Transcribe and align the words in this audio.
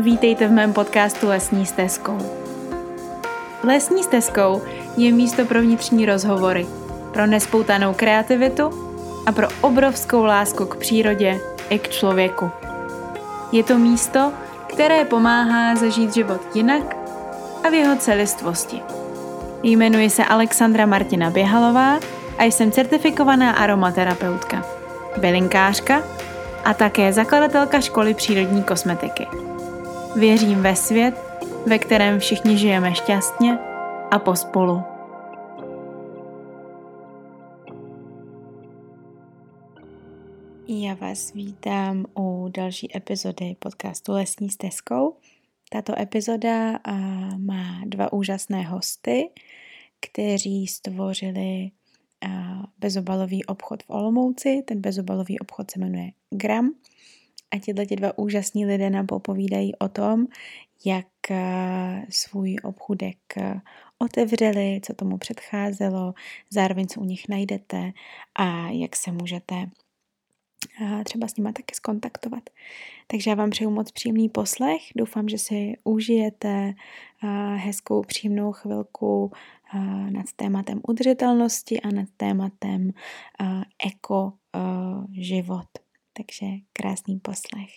Vítejte 0.00 0.48
v 0.48 0.52
mém 0.52 0.72
podcastu 0.72 1.28
Lesní 1.28 1.66
stezkou. 1.66 2.18
Lesní 3.64 4.02
stezkou 4.02 4.62
je 4.96 5.12
místo 5.12 5.44
pro 5.44 5.60
vnitřní 5.60 6.06
rozhovory, 6.06 6.66
pro 7.12 7.26
nespoutanou 7.26 7.94
kreativitu 7.94 8.70
a 9.26 9.32
pro 9.32 9.48
obrovskou 9.60 10.24
lásku 10.24 10.66
k 10.66 10.76
přírodě 10.76 11.40
i 11.70 11.78
k 11.78 11.88
člověku. 11.88 12.50
Je 13.52 13.64
to 13.64 13.78
místo, 13.78 14.32
které 14.66 15.04
pomáhá 15.04 15.74
zažít 15.74 16.14
život 16.14 16.40
jinak 16.54 16.96
a 17.64 17.68
v 17.68 17.74
jeho 17.74 17.96
celistvosti. 17.96 18.80
Jmenuji 19.62 20.10
se 20.10 20.24
Alexandra 20.24 20.86
Martina 20.86 21.30
Běhalová 21.30 21.98
a 22.38 22.44
jsem 22.44 22.72
certifikovaná 22.72 23.52
aromaterapeutka, 23.52 24.64
bylinkářka 25.16 26.02
a 26.64 26.74
také 26.74 27.12
zakladatelka 27.12 27.80
školy 27.80 28.14
přírodní 28.14 28.62
kosmetiky. 28.62 29.45
Věřím 30.18 30.62
ve 30.62 30.76
svět, 30.76 31.14
ve 31.66 31.78
kterém 31.78 32.18
všichni 32.18 32.58
žijeme 32.58 32.94
šťastně 32.94 33.58
a 34.10 34.18
pospolu. 34.18 34.82
Já 40.68 40.94
vás 40.94 41.32
vítám 41.32 42.04
u 42.18 42.48
další 42.48 42.96
epizody 42.96 43.56
podcastu 43.58 44.12
Lesní 44.12 44.50
stezkou. 44.50 45.16
Tato 45.70 46.00
epizoda 46.00 46.78
má 47.36 47.80
dva 47.86 48.12
úžasné 48.12 48.62
hosty, 48.62 49.30
kteří 50.00 50.66
stvořili 50.66 51.70
bezobalový 52.78 53.44
obchod 53.44 53.82
v 53.82 53.90
Olomouci. 53.90 54.62
Ten 54.66 54.80
bezobalový 54.80 55.38
obchod 55.38 55.70
se 55.70 55.80
jmenuje 55.80 56.10
Gram. 56.30 56.70
A 57.50 57.58
těto 57.58 57.94
dva 57.96 58.18
úžasní 58.18 58.66
lidé 58.66 58.90
nám 58.90 59.06
popovídají 59.06 59.74
o 59.76 59.88
tom, 59.88 60.26
jak 60.84 61.06
svůj 62.08 62.56
obchudek 62.62 63.18
otevřeli, 63.98 64.80
co 64.86 64.94
tomu 64.94 65.18
předcházelo, 65.18 66.14
zároveň 66.50 66.86
co 66.86 67.00
u 67.00 67.04
nich 67.04 67.28
najdete 67.28 67.92
a 68.34 68.68
jak 68.68 68.96
se 68.96 69.12
můžete 69.12 69.54
třeba 71.04 71.28
s 71.28 71.36
nimi 71.36 71.52
taky 71.52 71.74
skontaktovat. 71.74 72.50
Takže 73.06 73.30
já 73.30 73.34
vám 73.34 73.50
přeju 73.50 73.70
moc 73.70 73.92
příjemný 73.92 74.28
poslech, 74.28 74.82
doufám, 74.96 75.28
že 75.28 75.38
si 75.38 75.76
užijete 75.84 76.74
hezkou 77.56 78.02
příjemnou 78.02 78.52
chvilku 78.52 79.32
nad 80.10 80.26
tématem 80.36 80.80
udržitelnosti 80.88 81.80
a 81.80 81.90
nad 81.90 82.08
tématem 82.16 82.90
eko 83.86 84.32
život. 85.12 85.85
Takže 86.16 86.46
krásný 86.72 87.18
poslech. 87.20 87.70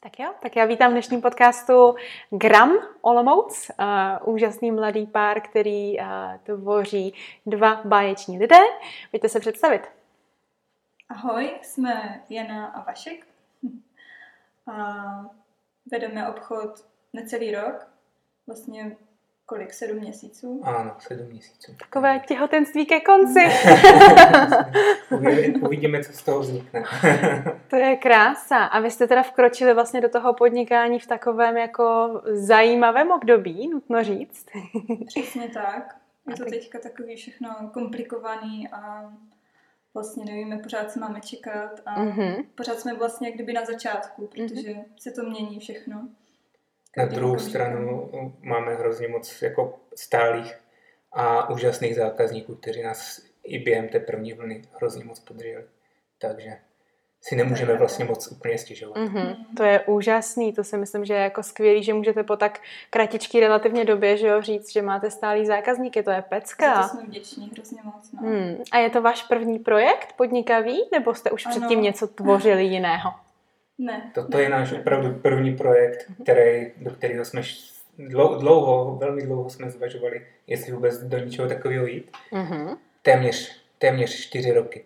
Tak 0.00 0.18
jo, 0.18 0.34
tak 0.42 0.56
já 0.56 0.64
vítám 0.64 0.90
v 0.90 0.92
dnešním 0.92 1.22
podcastu 1.22 1.94
Gram 2.30 2.70
Olomouc, 3.00 3.70
uh, 3.70 4.34
úžasný 4.34 4.70
mladý 4.70 5.06
pár, 5.06 5.40
který 5.40 5.98
uh, 5.98 6.06
tvoří 6.42 7.14
dva 7.46 7.82
báječní 7.84 8.38
lidé. 8.38 8.58
Pojďte 9.10 9.28
se 9.28 9.40
představit. 9.40 9.82
Ahoj, 11.08 11.58
jsme 11.62 12.24
Jana 12.28 12.66
a 12.66 12.84
Vašek. 12.84 13.26
A 14.66 15.04
vedeme 15.90 16.28
obchod 16.28 16.86
necelý 17.12 17.54
rok. 17.54 17.86
Vlastně 18.46 18.96
kolik, 19.48 19.74
sedm 19.74 19.96
měsíců? 19.96 20.60
Ano, 20.64 20.96
sedm 20.98 21.26
měsíců. 21.26 21.72
Takové 21.78 22.20
těhotenství 22.28 22.86
ke 22.86 23.00
konci. 23.00 23.40
Uvidíme, 25.62 26.04
co 26.04 26.12
z 26.12 26.22
toho 26.22 26.40
vznikne. 26.40 26.84
to 27.70 27.76
je 27.76 27.96
krása. 27.96 28.64
A 28.64 28.80
vy 28.80 28.90
jste 28.90 29.06
teda 29.06 29.22
vkročili 29.22 29.74
vlastně 29.74 30.00
do 30.00 30.08
toho 30.08 30.34
podnikání 30.34 30.98
v 30.98 31.06
takovém 31.06 31.56
jako 31.56 32.20
zajímavém 32.24 33.10
období, 33.10 33.68
nutno 33.68 34.04
říct. 34.04 34.46
Přesně 35.06 35.48
tak. 35.48 35.96
Je 36.28 36.36
to 36.36 36.44
teďka 36.44 36.78
takový 36.78 37.16
všechno 37.16 37.70
komplikovaný 37.72 38.68
a 38.68 39.12
vlastně 39.94 40.24
nevíme, 40.24 40.58
pořád 40.58 40.90
se 40.90 41.00
máme 41.00 41.20
čekat 41.20 41.80
a 41.86 42.04
mm-hmm. 42.04 42.44
pořád 42.54 42.80
jsme 42.80 42.94
vlastně 42.94 43.28
jak 43.28 43.34
kdyby 43.34 43.52
na 43.52 43.64
začátku, 43.64 44.26
protože 44.26 44.70
mm-hmm. 44.70 44.84
se 44.98 45.10
to 45.10 45.22
mění 45.22 45.60
všechno. 45.60 46.08
Na 46.96 47.04
druhou 47.04 47.38
stranu 47.38 48.10
máme 48.40 48.74
hrozně 48.74 49.08
moc 49.08 49.42
jako 49.42 49.78
stálých 49.94 50.54
a 51.12 51.50
úžasných 51.50 51.94
zákazníků, 51.94 52.54
kteří 52.54 52.82
nás 52.82 53.22
i 53.44 53.58
během 53.58 53.88
té 53.88 54.00
první 54.00 54.32
vlny 54.32 54.62
hrozně 54.72 55.04
moc 55.04 55.20
podrželi. 55.20 55.64
Takže 56.18 56.56
si 57.20 57.36
nemůžeme 57.36 57.74
vlastně 57.74 58.04
moc 58.04 58.32
úplně 58.32 58.58
stěžovat. 58.58 58.96
Mm-hmm. 58.96 59.36
To 59.56 59.62
je 59.62 59.80
úžasný, 59.80 60.52
to 60.52 60.64
si 60.64 60.76
myslím, 60.76 61.04
že 61.04 61.14
je 61.14 61.20
jako 61.20 61.42
skvělý, 61.42 61.82
že 61.82 61.94
můžete 61.94 62.22
po 62.22 62.36
tak 62.36 62.60
kratičký 62.90 63.40
relativně 63.40 63.84
době 63.84 64.16
že 64.16 64.26
jo, 64.26 64.42
říct, 64.42 64.72
že 64.72 64.82
máte 64.82 65.10
stálý 65.10 65.46
zákazníky, 65.46 66.02
to 66.02 66.10
je 66.10 66.22
pecka. 66.22 66.74
Za 66.74 66.82
to 66.82 66.88
jsme 66.88 67.06
vděční 67.06 67.50
hrozně 67.54 67.80
moc. 67.84 68.12
No. 68.12 68.28
Hmm. 68.28 68.56
A 68.72 68.78
je 68.78 68.90
to 68.90 69.02
váš 69.02 69.22
první 69.22 69.58
projekt 69.58 70.12
podnikavý, 70.16 70.82
nebo 70.92 71.14
jste 71.14 71.30
už 71.30 71.46
ano. 71.46 71.56
předtím 71.56 71.82
něco 71.82 72.06
tvořili 72.06 72.64
jiného? 72.64 73.10
Ne. 73.78 74.10
Toto 74.14 74.36
ne, 74.36 74.42
je 74.42 74.48
náš 74.48 74.72
opravdu 74.72 75.14
první 75.14 75.56
projekt, 75.56 76.12
který, 76.22 76.72
do 76.76 76.90
kterého 76.90 77.24
jsme 77.24 77.42
dlouho, 77.98 78.38
dlouho, 78.38 78.96
velmi 78.96 79.22
dlouho 79.22 79.50
jsme 79.50 79.70
zvažovali, 79.70 80.26
jestli 80.46 80.72
vůbec 80.72 81.02
do 81.02 81.18
něčeho 81.18 81.48
takového 81.48 81.86
jít. 81.86 82.12
Mm-hmm. 82.32 82.76
Téměř, 83.02 83.62
téměř 83.78 84.20
čtyři 84.20 84.52
roky. 84.52 84.84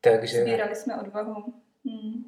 Takže... 0.00 0.42
Sbírali 0.42 0.76
jsme 0.76 1.00
odvahu. 1.00 1.44
Hmm. 1.86 2.24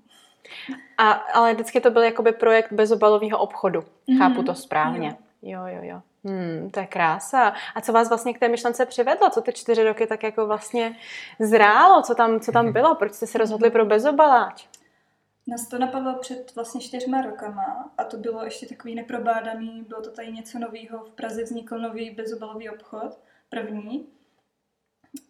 A, 0.99 1.11
ale 1.11 1.55
vždycky 1.55 1.81
to 1.81 1.91
byl 1.91 2.03
jakoby 2.03 2.33
projekt 2.33 2.73
bezobalového 2.73 3.39
obchodu. 3.39 3.81
Mm-hmm. 3.81 4.19
Chápu 4.19 4.43
to 4.43 4.55
správně. 4.55 5.17
Jo, 5.43 5.61
jo, 5.61 5.67
jo. 5.67 5.81
jo. 5.83 6.01
Hmm, 6.27 6.71
to 6.71 6.81
je 6.81 6.87
krása. 6.87 7.53
A 7.75 7.81
co 7.81 7.93
vás 7.93 8.09
vlastně 8.09 8.35
k 8.35 8.39
té 8.39 8.49
myšlence 8.49 8.87
přivedlo? 8.87 9.31
Co 9.31 9.41
ty 9.41 9.53
čtyři 9.53 9.85
roky 9.85 10.07
tak 10.07 10.23
jako 10.23 10.47
vlastně 10.47 10.97
zrálo? 11.41 12.03
Co 12.03 12.15
tam, 12.15 12.41
co 12.41 12.53
tam 12.53 12.73
bylo? 12.73 12.95
Proč 12.95 13.13
jste 13.13 13.27
se 13.27 13.39
rozhodli 13.39 13.71
pro 13.71 13.85
bezobaláč? 13.85 14.67
Nás 15.47 15.69
to 15.69 15.79
napadlo 15.79 16.19
před 16.19 16.55
vlastně 16.55 16.81
čtyřma 16.81 17.23
rokama 17.23 17.93
a 17.99 18.05
to 18.05 18.17
bylo 18.17 18.45
ještě 18.45 18.67
takový 18.67 18.95
neprobádaný, 18.95 19.85
bylo 19.89 20.03
to 20.03 20.11
tady 20.11 20.33
něco 20.33 20.59
nového. 20.59 21.05
V 21.05 21.11
Praze 21.11 21.43
vznikl 21.43 21.79
nový 21.79 22.11
bezobalový 22.11 22.71
obchod, 22.71 23.19
první. 23.49 24.09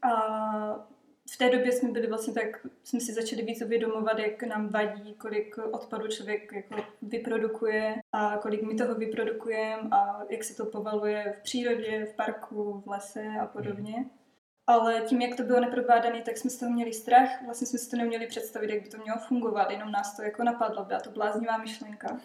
A 0.03 0.89
v 1.31 1.39
té 1.39 1.51
době 1.51 1.73
jsme 1.73 1.91
byli 1.91 2.07
vlastně 2.07 2.33
tak, 2.33 2.67
jsme 2.85 3.01
si 3.01 3.13
začali 3.13 3.43
víc 3.43 3.63
uvědomovat, 3.63 4.19
jak 4.19 4.43
nám 4.43 4.69
vadí, 4.69 5.15
kolik 5.15 5.59
odpadu 5.59 6.09
člověk 6.09 6.53
jako 6.53 6.77
vyprodukuje 7.03 7.95
a 8.13 8.39
kolik 8.39 8.63
my 8.63 8.75
toho 8.75 8.95
vyprodukujeme 8.95 9.89
a 9.91 10.25
jak 10.31 10.45
se 10.45 10.55
to 10.55 10.67
povaluje 10.67 11.35
v 11.39 11.43
přírodě, 11.43 12.05
v 12.05 12.17
parku, 12.17 12.83
v 12.87 12.89
lese 12.91 13.27
a 13.41 13.47
podobně. 13.47 13.97
Mm. 13.99 14.24
Ale 14.67 15.01
tím, 15.01 15.21
jak 15.21 15.37
to 15.37 15.43
bylo 15.43 15.61
neprobádané, 15.61 16.23
tak 16.23 16.37
jsme 16.37 16.51
z 16.51 16.59
toho 16.59 16.73
měli 16.73 16.93
strach. 16.93 17.43
Vlastně 17.45 17.67
jsme 17.67 17.79
si 17.79 17.91
to 17.91 17.97
neměli 17.97 18.27
představit, 18.27 18.71
jak 18.71 18.83
by 18.83 18.89
to 18.89 18.99
mělo 18.99 19.19
fungovat. 19.19 19.71
Jenom 19.71 19.93
nás 19.93 20.17
to 20.17 20.23
jako 20.23 20.45
napadlo. 20.45 20.85
Byla 20.85 21.01
to 21.01 21.11
bláznivá 21.11 21.57
myšlenka. 21.57 22.21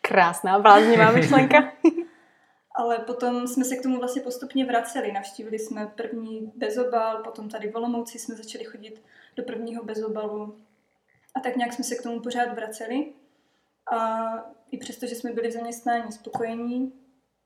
Krásná 0.00 0.58
bláznivá 0.58 1.10
myšlenka. 1.10 1.72
Ale 2.74 2.98
potom 2.98 3.46
jsme 3.46 3.64
se 3.64 3.76
k 3.76 3.82
tomu 3.82 3.98
vlastně 3.98 4.22
postupně 4.22 4.64
vraceli. 4.64 5.12
Navštívili 5.12 5.58
jsme 5.58 5.86
první 5.86 6.52
bezobal, 6.56 7.22
potom 7.22 7.48
tady 7.48 7.70
v 7.70 7.76
Olomouci 7.76 8.18
jsme 8.18 8.34
začali 8.34 8.64
chodit 8.64 9.02
do 9.36 9.42
prvního 9.42 9.84
bezobalu. 9.84 10.58
A 11.34 11.40
tak 11.40 11.56
nějak 11.56 11.72
jsme 11.72 11.84
se 11.84 11.94
k 11.94 12.02
tomu 12.02 12.20
pořád 12.20 12.54
vraceli. 12.54 13.12
A 13.92 14.28
i 14.70 14.78
přesto, 14.78 15.06
že 15.06 15.14
jsme 15.14 15.32
byli 15.32 15.48
v 15.48 15.52
zaměstnání 15.52 16.12
spokojení, 16.12 16.92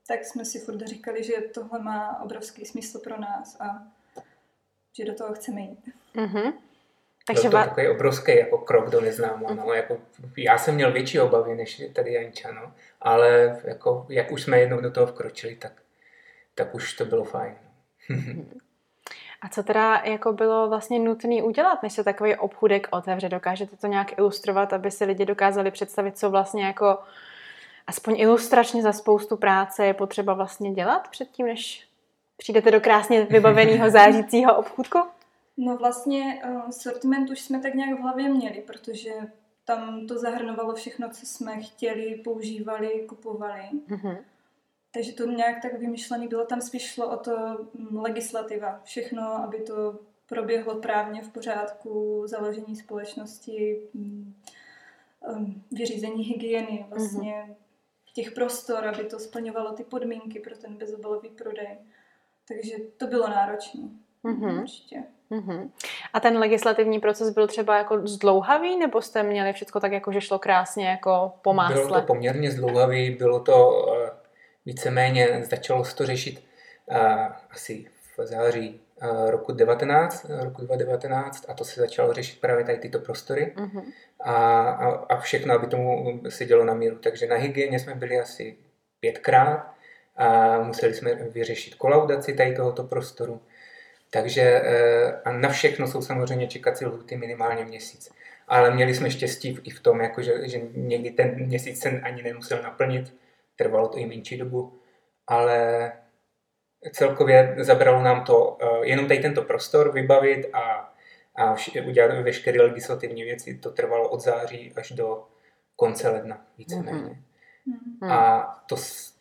tak 0.07 0.25
jsme 0.25 0.45
si 0.45 0.59
furt 0.59 0.81
říkali, 0.81 1.23
že 1.23 1.33
tohle 1.33 1.79
má 1.79 2.21
obrovský 2.23 2.65
smysl 2.65 2.99
pro 2.99 3.19
nás 3.21 3.57
a 3.59 3.87
že 4.97 5.05
do 5.05 5.13
toho 5.13 5.33
chceme 5.33 5.61
jít. 5.61 5.93
Mm-hmm. 6.15 6.53
Takže 7.27 7.41
to, 7.41 7.49
to 7.49 7.57
takový 7.57 7.87
obrovský 7.87 8.37
jako 8.37 8.57
krok 8.57 8.89
do 8.89 9.01
neznáma. 9.01 9.53
No. 9.53 9.73
Jako, 9.73 9.97
já 10.37 10.57
jsem 10.57 10.75
měl 10.75 10.91
větší 10.91 11.19
obavy 11.19 11.55
než 11.55 11.81
tady 11.93 12.13
Janča, 12.13 12.51
no. 12.51 12.73
ale 13.01 13.59
jako, 13.63 14.05
jak 14.09 14.31
už 14.31 14.43
jsme 14.43 14.59
jednou 14.59 14.81
do 14.81 14.91
toho 14.91 15.07
vkročili, 15.07 15.55
tak, 15.55 15.71
tak 16.55 16.75
už 16.75 16.93
to 16.93 17.05
bylo 17.05 17.23
fajn. 17.23 17.55
A 19.41 19.49
co 19.49 19.63
teda 19.63 20.01
jako 20.05 20.33
bylo 20.33 20.69
vlastně 20.69 20.99
nutné 20.99 21.43
udělat, 21.43 21.83
než 21.83 21.93
se 21.93 22.03
takový 22.03 22.35
obchudek 22.35 22.87
otevře? 22.91 23.29
Dokážete 23.29 23.77
to 23.77 23.87
nějak 23.87 24.17
ilustrovat, 24.17 24.73
aby 24.73 24.91
si 24.91 25.05
lidi 25.05 25.25
dokázali 25.25 25.71
představit, 25.71 26.17
co 26.17 26.29
vlastně 26.29 26.65
jako 26.65 26.97
aspoň 27.87 28.19
ilustračně 28.19 28.81
za 28.81 28.91
spoustu 28.91 29.37
práce 29.37 29.85
je 29.85 29.93
potřeba 29.93 30.33
vlastně 30.33 30.71
dělat 30.71 31.07
předtím, 31.07 31.45
než 31.45 31.86
přijdete 32.37 32.71
do 32.71 32.81
krásně 32.81 33.25
vybaveného 33.25 33.89
zářícího 33.91 34.57
obchůdku? 34.57 34.99
No 35.57 35.77
vlastně 35.77 36.41
uh, 36.45 36.69
sortiment 36.69 37.29
už 37.29 37.41
jsme 37.41 37.59
tak 37.59 37.73
nějak 37.73 37.99
v 37.99 38.01
hlavě 38.01 38.29
měli, 38.29 38.61
protože 38.61 39.11
tam 39.65 40.07
to 40.07 40.19
zahrnovalo 40.19 40.75
všechno, 40.75 41.09
co 41.09 41.25
jsme 41.25 41.61
chtěli, 41.61 42.15
používali, 42.23 43.05
kupovali. 43.07 43.61
Mm-hmm. 43.89 44.17
Takže 44.93 45.13
to 45.13 45.25
nějak 45.25 45.61
tak 45.61 45.79
vymyšlený 45.79 46.27
bylo. 46.27 46.45
Tam 46.45 46.61
spíš 46.61 46.93
šlo 46.93 47.09
o 47.09 47.17
to 47.17 47.37
mm, 47.73 47.97
legislativa. 47.97 48.81
Všechno, 48.83 49.21
aby 49.23 49.59
to 49.59 49.99
proběhlo 50.29 50.75
právně 50.75 51.21
v 51.21 51.29
pořádku, 51.29 52.23
založení 52.25 52.75
společnosti, 52.75 53.81
mm, 53.93 54.33
um, 55.29 55.63
vyřízení 55.71 56.23
hygieny 56.23 56.85
vlastně 56.89 57.33
mm-hmm. 57.33 57.55
těch 58.13 58.31
prostor, 58.31 58.87
aby 58.87 59.03
to 59.03 59.19
splňovalo 59.19 59.73
ty 59.73 59.83
podmínky 59.83 60.39
pro 60.39 60.57
ten 60.57 60.77
bezobalový 60.77 61.29
prodej. 61.29 61.77
Takže 62.47 62.73
to 62.97 63.07
bylo 63.07 63.27
náročné. 63.27 63.81
Mm-hmm. 64.23 64.61
Určitě. 64.61 65.03
Mm-hmm. 65.31 65.69
A 66.13 66.19
ten 66.19 66.37
legislativní 66.37 66.99
proces 66.99 67.29
byl 67.29 67.47
třeba 67.47 67.77
jako 67.77 68.07
zdlouhavý, 68.07 68.79
nebo 68.79 69.01
jste 69.01 69.23
měli 69.23 69.53
všechno 69.53 69.81
tak, 69.81 69.91
jako 69.91 70.11
že 70.11 70.21
šlo 70.21 70.39
krásně 70.39 70.89
jako 70.89 71.31
po 71.41 71.53
másle? 71.53 71.75
Bylo 71.75 72.01
to 72.01 72.01
poměrně 72.01 72.51
zdlouhavý, 72.51 73.09
bylo 73.09 73.39
to 73.39 73.69
uh, 73.69 74.09
víceméně, 74.65 75.43
začalo 75.49 75.85
se 75.85 75.95
to 75.95 76.05
řešit 76.05 76.43
uh, 76.85 76.97
asi 77.49 77.85
v 78.17 78.25
září 78.25 78.81
uh, 79.01 79.29
roku 79.29 79.51
19, 79.51 80.25
roku 80.29 80.61
2019 80.61 81.45
a 81.49 81.53
to 81.53 81.65
se 81.65 81.81
začalo 81.81 82.13
řešit 82.13 82.41
právě 82.41 82.65
tady 82.65 82.77
tyto 82.77 82.99
prostory 82.99 83.53
mm-hmm. 83.57 83.83
a, 84.19 84.33
a, 84.69 84.89
a 84.89 85.17
všechno, 85.19 85.53
aby 85.53 85.67
tomu 85.67 86.21
se 86.29 86.45
dělo 86.45 86.65
na 86.65 86.73
míru. 86.73 86.97
Takže 86.97 87.27
na 87.27 87.35
hygieně 87.35 87.79
jsme 87.79 87.95
byli 87.95 88.19
asi 88.19 88.57
pětkrát 88.99 89.76
a 90.17 90.59
museli 90.61 90.93
jsme 90.93 91.15
vyřešit 91.15 91.75
kolaudaci 91.75 92.33
tady 92.33 92.55
tohoto 92.55 92.83
prostoru 92.83 93.41
takže 94.09 94.41
eh, 94.41 95.21
a 95.25 95.31
na 95.31 95.49
všechno 95.49 95.87
jsou 95.87 96.01
samozřejmě 96.01 96.47
čekací 96.47 96.85
lhuty 96.85 97.17
minimálně 97.17 97.65
měsíc. 97.65 98.11
Ale 98.47 98.71
měli 98.71 98.95
jsme 98.95 99.11
štěstí 99.11 99.59
i 99.63 99.69
v 99.69 99.79
tom, 99.79 100.01
jako 100.01 100.21
že, 100.21 100.49
že 100.49 100.61
někdy 100.75 101.11
ten 101.11 101.45
měsíc 101.45 101.81
se 101.81 101.89
ani 101.89 102.23
nemusel 102.23 102.61
naplnit, 102.61 103.15
trvalo 103.55 103.87
to 103.87 103.97
i 103.97 104.05
menší 104.05 104.37
dobu, 104.37 104.79
ale 105.27 105.91
celkově 106.91 107.55
zabralo 107.59 108.03
nám 108.03 108.23
to 108.23 108.57
eh, 108.61 108.87
jenom 108.87 109.07
tady 109.07 109.19
tento 109.19 109.41
prostor 109.41 109.91
vybavit 109.91 110.49
a, 110.53 110.93
a 111.35 111.55
udělat 111.87 112.21
veškeré 112.21 112.61
legislativní 112.61 113.23
věci. 113.23 113.57
To 113.57 113.71
trvalo 113.71 114.09
od 114.09 114.19
září 114.19 114.73
až 114.75 114.91
do 114.91 115.23
konce 115.75 116.09
ledna 116.09 116.45
víceméně. 116.57 116.99
Mm-hmm. 116.99 118.11
A 118.11 118.43
to, 118.67 118.75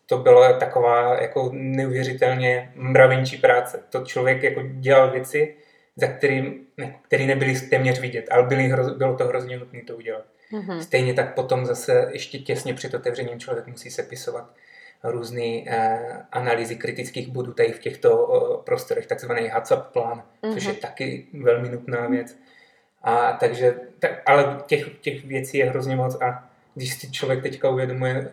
to 0.07 0.19
byla 0.19 0.53
taková 0.53 1.23
jako 1.23 1.51
neuvěřitelně 1.53 2.73
mravenčí 2.75 3.37
práce. 3.37 3.83
To 3.91 4.05
člověk 4.05 4.43
jako 4.43 4.63
dělal 4.63 5.11
věci, 5.11 5.55
za 5.97 6.07
kterým, 6.07 6.67
který 7.03 7.27
nebyly 7.27 7.61
téměř 7.61 8.01
vidět, 8.01 8.27
ale 8.31 8.43
byly, 8.43 8.73
bylo 8.97 9.17
to 9.17 9.25
hrozně 9.25 9.59
nutné 9.59 9.83
to 9.87 9.97
udělat. 9.97 10.25
Mm-hmm. 10.53 10.79
Stejně 10.79 11.15
tak 11.15 11.35
potom 11.35 11.67
zase 11.67 12.09
ještě 12.13 12.39
těsně 12.39 12.75
před 12.75 12.95
otevřením 12.95 13.41
člověk 13.41 13.67
musí 13.67 13.91
sepisovat 13.91 14.51
různé 15.05 15.63
eh, 15.67 15.99
analýzy 16.33 16.77
kritických 16.77 17.29
bodů 17.29 17.53
tady 17.53 17.73
v 17.73 17.79
těchto 17.79 18.11
eh, 18.11 18.65
prostorech, 18.65 19.07
takzvaný 19.07 19.49
HACCP 19.49 19.93
plán, 19.93 20.23
mm-hmm. 20.43 20.55
což 20.55 20.65
je 20.65 20.73
mhm. 20.73 20.81
taky 20.81 21.27
velmi 21.33 21.69
nutná 21.69 22.07
věc. 22.07 22.37
A 23.03 23.33
takže, 23.33 23.75
tak, 23.99 24.11
ale 24.27 24.59
těch, 24.67 24.99
těch 25.01 25.25
věcí 25.25 25.59
je 25.59 25.71
hrozně 25.71 25.97
moc 25.97 26.23
a 26.23 26.51
když 26.75 26.95
si 26.95 27.11
člověk 27.11 27.43
teďka 27.43 27.69
uvědomuje, 27.69 28.33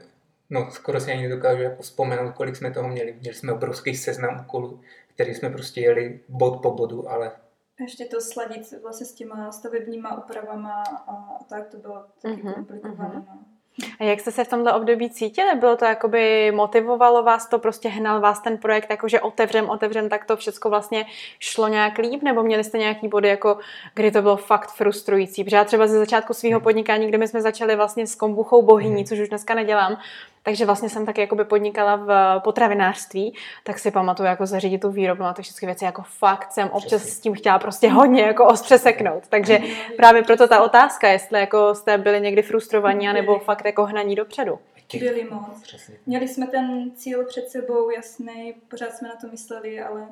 no 0.54 0.72
skoro 0.72 1.00
si 1.00 1.12
ani 1.12 1.22
nedokážu 1.22 1.62
jako 1.62 1.84
vzpomenout, 1.84 2.32
kolik 2.32 2.56
jsme 2.56 2.72
toho 2.72 2.90
měli. 2.90 3.16
Měli 3.22 3.36
jsme 3.36 3.54
obrovský 3.54 3.96
seznam 3.96 4.40
úkolů, 4.46 4.82
který 5.16 5.34
jsme 5.34 5.50
prostě 5.50 5.82
jeli 5.82 6.20
bod 6.30 6.62
po 6.62 6.72
bodu, 6.72 7.10
ale 7.10 7.32
ještě 7.80 8.06
to 8.06 8.22
sladit 8.22 8.82
vlastně 8.82 9.06
s 9.06 9.14
těma 9.14 9.52
stavebníma 9.52 10.18
úpravama 10.18 10.84
a 11.08 11.44
tak 11.50 11.68
to 11.68 11.78
bylo 11.78 12.06
taky 12.22 12.36
mm-hmm, 12.36 12.54
komplikované. 12.54 13.16
Mm-hmm. 13.16 13.54
A 14.00 14.04
jak 14.04 14.20
jste 14.20 14.32
se 14.32 14.44
v 14.44 14.50
tomto 14.50 14.76
období 14.76 15.10
cítili? 15.10 15.56
Bylo 15.56 15.78
to 15.78 15.86
jakoby, 15.86 16.52
motivovalo 16.52 17.24
vás 17.24 17.50
to, 17.50 17.60
prostě 17.60 17.90
hnal 17.90 18.22
vás 18.22 18.40
ten 18.40 18.58
projekt, 18.58 18.90
jakože 18.90 19.22
otevřem, 19.22 19.70
otevřem, 19.70 20.10
tak 20.10 20.26
to 20.26 20.38
všechno 20.38 20.70
vlastně 20.70 21.06
šlo 21.40 21.68
nějak 21.68 21.98
líp, 21.98 22.24
nebo 22.24 22.44
měli 22.44 22.64
jste 22.64 22.78
nějaký 22.78 23.08
body, 23.08 23.28
jako 23.30 23.60
kdy 23.94 24.12
to 24.12 24.22
bylo 24.22 24.38
fakt 24.38 24.70
frustrující? 24.70 25.44
Protože 25.44 25.56
já 25.56 25.64
třeba 25.64 25.88
ze 25.88 26.00
začátku 26.00 26.34
svého 26.34 26.60
hmm. 26.60 26.64
podnikání, 26.64 27.08
kdy 27.08 27.18
my 27.18 27.28
jsme 27.28 27.42
začali 27.42 27.76
vlastně 27.76 28.08
s 28.08 28.16
kombuchou 28.16 28.62
bohyní, 28.62 28.96
hmm. 28.96 29.06
což 29.06 29.20
už 29.20 29.30
dneska 29.30 29.56
nedělám, 29.56 29.98
takže 30.44 30.66
vlastně 30.66 30.90
jsem 30.90 31.06
taky 31.06 31.22
jakoby 31.22 31.46
podnikala 31.46 31.96
v 31.96 32.40
potravinářství, 32.44 33.36
tak 33.64 33.80
si 33.80 33.92
pamatuju 33.92 34.28
jako 34.28 34.46
zařídit 34.46 34.82
tu 34.82 34.92
výrobu 34.92 35.24
a 35.24 35.34
ty 35.34 35.42
všechny 35.42 35.66
věci 35.66 35.86
jako 35.86 36.02
fakt 36.02 36.52
jsem 36.52 36.70
občas 36.70 37.02
s 37.02 37.20
tím 37.20 37.34
chtěla 37.34 37.60
prostě 37.60 37.90
hodně 37.90 38.22
jako 38.22 38.46
ostře 38.46 38.78
seknout. 38.78 39.28
Takže 39.28 39.60
právě 39.98 40.24
proto 40.24 40.48
ta 40.48 40.64
otázka, 40.64 41.10
jestli 41.10 41.40
jako 41.40 41.76
jste 41.76 41.98
byli 41.98 42.22
někdy 42.22 42.42
frustrovaní, 42.42 43.08
nebo 43.14 43.40
fakt 43.40 43.66
jako 43.66 43.86
hnaní 43.86 44.16
dopředu. 44.16 44.60
Byli 45.00 45.24
moc. 45.24 45.76
Měli 46.06 46.28
jsme 46.28 46.48
ten 46.48 46.92
cíl 46.96 47.26
před 47.26 47.50
sebou 47.50 47.90
jasný, 47.90 48.54
pořád 48.70 48.94
jsme 48.94 49.10
na 49.10 49.16
to 49.16 49.28
mysleli, 49.28 49.82
ale 49.82 50.08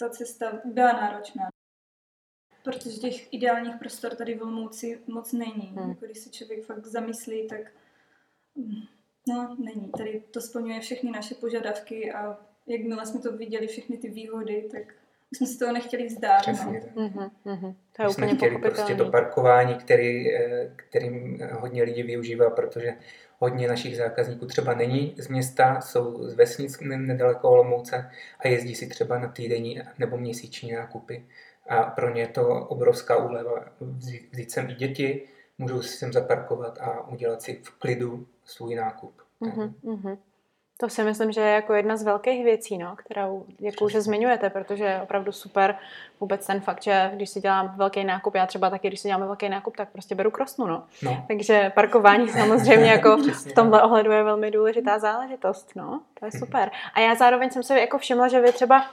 ta 0.00 0.08
cesta 0.10 0.52
byla 0.64 0.92
náročná. 0.92 1.48
Protože 2.64 3.00
těch 3.00 3.32
ideálních 3.32 3.76
prostor 3.76 4.14
tady 4.14 4.34
v 4.34 4.42
Olmouci 4.42 5.00
moc 5.06 5.32
není. 5.32 5.74
Hmm. 5.76 5.88
Jako 5.88 6.04
když 6.04 6.18
se 6.18 6.30
člověk 6.30 6.64
fakt 6.64 6.86
zamyslí, 6.86 7.48
tak 7.48 7.60
No, 9.28 9.56
není. 9.58 9.90
Tady 9.96 10.22
to 10.30 10.40
splňuje 10.40 10.80
všechny 10.80 11.10
naše 11.10 11.34
požadavky 11.34 12.12
a 12.12 12.38
jakmile 12.66 13.06
jsme 13.06 13.20
to 13.20 13.36
viděli, 13.36 13.66
všechny 13.66 13.96
ty 13.96 14.10
výhody, 14.10 14.68
tak 14.72 14.94
jsme 15.32 15.46
si 15.46 15.58
toho 15.58 15.72
nechtěli 15.72 16.06
vzdát. 16.06 16.40
Přesně 16.40 16.82
no. 16.96 17.02
mm-hmm, 17.02 17.30
mm-hmm. 17.46 17.74
To 17.96 18.02
je 18.02 18.08
úplně 18.08 18.34
chtěli 18.34 18.58
prostě 18.58 18.94
to 18.94 19.10
parkování, 19.10 19.74
který, 19.74 20.34
eh, 20.34 20.72
kterým 20.76 21.38
hodně 21.52 21.82
lidí 21.82 22.02
využívá, 22.02 22.50
protože 22.50 22.94
hodně 23.38 23.68
našich 23.68 23.96
zákazníků 23.96 24.46
třeba 24.46 24.74
není 24.74 25.14
z 25.18 25.28
města, 25.28 25.80
jsou 25.80 26.28
z 26.28 26.34
vesnic 26.34 26.80
nedaleko 26.80 27.50
Olomouce 27.50 28.10
a 28.38 28.48
jezdí 28.48 28.74
si 28.74 28.86
třeba 28.86 29.18
na 29.18 29.28
týdenní 29.28 29.80
nebo 29.98 30.16
měsíční 30.16 30.72
nákupy. 30.72 31.26
A 31.68 31.82
pro 31.82 32.14
ně 32.14 32.22
je 32.22 32.28
to 32.28 32.48
obrovská 32.48 33.16
úleva. 33.16 33.64
Vzít 34.30 34.50
sem 34.50 34.70
i 34.70 34.74
děti, 34.74 35.28
můžou 35.58 35.82
si 35.82 35.96
sem 35.96 36.12
zaparkovat 36.12 36.78
a 36.78 37.08
udělat 37.08 37.42
si 37.42 37.62
v 37.62 37.70
klidu 37.70 38.26
svůj 38.44 38.74
nákup. 38.74 39.22
Mm-hmm, 39.42 39.72
mm-hmm. 39.84 40.18
To 40.80 40.88
si 40.88 41.04
myslím, 41.04 41.32
že 41.32 41.40
je 41.40 41.52
jako 41.52 41.74
jedna 41.74 41.96
z 41.96 42.02
velkých 42.02 42.44
věcí, 42.44 42.78
no, 42.78 42.96
kterou 42.96 43.46
jakou, 43.60 43.88
že 43.88 44.00
zmiňujete, 44.00 44.50
protože 44.50 44.84
je 44.84 45.00
opravdu 45.02 45.32
super 45.32 45.76
vůbec 46.20 46.46
ten 46.46 46.60
fakt, 46.60 46.82
že 46.82 47.10
když 47.14 47.30
si 47.30 47.40
dělám 47.40 47.74
velký 47.76 48.04
nákup, 48.04 48.34
já 48.34 48.46
třeba 48.46 48.70
taky, 48.70 48.88
když 48.88 49.00
si 49.00 49.08
děláme 49.08 49.26
velký 49.26 49.48
nákup, 49.48 49.76
tak 49.76 49.88
prostě 49.88 50.14
beru 50.14 50.30
krosnu, 50.30 50.66
no. 50.66 50.84
no. 51.02 51.24
Takže 51.28 51.72
parkování 51.74 52.28
samozřejmě 52.38 52.90
jako 52.90 53.16
v 53.16 53.52
tomhle 53.52 53.82
ohledu 53.82 54.10
je 54.10 54.22
velmi 54.22 54.50
důležitá 54.50 54.98
záležitost, 54.98 55.72
no. 55.76 56.00
To 56.20 56.26
je 56.26 56.32
super. 56.32 56.70
A 56.94 57.00
já 57.00 57.14
zároveň 57.14 57.50
jsem 57.50 57.62
se 57.62 57.80
jako 57.80 57.98
všimla, 57.98 58.28
že 58.28 58.40
vy 58.40 58.52
třeba 58.52 58.84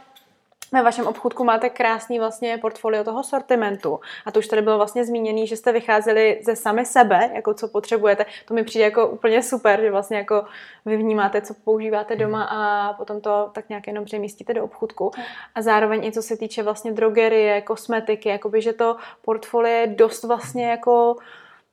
ve 0.75 0.83
vašem 0.83 1.07
obchůdku 1.07 1.43
máte 1.43 1.69
krásný 1.69 2.19
vlastně 2.19 2.57
portfolio 2.57 3.03
toho 3.03 3.23
sortimentu. 3.23 3.99
A 4.25 4.31
to 4.31 4.39
už 4.39 4.47
tady 4.47 4.61
bylo 4.61 4.77
vlastně 4.77 5.05
zmíněný, 5.05 5.47
že 5.47 5.57
jste 5.57 5.71
vycházeli 5.71 6.41
ze 6.45 6.55
sami 6.55 6.85
sebe, 6.85 7.29
jako 7.33 7.53
co 7.53 7.67
potřebujete. 7.67 8.25
To 8.45 8.53
mi 8.53 8.63
přijde 8.63 8.85
jako 8.85 9.07
úplně 9.07 9.43
super, 9.43 9.81
že 9.81 9.91
vlastně 9.91 10.17
jako 10.17 10.45
vy 10.85 10.97
vnímáte, 10.97 11.41
co 11.41 11.53
používáte 11.53 12.15
doma 12.15 12.43
a 12.43 12.93
potom 12.93 13.21
to 13.21 13.49
tak 13.53 13.69
nějak 13.69 13.87
jenom 13.87 14.05
přemístíte 14.05 14.53
do 14.53 14.63
obchůdku. 14.63 15.11
A 15.55 15.61
zároveň 15.61 16.05
i 16.05 16.11
co 16.11 16.21
se 16.21 16.37
týče 16.37 16.63
vlastně 16.63 16.91
drogerie, 16.91 17.61
kosmetiky, 17.61 18.29
jakoby, 18.29 18.61
že 18.61 18.73
to 18.73 18.95
portfolio 19.21 19.73
je 19.73 19.87
dost 19.87 20.23
vlastně 20.23 20.69
jako 20.69 21.15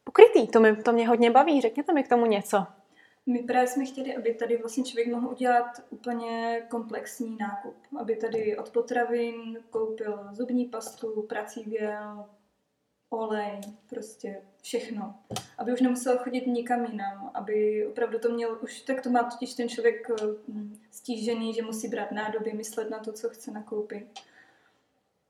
pokrytý. 0.04 0.48
To, 0.48 0.60
mi, 0.60 0.76
to 0.76 0.92
mě 0.92 1.08
hodně 1.08 1.30
baví. 1.30 1.60
Řekněte 1.60 1.92
mi 1.92 2.02
k 2.02 2.08
tomu 2.08 2.26
něco. 2.26 2.66
My 3.26 3.38
právě 3.38 3.68
jsme 3.68 3.84
chtěli, 3.84 4.16
aby 4.16 4.34
tady 4.34 4.56
vlastně 4.56 4.84
člověk 4.84 5.08
mohl 5.08 5.28
udělat 5.28 5.84
úplně 5.90 6.62
komplexní 6.70 7.36
nákup. 7.40 7.76
Aby 8.00 8.16
tady 8.16 8.56
od 8.56 8.70
potravin 8.70 9.58
koupil 9.70 10.28
zubní 10.32 10.66
pastu, 10.66 11.22
prací 11.22 11.62
gel, 11.62 12.26
olej, 13.10 13.60
prostě 13.88 14.42
všechno. 14.62 15.14
Aby 15.58 15.72
už 15.72 15.80
nemusel 15.80 16.18
chodit 16.18 16.46
nikam 16.46 16.84
jinam, 16.84 17.30
aby 17.34 17.86
opravdu 17.86 18.18
to 18.18 18.28
měl, 18.28 18.58
už 18.62 18.80
tak 18.80 19.02
to 19.02 19.10
má 19.10 19.22
totiž 19.22 19.54
ten 19.54 19.68
člověk 19.68 20.10
hm, 20.48 20.78
stížený, 20.90 21.54
že 21.54 21.62
musí 21.62 21.88
brát 21.88 22.12
nádoby, 22.12 22.52
myslet 22.52 22.90
na 22.90 22.98
to, 22.98 23.12
co 23.12 23.28
chce 23.28 23.50
nakoupit. 23.50 24.20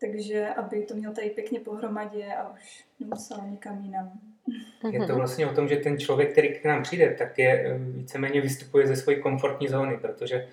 Takže 0.00 0.48
aby 0.48 0.84
to 0.84 0.94
měl 0.94 1.14
tady 1.14 1.30
pěkně 1.30 1.60
pohromadě 1.60 2.34
a 2.34 2.52
už 2.52 2.84
nemusel 3.00 3.38
nikam 3.50 3.84
jinam. 3.84 4.31
Je 4.92 4.98
to 4.98 5.06
mhm. 5.06 5.14
vlastně 5.14 5.46
o 5.46 5.54
tom, 5.54 5.68
že 5.68 5.76
ten 5.76 5.98
člověk, 5.98 6.32
který 6.32 6.48
k 6.48 6.64
nám 6.64 6.82
přijde, 6.82 7.14
tak 7.18 7.38
je 7.38 7.50
eh, 7.50 7.78
víceméně 7.78 8.40
vystupuje 8.40 8.86
ze 8.86 8.96
své 8.96 9.14
komfortní 9.14 9.68
zóny, 9.68 9.96
protože 9.96 10.48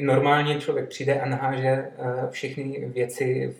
normálně 0.00 0.60
člověk 0.60 0.88
přijde 0.88 1.20
a 1.20 1.28
naháže 1.28 1.68
eh, 1.68 1.90
všechny 2.30 2.90
věci 2.94 3.56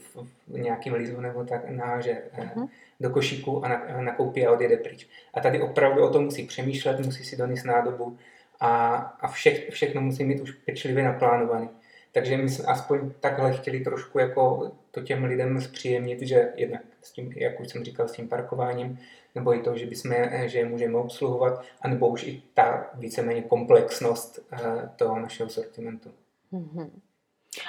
v 0.49 0.59
nějakém 0.59 0.95
lizu 0.95 1.21
nebo 1.21 1.45
tak 1.45 1.71
naháže 1.71 2.23
uh-huh. 2.39 2.69
do 3.01 3.11
košíku 3.11 3.65
a 3.65 3.69
nakoupí 4.01 4.47
a 4.47 4.53
odjede 4.53 4.77
pryč. 4.77 5.07
A 5.35 5.41
tady 5.41 5.61
opravdu 5.61 6.05
o 6.05 6.11
tom 6.11 6.25
musí 6.25 6.47
přemýšlet, 6.47 7.01
musí 7.01 7.25
si 7.25 7.37
donést 7.37 7.65
nádobu 7.65 8.19
a, 8.61 8.97
a 9.21 9.29
vše, 9.29 9.51
všechno 9.71 10.01
musí 10.01 10.25
mít 10.25 10.41
už 10.41 10.51
pečlivě 10.51 11.05
naplánovaný. 11.05 11.69
Takže 12.13 12.37
my 12.37 12.49
jsme 12.49 12.65
aspoň 12.65 13.11
takhle 13.21 13.53
chtěli 13.53 13.81
trošku 13.81 14.19
jako 14.19 14.73
to 14.95 15.01
těm 15.01 15.25
lidem 15.25 15.61
zpříjemnit, 15.61 16.23
že 16.23 16.53
jednak 16.57 16.83
s 17.03 17.13
tím, 17.13 17.33
jak 17.37 17.61
už 17.61 17.69
jsem 17.69 17.85
říkal, 17.85 18.09
s 18.09 18.13
tím 18.13 18.29
parkováním, 18.29 18.99
nebo 19.35 19.55
i 19.55 19.63
to, 19.63 19.77
že, 19.77 19.87
bychom, 19.87 20.13
že 20.45 20.59
je 20.59 20.65
můžeme 20.65 20.99
obsluhovat, 20.99 21.65
anebo 21.81 22.09
už 22.09 22.23
i 22.23 22.43
ta 22.55 22.91
víceméně 22.95 23.43
komplexnost 23.43 24.39
eh, 24.53 24.91
toho 24.97 25.19
našeho 25.19 25.51
sortimentu. 25.51 26.11
Mm-hmm. 26.53 26.91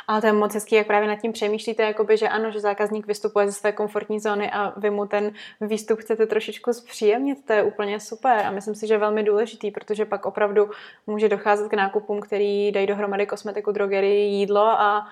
Ale 0.07 0.21
to 0.21 0.27
je 0.27 0.33
moc 0.33 0.53
hezký, 0.53 0.75
jak 0.75 0.87
právě 0.87 1.07
nad 1.07 1.15
tím 1.15 1.31
přemýšlíte, 1.31 1.83
jakoby, 1.83 2.17
že 2.17 2.29
ano, 2.29 2.51
že 2.51 2.59
zákazník 2.59 3.07
vystupuje 3.07 3.47
ze 3.47 3.53
své 3.53 3.71
komfortní 3.71 4.19
zóny 4.19 4.51
a 4.51 4.79
vy 4.79 4.89
mu 4.89 5.05
ten 5.05 5.31
výstup 5.61 5.99
chcete 5.99 6.25
trošičku 6.25 6.73
zpříjemnit, 6.73 7.45
to 7.45 7.53
je 7.53 7.63
úplně 7.63 7.99
super 7.99 8.45
a 8.45 8.51
myslím 8.51 8.75
si, 8.75 8.87
že 8.87 8.93
je 8.93 8.97
velmi 8.97 9.23
důležitý, 9.23 9.71
protože 9.71 10.05
pak 10.05 10.25
opravdu 10.25 10.69
může 11.07 11.29
docházet 11.29 11.69
k 11.69 11.73
nákupům, 11.73 12.21
který 12.21 12.71
dají 12.71 12.87
dohromady 12.87 13.25
kosmetiku, 13.25 13.71
drogerii, 13.71 14.29
jídlo 14.29 14.65
a 14.65 15.07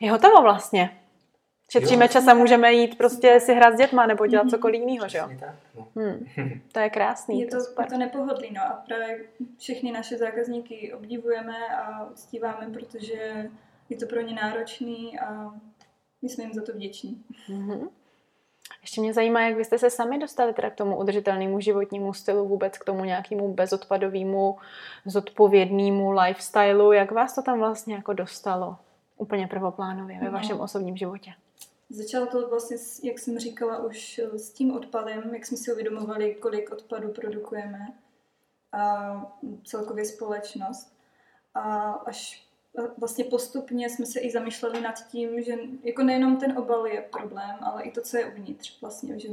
je 0.00 0.10
hotovo 0.10 0.42
vlastně. 0.42 0.90
Šetříme 1.68 2.04
jo. 2.04 2.08
čas 2.08 2.28
a 2.28 2.34
můžeme 2.34 2.72
jít 2.72 2.98
prostě 2.98 3.40
si 3.40 3.54
hrát 3.54 3.74
s 3.74 3.76
dětma 3.76 4.06
nebo 4.06 4.26
dělat 4.26 4.46
mm-hmm. 4.46 4.50
cokoliv 4.50 4.80
jiného, 4.80 5.08
že 5.08 5.18
jo? 5.18 5.28
No. 5.74 5.88
Hmm. 5.96 6.26
To 6.72 6.78
je 6.78 6.90
krásný. 6.90 7.40
Je 7.40 7.46
to, 7.46 7.74
to, 7.74 7.82
je 7.82 7.86
to 7.88 7.98
nepohodlný, 7.98 8.50
no 8.52 8.62
a 8.62 8.82
právě 8.86 9.24
všechny 9.58 9.92
naše 9.92 10.18
zákazníky 10.18 10.92
obdivujeme 10.92 11.68
a 11.68 12.04
uctíváme, 12.04 12.70
protože 12.72 13.50
je 13.90 13.96
to 13.96 14.06
pro 14.06 14.20
ně 14.20 14.34
náročný 14.34 15.18
a 15.18 15.54
my 16.22 16.28
jsme 16.28 16.44
jim 16.44 16.52
za 16.52 16.62
to 16.62 16.72
vděční. 16.72 17.24
Mm-hmm. 17.48 17.88
Ještě 18.82 19.00
mě 19.00 19.14
zajímá, 19.14 19.40
jak 19.40 19.56
byste 19.56 19.78
se 19.78 19.90
sami 19.90 20.18
dostali 20.18 20.54
teda 20.54 20.70
k 20.70 20.74
tomu 20.74 20.98
udržitelnému 20.98 21.60
životnímu 21.60 22.14
stylu, 22.14 22.48
vůbec 22.48 22.78
k 22.78 22.84
tomu 22.84 23.04
nějakému 23.04 23.54
bezodpadovému, 23.54 24.58
zodpovědnému 25.04 26.10
lifestylu. 26.10 26.92
Jak 26.92 27.12
vás 27.12 27.34
to 27.34 27.42
tam 27.42 27.58
vlastně 27.58 27.94
jako 27.94 28.12
dostalo? 28.12 28.76
Úplně 29.16 29.46
prvoplánově 29.46 30.18
ve 30.18 30.26
no. 30.26 30.32
vašem 30.32 30.60
osobním 30.60 30.96
životě. 30.96 31.32
Začalo 31.90 32.26
to 32.26 32.48
vlastně, 32.48 32.76
jak 33.02 33.18
jsem 33.18 33.38
říkala, 33.38 33.84
už 33.84 34.18
s 34.18 34.50
tím 34.50 34.72
odpadem, 34.72 35.34
jak 35.34 35.46
jsme 35.46 35.56
si 35.56 35.72
uvědomovali, 35.72 36.34
kolik 36.34 36.72
odpadu 36.72 37.12
produkujeme 37.12 37.78
a 38.72 39.36
celkově 39.64 40.04
společnost. 40.04 40.92
A 41.54 41.92
až 41.92 42.46
vlastně 42.98 43.24
postupně 43.24 43.90
jsme 43.90 44.06
se 44.06 44.20
i 44.20 44.30
zamýšleli 44.30 44.80
nad 44.80 45.08
tím, 45.08 45.42
že 45.42 45.54
jako 45.82 46.02
nejenom 46.02 46.36
ten 46.36 46.58
obal 46.58 46.86
je 46.86 47.02
problém, 47.02 47.56
ale 47.60 47.82
i 47.82 47.90
to, 47.90 48.00
co 48.00 48.16
je 48.16 48.26
uvnitř 48.26 48.80
vlastně, 48.80 49.18
že 49.18 49.28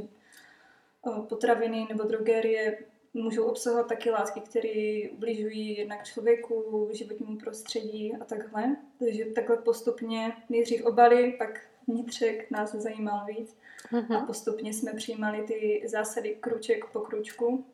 potraviny 1.28 1.86
nebo 1.88 2.04
drogerie 2.04 2.78
můžou 3.14 3.44
obsahovat 3.44 3.88
taky 3.88 4.10
látky, 4.10 4.40
které 4.40 5.10
ubližují 5.12 5.76
jednak 5.76 6.04
člověku, 6.04 6.88
životnímu 6.92 7.38
prostředí 7.38 8.16
a 8.20 8.24
takhle. 8.24 8.76
Takže 8.98 9.24
takhle 9.24 9.56
postupně 9.56 10.36
nejdřív 10.48 10.84
obaly, 10.84 11.34
pak 11.38 11.60
vnitřek 11.88 12.50
nás 12.50 12.74
zajímal 12.74 13.26
víc. 13.26 13.56
Uh-huh. 13.92 14.22
A 14.22 14.26
postupně 14.26 14.72
jsme 14.72 14.92
přijímali 14.92 15.42
ty 15.42 15.82
zásady 15.86 16.36
kruček 16.40 16.84
po 16.84 17.00
kručku. 17.00 17.66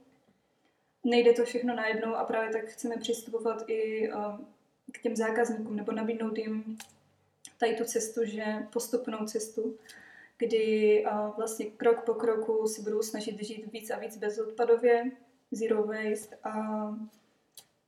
Nejde 1.05 1.33
to 1.33 1.45
všechno 1.45 1.75
najednou 1.77 2.15
a 2.15 2.25
právě 2.25 2.53
tak 2.53 2.65
chceme 2.65 2.97
přistupovat 2.97 3.65
i 3.67 4.13
um, 4.13 4.47
k 4.93 5.03
těm 5.03 5.17
zákazníkům 5.17 5.77
nebo 5.77 5.93
nabídnout 5.93 6.39
jim 6.39 6.79
tady 7.59 7.75
tu 7.75 7.85
cestu, 7.85 8.25
že 8.25 8.45
postupnou 8.73 9.27
cestu, 9.27 9.77
kdy 10.39 11.05
uh, 11.05 11.37
vlastně 11.37 11.67
krok 11.67 12.05
po 12.05 12.15
kroku 12.15 12.69
si 12.69 12.83
budou 12.83 13.03
snažit 13.03 13.43
žít 13.43 13.73
víc 13.73 13.91
a 13.91 13.99
víc 13.99 14.17
bezodpadově, 14.17 15.11
zero 15.51 15.83
waste 15.83 16.37
a 16.45 16.53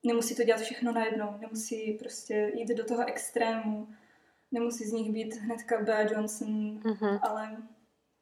nemusí 0.05 0.37
to 0.37 0.45
dělat 0.45 0.61
všechno 0.61 0.93
najednou, 0.93 1.35
nemusí 1.41 1.93
prostě 1.93 2.53
jít 2.55 2.69
do 2.69 2.85
toho 2.85 3.09
extrému, 3.09 3.89
nemusí 4.53 4.85
z 4.85 4.93
nich 4.93 5.13
být 5.13 5.35
hnedka 5.35 5.83
Bea 5.83 6.03
Johnson, 6.13 6.81
mm-hmm. 6.81 7.19
ale 7.23 7.57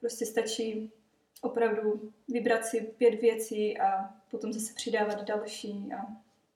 prostě 0.00 0.26
stačí 0.26 0.92
opravdu 1.42 2.12
vybrat 2.28 2.64
si 2.64 2.80
pět 2.80 3.20
věcí 3.20 3.78
a 3.78 4.14
potom 4.30 4.52
zase 4.52 4.74
přidávat 4.74 5.22
další 5.24 5.90
a 5.92 6.06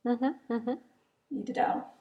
mm-hmm. 0.05 0.79
jít 1.31 1.51
dál. 1.51 1.94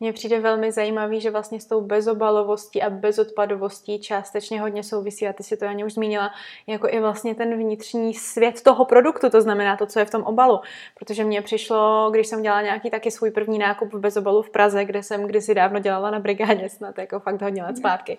Mně 0.00 0.12
přijde 0.12 0.40
velmi 0.40 0.72
zajímavý, 0.72 1.20
že 1.20 1.30
vlastně 1.30 1.60
s 1.60 1.66
tou 1.66 1.80
bezobalovostí 1.80 2.82
a 2.82 2.90
bezodpadovostí 2.90 4.00
částečně 4.00 4.60
hodně 4.60 4.82
souvisí, 4.82 5.28
a 5.28 5.32
ty 5.32 5.42
si 5.42 5.56
to 5.56 5.64
Janě 5.64 5.84
už 5.84 5.92
zmínila, 5.92 6.30
jako 6.66 6.88
i 6.88 7.00
vlastně 7.00 7.34
ten 7.34 7.56
vnitřní 7.56 8.14
svět 8.14 8.62
toho 8.62 8.84
produktu, 8.84 9.30
to 9.30 9.40
znamená 9.40 9.76
to, 9.76 9.86
co 9.86 9.98
je 9.98 10.04
v 10.04 10.10
tom 10.10 10.22
obalu. 10.22 10.60
Protože 10.94 11.24
mně 11.24 11.42
přišlo, 11.42 12.08
když 12.10 12.26
jsem 12.26 12.42
dělala 12.42 12.62
nějaký 12.62 12.90
taky 12.90 13.10
svůj 13.10 13.30
první 13.30 13.58
nákup 13.58 13.92
v 13.92 14.00
bezobalu 14.00 14.42
v 14.42 14.50
Praze, 14.50 14.84
kde 14.84 15.02
jsem 15.02 15.26
kdysi 15.26 15.54
dávno 15.54 15.78
dělala 15.78 16.10
na 16.10 16.18
brigádě, 16.18 16.68
snad 16.68 16.98
jako 16.98 17.20
fakt 17.20 17.42
hodně 17.42 17.62
let 17.62 17.76
zpátky, 17.76 18.16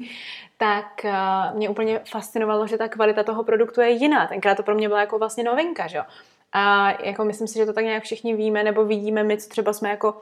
tak 0.57 1.05
eh, 1.05 1.13
mě 1.53 1.69
úplně 1.69 2.01
fascinovalo, 2.11 2.67
že 2.67 2.77
ta 2.77 2.87
kvalita 2.87 3.23
toho 3.23 3.43
produktu 3.43 3.81
je 3.81 3.89
jiná. 3.89 4.27
Tenkrát 4.27 4.55
to 4.55 4.63
pro 4.63 4.75
mě 4.75 4.87
byla 4.87 4.99
jako 4.99 5.19
vlastně 5.19 5.43
novinka, 5.43 5.87
že 5.87 5.97
jo. 5.97 6.03
A 6.51 6.91
jako 7.03 7.25
myslím 7.25 7.47
si, 7.47 7.59
že 7.59 7.65
to 7.65 7.73
tak 7.73 7.83
nějak 7.83 8.03
všichni 8.03 8.35
víme 8.35 8.63
nebo 8.63 8.85
vidíme 8.85 9.23
my, 9.23 9.37
co 9.37 9.49
třeba 9.49 9.73
jsme 9.73 9.89
jako 9.89 10.15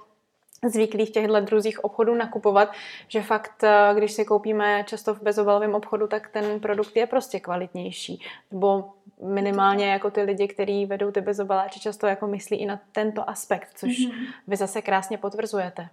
zvyklí 0.66 1.06
v 1.06 1.10
těchto 1.10 1.40
druzích 1.40 1.84
obchodů 1.84 2.16
nakupovat, 2.16 2.72
že 3.08 3.22
fakt, 3.22 3.64
eh, 3.64 3.94
když 3.96 4.12
si 4.12 4.26
koupíme 4.26 4.84
často 4.84 5.14
v 5.14 5.22
bezobalovém 5.22 5.76
obchodu, 5.76 6.08
tak 6.08 6.30
ten 6.30 6.60
produkt 6.60 6.96
je 6.96 7.08
prostě 7.08 7.40
kvalitnější. 7.40 8.22
Nebo 8.52 8.94
minimálně 9.22 9.92
jako 9.92 10.12
ty 10.12 10.22
lidi, 10.22 10.48
kteří 10.48 10.86
vedou 10.86 11.12
ty 11.12 11.22
bezobaláče, 11.22 11.80
často 11.80 12.08
jako 12.08 12.28
myslí 12.28 12.58
i 12.58 12.66
na 12.66 12.80
tento 12.92 13.30
aspekt, 13.30 13.70
což 13.76 13.90
mm-hmm. 13.90 14.34
vy 14.48 14.56
zase 14.56 14.82
krásně 14.82 15.18
potvrzujete. 15.18 15.90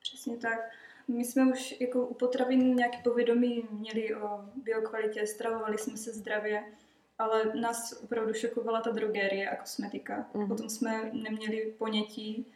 Přesně 0.00 0.36
tak. 0.36 0.58
My 1.08 1.24
jsme 1.24 1.52
už 1.52 1.80
jako 1.80 2.06
u 2.06 2.14
potravin 2.14 2.76
nějaký 2.76 2.98
povědomí 3.02 3.68
měli 3.70 4.14
o 4.14 4.40
biokvalitě, 4.64 5.26
stravovali 5.26 5.78
jsme 5.78 5.96
se 5.96 6.12
zdravě, 6.12 6.64
ale 7.18 7.42
nás 7.54 8.02
opravdu 8.02 8.34
šokovala 8.34 8.80
ta 8.80 8.90
drogerie 8.90 9.50
a 9.50 9.56
kosmetika. 9.56 10.26
Mm-hmm. 10.34 10.48
Potom 10.48 10.68
jsme 10.68 11.10
neměli 11.12 11.74
ponětí, 11.78 12.46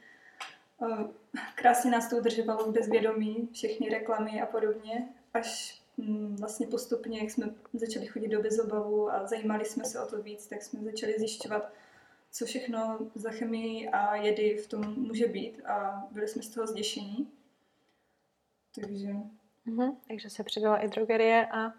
krásně 1.55 1.91
nás 1.91 2.11
to 2.11 2.17
udržovalo 2.17 2.65
v 2.65 2.73
bezvědomí, 2.73 3.49
všechny 3.53 3.89
reklamy 3.89 4.43
a 4.43 4.47
podobně, 4.47 5.09
až 5.35 5.81
mm, 5.97 6.37
vlastně 6.37 6.67
postupně, 6.67 7.21
jak 7.21 7.31
jsme 7.31 7.55
začali 7.73 8.07
chodit 8.07 8.29
do 8.29 8.43
bezobavu 8.43 9.11
a 9.11 9.27
zajímali 9.27 9.65
jsme 9.65 9.85
se 9.85 10.01
o 10.01 10.07
to 10.07 10.23
víc, 10.23 10.47
tak 10.47 10.63
jsme 10.63 10.85
začali 10.85 11.15
zjišťovat, 11.19 11.73
co 12.31 12.47
všechno 12.47 12.99
za 13.15 13.31
chemii 13.31 13.89
a 13.89 14.17
jedy 14.17 14.57
v 14.57 14.69
tom 14.69 14.95
může 15.07 15.27
být 15.27 15.67
a 15.67 16.09
byli 16.11 16.29
jsme 16.29 16.43
z 16.43 16.49
toho 16.49 16.67
zděšení. 16.67 17.31
Takže... 18.81 19.09
Mm-hmm, 19.67 19.97
takže 20.09 20.31
se 20.31 20.45
přidala 20.45 20.79
i 20.79 20.89
drogerie 20.89 21.47
a 21.47 21.73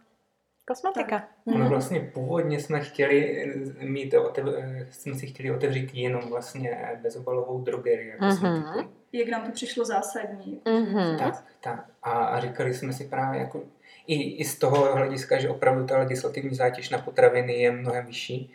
kosmetika. 0.69 1.19
Tak. 1.19 1.29
No 1.45 1.69
vlastně 1.69 1.99
původně 1.99 2.59
jsme 2.59 2.79
chtěli 2.79 3.45
mít, 3.81 4.13
otev, 4.13 4.45
jsme 4.91 5.15
si 5.15 5.27
chtěli 5.27 5.51
otevřít 5.51 5.89
jenom 5.93 6.29
vlastně 6.29 6.97
bezobalovou 7.01 7.61
drogerii. 7.61 8.13
Mm-hmm. 8.19 8.87
Jak 9.13 9.27
nám 9.27 9.45
to 9.45 9.51
přišlo 9.51 9.85
zásadní. 9.85 10.61
Mm-hmm. 10.65 11.17
Tak, 11.17 11.43
tak. 11.61 11.85
A, 12.03 12.11
a 12.11 12.39
říkali 12.39 12.73
jsme 12.73 12.93
si 12.93 13.03
právě 13.03 13.39
jako 13.39 13.61
i, 14.07 14.41
i 14.41 14.45
z 14.45 14.59
toho 14.59 14.95
hlediska, 14.95 15.39
že 15.39 15.49
opravdu 15.49 15.85
ta 15.85 15.97
legislativní 15.97 16.55
zátěž 16.55 16.89
na 16.89 16.97
potraviny 16.97 17.53
je 17.53 17.71
mnohem 17.71 18.05
vyšší, 18.05 18.53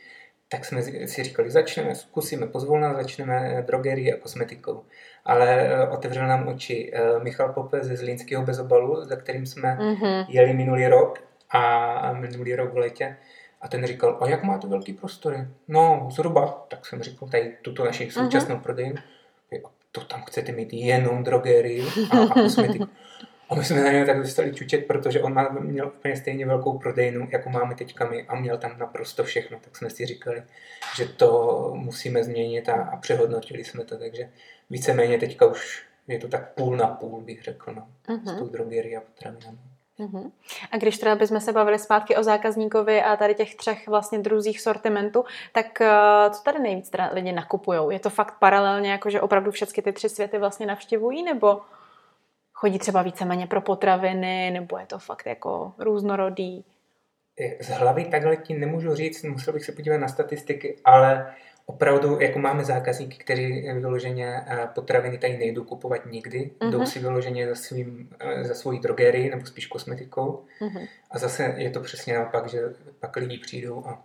tak 0.49 0.64
jsme 0.64 0.83
si 0.83 1.23
říkali, 1.23 1.50
začneme, 1.50 1.94
zkusíme 1.94 2.47
pozvolna, 2.47 2.94
začneme 2.94 3.64
drogerii 3.66 4.12
a 4.12 4.21
kosmetikou. 4.21 4.85
Ale 5.25 5.68
eh, 5.68 5.88
otevřel 5.88 6.26
nám 6.28 6.49
oči 6.49 6.92
eh, 6.94 7.18
Michal 7.18 7.52
Pope 7.52 7.80
ze 7.83 7.97
Zlínského 7.97 8.42
bezobalu, 8.42 9.04
za 9.04 9.16
kterým 9.16 9.47
jsme 9.47 9.78
mm-hmm. 9.80 10.26
jeli 10.28 10.52
minulý 10.52 10.87
rok 10.87 11.34
a 11.51 12.13
minulý 12.13 12.55
rok 12.55 12.73
v 12.73 12.77
létě. 12.77 13.17
A 13.61 13.69
ten 13.69 13.87
říkal, 13.87 14.19
a 14.21 14.29
jak 14.29 14.43
máte 14.43 14.67
velký 14.67 14.93
prostory? 14.93 15.39
No, 15.69 16.09
zhruba. 16.13 16.67
Tak 16.69 16.87
jsem 16.87 17.03
říkal, 17.03 17.29
tady 17.29 17.57
tuto 17.63 17.85
naši 17.85 18.05
mhm. 18.05 18.13
současnou 18.13 18.59
prodejnu. 18.59 18.97
To 19.93 20.01
tam 20.01 20.23
chcete 20.23 20.53
mít 20.53 20.73
jenom 20.73 21.25
drogerii 21.25 21.85
a, 22.11 22.19
a 22.19 22.29
kosmetiku. 22.29 22.89
A 23.49 23.55
my 23.55 23.65
jsme 23.65 23.85
na 23.85 23.93
něj 23.93 24.07
tak 24.07 24.19
dostali 24.19 24.55
čučet, 24.55 24.87
protože 24.87 25.23
on 25.23 25.35
má, 25.35 25.49
měl 25.49 25.87
úplně 25.87 26.17
stejně 26.17 26.47
velkou 26.47 26.79
prodejnu, 26.79 27.29
jako 27.33 27.51
máme 27.51 27.75
teďka 27.75 28.09
my 28.09 28.23
a 28.23 28.35
měl 28.35 28.59
tam 28.59 28.79
naprosto 28.79 29.25
všechno. 29.25 29.59
Tak 29.61 29.77
jsme 29.77 29.91
si 29.91 30.07
říkali, 30.07 30.43
že 30.97 31.05
to 31.05 31.71
musíme 31.77 32.25
změnit 32.25 32.69
a, 32.69 32.75
a 32.75 32.97
přehodnotili 32.97 33.65
jsme 33.65 33.85
to. 33.85 33.99
Takže 33.99 34.31
víceméně 34.71 35.19
teďka 35.19 35.47
už 35.47 35.87
je 36.09 36.19
to 36.19 36.29
tak 36.29 36.55
půl 36.55 36.77
na 36.77 36.87
půl, 36.87 37.21
bych 37.21 37.43
řekl, 37.43 37.75
no, 37.75 37.89
uh-huh. 38.09 38.23
s 38.23 38.25
mhm. 38.25 38.39
tou 38.39 38.49
drogerií 38.49 38.97
a 38.97 39.01
potravinami. 39.01 39.59
Uh-huh. 39.99 40.33
A 40.71 40.77
když 40.77 40.99
teda 40.99 41.15
bychom 41.15 41.41
se 41.41 41.53
bavili 41.53 41.79
zpátky 41.79 42.17
o 42.17 42.23
zákazníkovi 42.23 43.03
a 43.03 43.17
tady 43.17 43.35
těch 43.35 43.55
třech 43.55 43.89
vlastně 43.89 44.19
druzích 44.19 44.61
sortimentu, 44.61 45.25
tak 45.53 45.79
uh, 45.81 46.33
co 46.33 46.43
tady 46.43 46.59
nejvíc 46.59 46.91
teda 46.91 47.11
lidi 47.13 47.33
nakupují? 47.33 47.81
Je 47.91 47.99
to 47.99 48.11
fakt 48.11 48.39
paralelně, 48.39 48.91
jako 48.91 49.11
že 49.11 49.21
opravdu 49.21 49.51
všechny 49.51 49.83
ty 49.83 49.93
tři 49.93 50.09
světy 50.09 50.39
vlastně 50.39 50.67
navštěvují, 50.67 51.23
nebo 51.23 51.61
chodí 52.53 52.79
třeba 52.79 53.03
víceméně 53.03 53.47
pro 53.47 53.61
potraviny, 53.61 54.51
nebo 54.51 54.79
je 54.79 54.87
to 54.87 54.99
fakt 54.99 55.27
jako 55.27 55.73
různorodý? 55.79 56.65
Z 57.61 57.69
hlavy 57.69 58.05
takhle 58.05 58.37
ti 58.37 58.55
nemůžu 58.55 58.95
říct, 58.95 59.23
musel 59.23 59.53
bych 59.53 59.65
se 59.65 59.73
podívat 59.73 59.99
na 59.99 60.09
statistiky, 60.09 60.79
ale 60.85 61.35
opravdu 61.66 62.21
jako 62.21 62.38
máme 62.38 62.64
zákazníky, 62.64 63.16
kteří 63.16 63.68
vyloženě 63.73 64.44
eh, 64.47 64.68
potraviny 64.75 65.18
tady 65.18 65.38
nejdou 65.38 65.64
kupovat 65.64 66.06
nikdy, 66.06 66.50
uh-huh. 66.61 66.71
jdou 66.71 66.87
si 66.87 66.99
vyloženě 66.99 67.49
za, 67.49 67.54
svým, 67.54 68.09
eh, 68.21 68.44
za 68.44 68.54
svojí 68.54 68.80
drogerii 68.80 69.30
nebo 69.30 69.47
spíš 69.47 69.66
kosmetikou. 69.66 70.44
Uh-huh. 70.61 70.88
A 71.11 71.18
zase 71.18 71.54
je 71.56 71.71
to 71.71 71.80
přesně 71.80 72.14
naopak, 72.14 72.49
že 72.49 72.61
pak 73.00 73.16
lidi 73.16 73.38
přijdou 73.38 73.85
a 73.87 74.02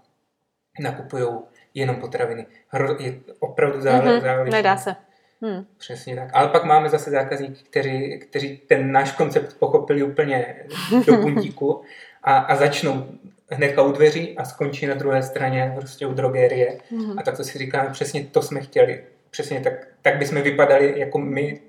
nakupují 0.80 1.28
jenom 1.74 1.96
potraviny. 1.96 2.46
Hro, 2.68 2.96
je 3.00 3.20
opravdu 3.40 3.82
zále, 3.82 4.20
uh-huh. 4.20 4.22
záleží. 4.22 4.52
Nedá 4.52 4.78
se. 4.78 4.96
Hmm. 5.42 5.66
Přesně 5.78 6.16
tak. 6.16 6.30
Ale 6.34 6.48
pak 6.48 6.64
máme 6.64 6.90
zase 6.90 7.12
zákazníky, 7.12 7.64
kteří, 7.64 8.20
kteří 8.20 8.58
ten 8.58 8.92
náš 8.92 9.12
koncept 9.12 9.60
pochopili 9.60 10.04
úplně 10.04 10.56
do 11.08 11.18
puntíku 11.22 11.82
a, 12.24 12.38
a 12.38 12.56
začnou 12.56 13.08
hnedka 13.50 13.82
u 13.82 13.92
dveří 13.92 14.38
a 14.38 14.46
skončí 14.46 14.86
na 14.86 14.96
druhé 14.96 15.24
straně 15.24 15.72
prostě 15.76 16.08
u 16.08 16.14
drogerie. 16.14 16.80
Hmm. 16.92 17.20
A 17.20 17.24
tak 17.24 17.38
to 17.38 17.44
si 17.44 17.58
říkáme, 17.58 17.90
přesně 17.90 18.24
to 18.24 18.42
jsme 18.42 18.62
chtěli. 18.62 19.04
Přesně 19.30 19.62
tak, 19.62 19.88
tak 20.02 20.18
bychom 20.18 20.42
vypadali 20.42 21.00
jako 21.00 21.18
my, 21.18 21.62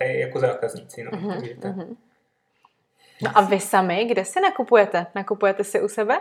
jako 0.00 0.40
zákazníci. 0.40 1.04
No. 1.04 1.10
Hmm. 1.18 1.32
Takže 1.32 1.54
tak. 1.54 1.72
Hmm. 1.72 1.96
No 3.22 3.30
a 3.34 3.40
vy 3.40 3.60
sami, 3.60 4.04
kde 4.04 4.24
si 4.24 4.40
nakupujete? 4.40 5.06
Nakupujete 5.14 5.64
si 5.64 5.80
u 5.80 5.88
sebe? 5.88 6.20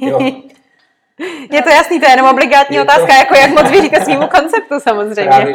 Jo. 0.00 0.20
jo. 0.20 0.42
Je 1.52 1.62
to 1.62 1.68
jasný, 1.68 2.00
to 2.00 2.06
je 2.06 2.12
jenom 2.12 2.30
obligátní 2.30 2.76
je 2.76 2.82
otázka, 2.82 3.06
to... 3.06 3.12
jako 3.12 3.34
jak 3.34 3.50
moc 3.50 3.70
věříte 3.70 4.04
svýmu 4.04 4.28
konceptu 4.28 4.80
samozřejmě. 4.80 5.24
Právě, 5.24 5.54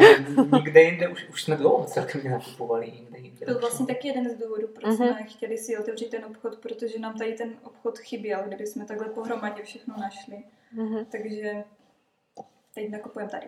nikde 0.54 0.82
jinde 0.82 1.08
už, 1.08 1.26
už 1.30 1.44
jsme 1.44 1.56
dlouho 1.56 1.86
celkem 1.86 2.22
nakupovali. 2.32 2.86
Nikde 2.86 3.18
jinde 3.18 3.46
to 3.46 3.52
byl 3.52 3.60
vlastně 3.60 3.86
taky 3.86 4.08
jeden 4.08 4.30
z 4.30 4.34
důvodů, 4.34 4.68
proč 4.68 4.86
uh-huh. 4.86 4.96
jsme 4.96 5.24
chtěli 5.24 5.58
si 5.58 5.78
otevřít 5.78 6.10
ten 6.10 6.26
obchod, 6.26 6.58
protože 6.58 7.00
nám 7.00 7.18
tady 7.18 7.34
ten 7.34 7.50
obchod 7.64 8.00
chyběl, 8.00 8.40
kdyby 8.48 8.68
jsme 8.68 8.86
takhle 8.86 9.08
pohromadě 9.08 9.64
všechno 9.64 9.96
našli. 10.00 10.44
Uh-huh. 10.78 11.06
Takže 11.12 11.64
teď 12.75 12.91
nakupujeme 12.91 13.32
tady. 13.32 13.48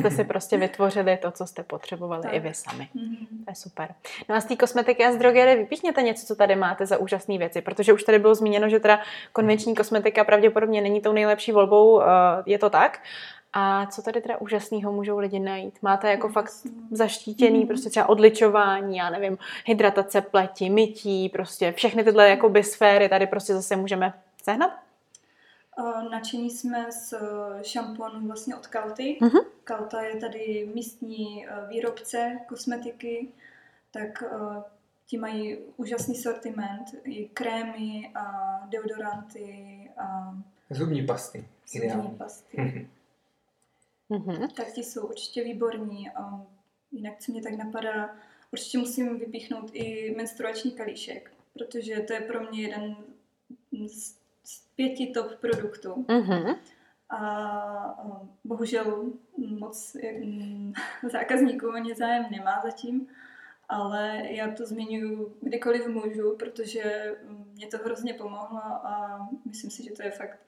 Jste 0.00 0.10
si 0.10 0.24
prostě 0.24 0.56
vytvořili 0.66 1.16
to, 1.16 1.30
co 1.30 1.46
jste 1.46 1.62
potřebovali 1.62 2.22
tak. 2.22 2.34
i 2.34 2.40
vy 2.40 2.54
sami. 2.54 2.88
Mm-hmm. 2.96 3.44
To 3.44 3.50
je 3.50 3.54
super. 3.54 3.94
No 4.28 4.34
a 4.34 4.40
z 4.40 4.44
té 4.44 4.56
kosmetiky 4.56 5.04
a 5.04 5.12
z 5.12 5.16
drogery 5.16 5.56
vypíchněte 5.56 6.02
něco, 6.02 6.26
co 6.26 6.36
tady 6.36 6.56
máte 6.56 6.86
za 6.86 6.98
úžasné 6.98 7.38
věci, 7.38 7.60
protože 7.60 7.92
už 7.92 8.02
tady 8.02 8.18
bylo 8.18 8.34
zmíněno, 8.34 8.68
že 8.68 8.80
teda 8.80 9.00
konvenční 9.32 9.74
kosmetika 9.74 10.24
pravděpodobně 10.24 10.80
není 10.80 11.00
tou 11.00 11.12
nejlepší 11.12 11.52
volbou, 11.52 12.02
eh, 12.02 12.06
je 12.46 12.58
to 12.58 12.70
tak. 12.70 13.00
A 13.52 13.86
co 13.86 14.02
tady 14.02 14.20
teda 14.20 14.36
úžasného 14.36 14.92
můžou 14.92 15.18
lidi 15.18 15.38
najít? 15.38 15.78
Máte 15.82 16.10
jako 16.10 16.28
fakt 16.28 16.52
zaštítěný 16.90 17.60
mm. 17.60 17.66
prostě 17.66 17.90
třeba 17.90 18.08
odličování, 18.08 18.96
já 18.96 19.10
nevím, 19.10 19.38
hydratace 19.64 20.20
pleti, 20.20 20.70
mytí, 20.70 21.28
prostě 21.28 21.72
všechny 21.72 22.04
tyhle 22.04 22.28
jako 22.28 22.52
sféry 22.62 23.08
tady 23.08 23.26
prostě 23.26 23.54
zase 23.54 23.76
můžeme 23.76 24.12
sehnat? 24.42 24.85
Nadšení 26.10 26.50
jsme 26.50 26.92
z 26.92 27.12
eh, 27.12 27.64
šamponu 27.64 28.26
vlastně 28.26 28.56
od 28.56 28.66
Kalty. 28.66 29.18
Uh-huh. 29.20 29.44
Kalta 29.64 30.02
je 30.02 30.16
tady 30.16 30.70
místní 30.74 31.46
eh, 31.46 31.66
výrobce 31.68 32.38
kosmetiky, 32.48 33.28
tak 33.90 34.22
eh, 34.22 34.62
ti 35.06 35.18
mají 35.18 35.58
úžasný 35.76 36.14
sortiment, 36.14 36.94
i 37.04 37.28
krémy 37.28 38.12
a 38.14 38.56
deodoranty 38.68 39.90
a 39.96 40.36
zubní 40.70 41.06
pasty. 41.06 41.48
Zubní 41.66 42.10
pasty. 42.10 42.56
Uh-huh. 44.10 44.48
Tak 44.56 44.72
ti 44.72 44.82
jsou 44.82 45.06
určitě 45.06 45.44
výborní. 45.44 46.10
A 46.10 46.46
jinak, 46.92 47.18
co 47.18 47.32
mě 47.32 47.42
tak 47.42 47.52
napadá, 47.52 48.16
určitě 48.52 48.78
musím 48.78 49.18
vypíchnout 49.18 49.70
i 49.72 50.14
menstruační 50.16 50.70
kalíšek, 50.72 51.30
protože 51.52 52.00
to 52.00 52.12
je 52.12 52.20
pro 52.20 52.50
mě 52.50 52.62
jeden 52.62 52.96
z 53.86 54.25
z 54.46 54.68
pěti 54.76 55.06
top 55.06 55.34
produktů. 55.34 56.04
Mm-hmm. 56.08 56.56
A 57.10 58.04
bohužel 58.44 59.04
moc 59.36 59.96
zákazníků 61.12 61.68
o 61.68 61.78
ně 61.78 61.94
zájem 61.94 62.26
nemá 62.30 62.60
zatím, 62.64 63.08
ale 63.68 64.22
já 64.24 64.50
to 64.50 64.66
zmiňuji 64.66 65.36
kdykoliv 65.40 65.86
můžu, 65.86 66.36
protože 66.36 67.16
mě 67.52 67.66
to 67.66 67.78
hrozně 67.78 68.14
pomohlo 68.14 68.62
a 68.62 69.28
myslím 69.44 69.70
si, 69.70 69.84
že 69.84 69.90
to 69.90 70.02
je 70.02 70.10
fakt 70.10 70.38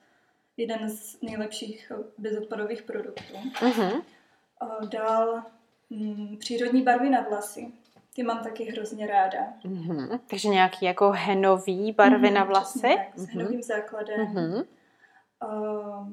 jeden 0.56 0.90
z 0.90 1.22
nejlepších 1.22 1.92
bezodpadových 2.18 2.82
produktů. 2.82 3.34
Mm-hmm. 3.34 4.02
Dál 4.88 5.42
přírodní 6.38 6.82
barvy 6.82 7.10
na 7.10 7.20
vlasy. 7.20 7.72
Ty 8.18 8.24
mám 8.24 8.42
taky 8.42 8.64
hrozně 8.64 9.06
ráda. 9.06 9.38
Mm-hmm. 9.64 10.20
Takže 10.30 10.48
nějaký 10.48 10.86
jako 10.86 11.10
henový 11.10 11.92
barvy 11.92 12.28
mm-hmm, 12.28 12.32
na 12.32 12.44
vlasy? 12.44 12.80
Tak, 12.80 12.98
s 13.14 13.22
mm-hmm. 13.22 13.30
henovým 13.32 13.62
základem. 13.62 14.20
Mm-hmm. 14.20 14.64
Uh, 15.44 16.12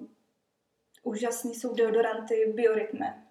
úžasný 1.04 1.56
jsou 1.56 1.76
deodoranty 1.76 2.54
Biorytme. 2.56 3.24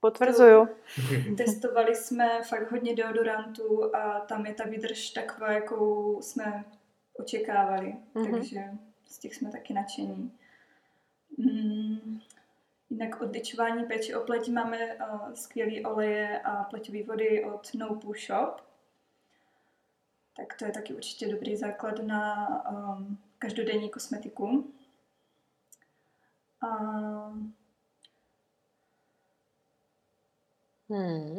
Potvrzuju. 0.00 0.66
To, 0.66 1.34
testovali 1.36 1.94
jsme 1.94 2.42
fakt 2.42 2.70
hodně 2.70 2.96
deodorantů 2.96 3.96
a 3.96 4.20
tam 4.20 4.46
je 4.46 4.54
ta 4.54 4.64
výdrž 4.64 5.10
taková, 5.10 5.52
jakou 5.52 6.22
jsme 6.22 6.64
očekávali. 7.18 7.96
Mm-hmm. 8.14 8.30
Takže 8.30 8.60
z 9.06 9.18
těch 9.18 9.34
jsme 9.34 9.52
taky 9.52 9.74
nadšení. 9.74 10.32
Mm, 11.38 12.20
Jinak 12.90 13.20
oddyčování 13.20 13.84
péči 13.84 14.14
o 14.14 14.20
pleť 14.20 14.48
máme 14.48 14.94
uh, 14.94 15.32
skvělé 15.32 15.90
oleje 15.90 16.40
a 16.40 16.64
pleťové 16.64 17.02
vody 17.02 17.44
od 17.44 17.74
No 17.74 17.94
Poo 17.94 18.14
Shop. 18.14 18.60
Tak 20.36 20.54
to 20.58 20.64
je 20.64 20.72
taky 20.72 20.94
určitě 20.94 21.28
dobrý 21.28 21.56
základ 21.56 21.98
na 21.98 22.48
um, 22.70 23.18
každodenní 23.38 23.90
kosmetiku. 23.90 24.72
A... 26.62 26.68
Hmm. 30.90 31.38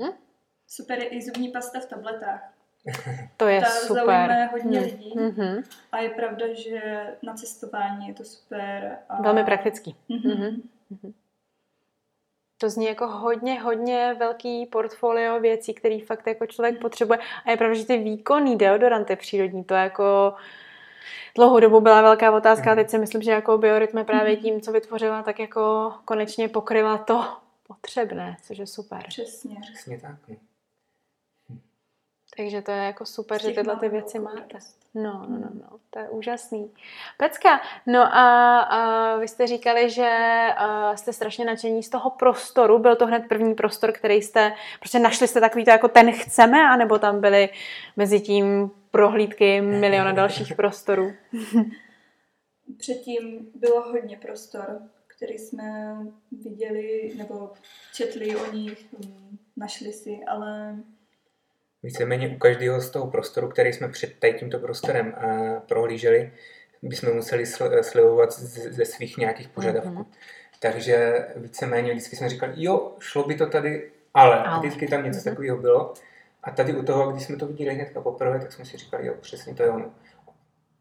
Super 0.67 0.99
je 0.99 1.09
i 1.09 1.21
zubní 1.21 1.51
pasta 1.51 1.79
v 1.79 1.85
tabletách. 1.85 2.53
To 3.37 3.47
je 3.47 3.61
Ta 3.61 3.67
super. 3.69 4.05
zaujme 4.05 4.45
hodně 4.45 4.79
hmm. 4.79 4.89
lidí. 4.89 5.13
Mm-hmm. 5.13 5.63
A 5.91 5.97
je 5.99 6.09
pravda, 6.09 6.53
že 6.53 6.81
na 7.23 7.33
cestování 7.33 8.07
je 8.07 8.13
to 8.13 8.23
super. 8.23 8.97
A... 9.09 9.21
Velmi 9.21 9.43
praktický. 9.43 9.95
Mm-hmm. 10.09 10.61
Mm-hmm. 10.91 11.13
To 12.61 12.69
zní 12.69 12.85
jako 12.85 13.07
hodně, 13.07 13.61
hodně 13.61 14.15
velký 14.19 14.65
portfolio 14.65 15.39
věcí, 15.39 15.73
který 15.73 16.01
fakt 16.01 16.27
jako 16.27 16.45
člověk 16.45 16.75
mm. 16.75 16.81
potřebuje. 16.81 17.19
A 17.45 17.51
je 17.51 17.57
pravda, 17.57 17.75
že 17.75 17.85
ty 17.85 17.97
výkonný 17.97 18.57
deodoranty 18.57 19.15
přírodní, 19.15 19.63
to 19.63 19.73
jako 19.73 20.33
dlouhou 21.35 21.59
dobu 21.59 21.81
byla 21.81 22.01
velká 22.01 22.31
otázka. 22.31 22.69
Mm. 22.69 22.75
Teď 22.75 22.89
si 22.89 22.97
myslím, 22.97 23.21
že 23.21 23.31
jako 23.31 23.57
biorytme 23.57 24.03
právě 24.03 24.35
mm. 24.35 24.41
tím, 24.41 24.61
co 24.61 24.71
vytvořila, 24.71 25.23
tak 25.23 25.39
jako 25.39 25.93
konečně 26.05 26.47
pokryla 26.47 26.97
to 26.97 27.25
potřebné, 27.67 28.37
což 28.43 28.57
je 28.57 28.67
super. 28.67 29.03
Přesně. 29.07 29.55
Přesně 29.61 29.99
tak. 29.99 30.37
Takže 32.39 32.61
to 32.61 32.71
je 32.71 32.77
jako 32.77 33.05
super, 33.05 33.41
že 33.41 33.51
tyhle 33.51 33.75
ty 33.75 33.89
věci 33.89 34.19
máte. 34.19 34.57
No, 34.93 35.25
no, 35.29 35.37
no, 35.37 35.49
no, 35.53 35.79
to 35.89 35.99
je 35.99 36.09
úžasný. 36.09 36.71
Pecka, 37.17 37.61
no 37.85 37.99
a, 37.99 38.59
a 38.59 39.15
vy 39.17 39.27
jste 39.27 39.47
říkali, 39.47 39.89
že 39.89 40.09
a, 40.57 40.95
jste 40.95 41.13
strašně 41.13 41.45
nadšení 41.45 41.83
z 41.83 41.89
toho 41.89 42.09
prostoru. 42.09 42.79
Byl 42.79 42.95
to 42.95 43.07
hned 43.07 43.23
první 43.29 43.55
prostor, 43.55 43.91
který 43.91 44.15
jste, 44.15 44.53
prostě 44.79 44.99
našli 44.99 45.27
jste 45.27 45.39
takový 45.39 45.65
to 45.65 45.71
jako 45.71 45.87
ten 45.87 46.11
chceme, 46.11 46.69
anebo 46.69 46.99
tam 46.99 47.21
byly 47.21 47.49
mezi 47.97 48.19
tím 48.19 48.71
prohlídky 48.91 49.61
miliona 49.61 50.11
dalších 50.11 50.55
prostorů? 50.55 51.13
Předtím 52.77 53.51
bylo 53.55 53.81
hodně 53.81 54.17
prostor, 54.17 54.81
který 55.07 55.37
jsme 55.37 55.97
viděli 56.31 57.13
nebo 57.17 57.51
četli 57.93 58.35
o 58.35 58.51
nich, 58.51 58.85
našli 59.57 59.93
si, 59.93 60.19
ale 60.27 60.75
víceméně 61.83 62.29
u 62.29 62.37
každého 62.37 62.81
z 62.81 62.89
toho 62.89 63.07
prostoru, 63.07 63.47
který 63.47 63.73
jsme 63.73 63.89
před 63.89 64.19
tady 64.19 64.33
tímto 64.33 64.59
prostorem 64.59 65.13
uh, 65.23 65.59
prohlíželi, 65.59 66.31
bychom 66.81 67.13
museli 67.15 67.43
sl- 67.43 67.81
slivovat 67.81 68.39
ze 68.39 68.85
svých 68.85 69.17
nějakých 69.17 69.47
požadavků. 69.47 69.89
Mm-hmm. 69.89 70.05
Takže 70.59 71.27
víceméně 71.35 71.91
vždycky 71.91 72.15
jsme 72.15 72.29
říkali, 72.29 72.53
jo, 72.55 72.95
šlo 72.99 73.23
by 73.23 73.35
to 73.35 73.45
tady, 73.45 73.91
ale, 74.13 74.43
ale. 74.43 74.59
vždycky 74.59 74.87
tam 74.87 75.03
něco 75.03 75.19
mm-hmm. 75.19 75.23
takového 75.23 75.57
bylo. 75.57 75.93
A 76.43 76.51
tady 76.51 76.75
u 76.75 76.83
toho, 76.83 77.11
když 77.11 77.23
jsme 77.23 77.37
to 77.37 77.47
viděli 77.47 77.75
hnedka 77.75 78.01
poprvé, 78.01 78.39
tak 78.39 78.51
jsme 78.51 78.65
si 78.65 78.77
říkali, 78.77 79.07
jo, 79.07 79.13
přesně 79.21 79.55
to 79.55 79.63
je 79.63 79.69
ono. 79.69 79.91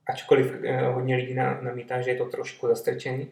Ačkoliv 0.06 0.54
eh, 0.64 0.82
hodně 0.82 1.16
lidí 1.16 1.34
namítá, 1.34 2.00
že 2.00 2.10
je 2.10 2.16
to 2.16 2.24
trošku 2.24 2.66
zastrčený, 2.66 3.30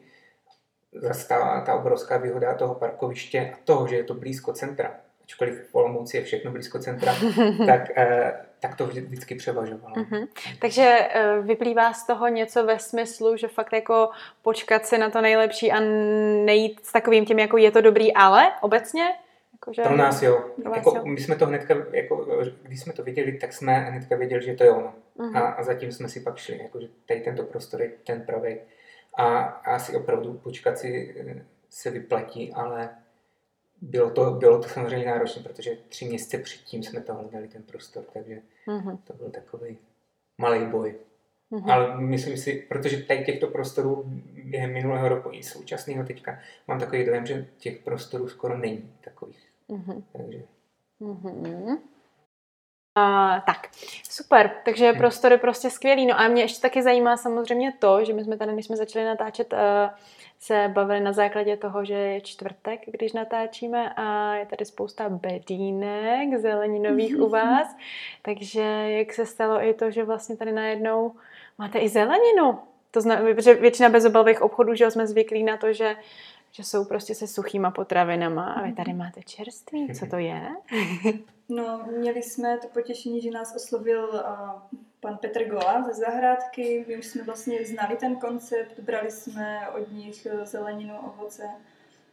ta, 1.28 1.60
ta 1.60 1.74
obrovská 1.74 2.16
výhoda 2.16 2.54
toho 2.54 2.74
parkoviště 2.74 3.50
a 3.54 3.58
toho, 3.64 3.88
že 3.88 3.96
je 3.96 4.04
to 4.04 4.14
blízko 4.14 4.52
centra, 4.52 4.94
ačkoliv 5.26 5.70
v 5.70 5.74
Olomouci 5.74 6.16
je 6.16 6.22
všechno 6.22 6.50
blízko 6.50 6.78
centra, 6.78 7.14
tak, 7.66 7.98
eh, 7.98 8.32
tak 8.60 8.76
to 8.76 8.86
vždycky 8.86 9.34
převažovalo. 9.34 9.94
Mm-hmm. 9.94 10.28
Takže 10.58 10.82
eh, 10.82 11.40
vyplývá 11.40 11.92
z 11.92 12.06
toho 12.06 12.28
něco 12.28 12.66
ve 12.66 12.78
smyslu, 12.78 13.36
že 13.36 13.48
fakt 13.48 13.72
jako 13.72 14.10
počkat 14.42 14.86
si 14.86 14.98
na 14.98 15.10
to 15.10 15.20
nejlepší 15.20 15.72
a 15.72 15.80
nejít 16.44 16.80
s 16.86 16.92
takovým 16.92 17.26
tím, 17.26 17.38
jako 17.38 17.56
je 17.56 17.70
to 17.70 17.80
dobrý, 17.80 18.14
ale 18.14 18.52
obecně? 18.60 19.04
Jakože, 19.52 19.82
pro 19.82 19.96
nás 19.96 20.22
jo. 20.22 20.44
Pro 20.62 20.74
jako, 20.74 20.96
jo. 20.96 21.02
My 21.04 21.20
jsme 21.20 21.36
to 21.36 21.46
hnedka, 21.46 21.74
jako, 21.92 22.26
když 22.62 22.80
jsme 22.80 22.92
to 22.92 23.02
viděli, 23.02 23.32
tak 23.32 23.52
jsme 23.52 23.72
hnedka 23.74 24.16
věděli, 24.16 24.44
že 24.44 24.54
to 24.54 24.64
je 24.64 24.70
ono. 24.70 24.94
Mm-hmm. 25.18 25.36
A, 25.36 25.40
a 25.40 25.62
zatím 25.62 25.92
jsme 25.92 26.08
si 26.08 26.20
pak 26.20 26.36
šli, 26.36 26.62
jako, 26.62 26.80
že 26.80 26.88
tady 27.06 27.20
tento 27.20 27.42
prostor 27.42 27.82
je 27.82 27.90
ten 28.04 28.20
pravý. 28.20 28.56
A, 29.14 29.38
a 29.38 29.74
asi 29.74 29.96
opravdu 29.96 30.32
počkat 30.32 30.78
si 30.78 31.14
eh, 31.20 31.44
se 31.70 31.90
vyplatí, 31.90 32.52
ale 32.52 32.88
bylo 33.80 34.10
to, 34.10 34.30
bylo 34.30 34.62
to 34.62 34.68
samozřejmě 34.68 35.06
náročné, 35.06 35.42
protože 35.42 35.78
tři 35.88 36.04
měsíce 36.04 36.38
předtím 36.38 36.82
jsme 36.82 37.00
to 37.00 37.14
hledali 37.14 37.48
ten 37.48 37.62
prostor, 37.62 38.04
takže 38.12 38.38
mm-hmm. 38.68 38.98
to 39.04 39.12
byl 39.12 39.30
takový 39.30 39.78
malý 40.38 40.66
boj. 40.66 40.94
Mm-hmm. 41.52 41.72
Ale 41.72 42.00
myslím 42.00 42.36
si, 42.36 42.66
protože 42.68 43.02
tady 43.02 43.24
těchto 43.24 43.46
prostorů 43.46 44.02
během 44.44 44.72
minulého 44.72 45.08
roku 45.08 45.30
i 45.32 45.42
současného 45.42 46.04
teďka 46.04 46.38
mám 46.68 46.80
takový 46.80 47.04
dojem, 47.04 47.26
že 47.26 47.46
těch 47.58 47.78
prostorů 47.78 48.28
skoro 48.28 48.58
není 48.58 48.92
takových 49.00 49.46
Mm-hmm. 49.68 50.02
Takže. 50.12 50.42
Mm-hmm. 51.00 51.78
Uh, 52.98 53.40
tak, 53.46 53.68
super, 54.10 54.50
takže 54.64 54.90
hmm. 54.90 54.98
prostor 54.98 55.32
je 55.32 55.38
prostě 55.38 55.70
skvělý. 55.70 56.06
No 56.06 56.20
a 56.20 56.28
mě 56.28 56.42
ještě 56.42 56.60
taky 56.60 56.82
zajímá 56.82 57.16
samozřejmě 57.16 57.72
to, 57.78 58.04
že 58.04 58.12
my 58.12 58.24
jsme 58.24 58.36
tady, 58.36 58.52
když 58.52 58.66
jsme 58.66 58.76
začali 58.76 59.04
natáčet, 59.04 59.52
uh, 59.52 59.58
se 60.38 60.70
bavili 60.74 61.00
na 61.00 61.12
základě 61.12 61.56
toho, 61.56 61.84
že 61.84 61.94
je 61.94 62.20
čtvrtek, 62.20 62.80
když 62.86 63.12
natáčíme 63.12 63.92
a 63.96 64.34
je 64.34 64.46
tady 64.46 64.64
spousta 64.64 65.08
bedínek 65.08 66.38
zeleninových 66.38 67.18
u 67.18 67.28
vás. 67.28 67.76
Takže 68.22 68.62
jak 68.86 69.12
se 69.12 69.26
stalo 69.26 69.62
i 69.62 69.74
to, 69.74 69.90
že 69.90 70.04
vlastně 70.04 70.36
tady 70.36 70.52
najednou 70.52 71.12
máte 71.58 71.78
i 71.78 71.88
zeleninu. 71.88 72.58
To 72.90 73.00
znamená, 73.00 73.40
že 73.40 73.54
většina 73.54 73.88
bezobalových 73.88 74.42
obchodů, 74.42 74.74
že 74.74 74.90
jsme 74.90 75.06
zvyklí 75.06 75.44
na 75.44 75.56
to, 75.56 75.72
že 75.72 75.96
že 76.52 76.64
jsou 76.64 76.84
prostě 76.84 77.14
se 77.14 77.26
suchýma 77.26 77.70
potravinama 77.70 78.52
a 78.52 78.62
vy 78.62 78.72
tady 78.72 78.92
máte 78.92 79.22
čerství. 79.22 79.94
Co 79.94 80.06
to 80.06 80.16
je? 80.16 80.42
No, 81.48 81.86
měli 81.98 82.22
jsme 82.22 82.58
to 82.58 82.68
potěšení, 82.68 83.20
že 83.20 83.30
nás 83.30 83.56
oslovil 83.56 84.08
uh, 84.08 84.78
pan 85.06 85.16
Petr 85.16 85.44
Gola 85.44 85.82
ze 85.82 85.94
zahrádky. 85.94 86.84
My 86.88 86.98
už 86.98 87.06
jsme 87.06 87.22
vlastně 87.22 87.64
znali 87.64 87.96
ten 87.96 88.16
koncept, 88.16 88.80
brali 88.80 89.10
jsme 89.10 89.70
od 89.70 89.92
nich 89.92 90.26
e, 90.26 90.46
zeleninu, 90.46 90.94
ovoce. 90.98 91.42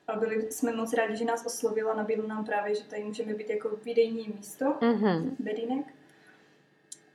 A 0.08 0.16
byli 0.16 0.52
jsme 0.52 0.76
moc 0.76 0.94
rádi, 0.94 1.18
že 1.18 1.26
nás 1.26 1.46
oslovil 1.46 1.92
a 1.92 1.94
nabídl 1.94 2.28
nám 2.28 2.46
právě, 2.46 2.76
že 2.76 2.84
tady 2.84 3.04
můžeme 3.04 3.34
být 3.34 3.50
jako 3.50 3.70
výdejní 3.84 4.34
místo, 4.38 4.66
mm-hmm. 4.66 5.36
bedínek. 5.40 5.86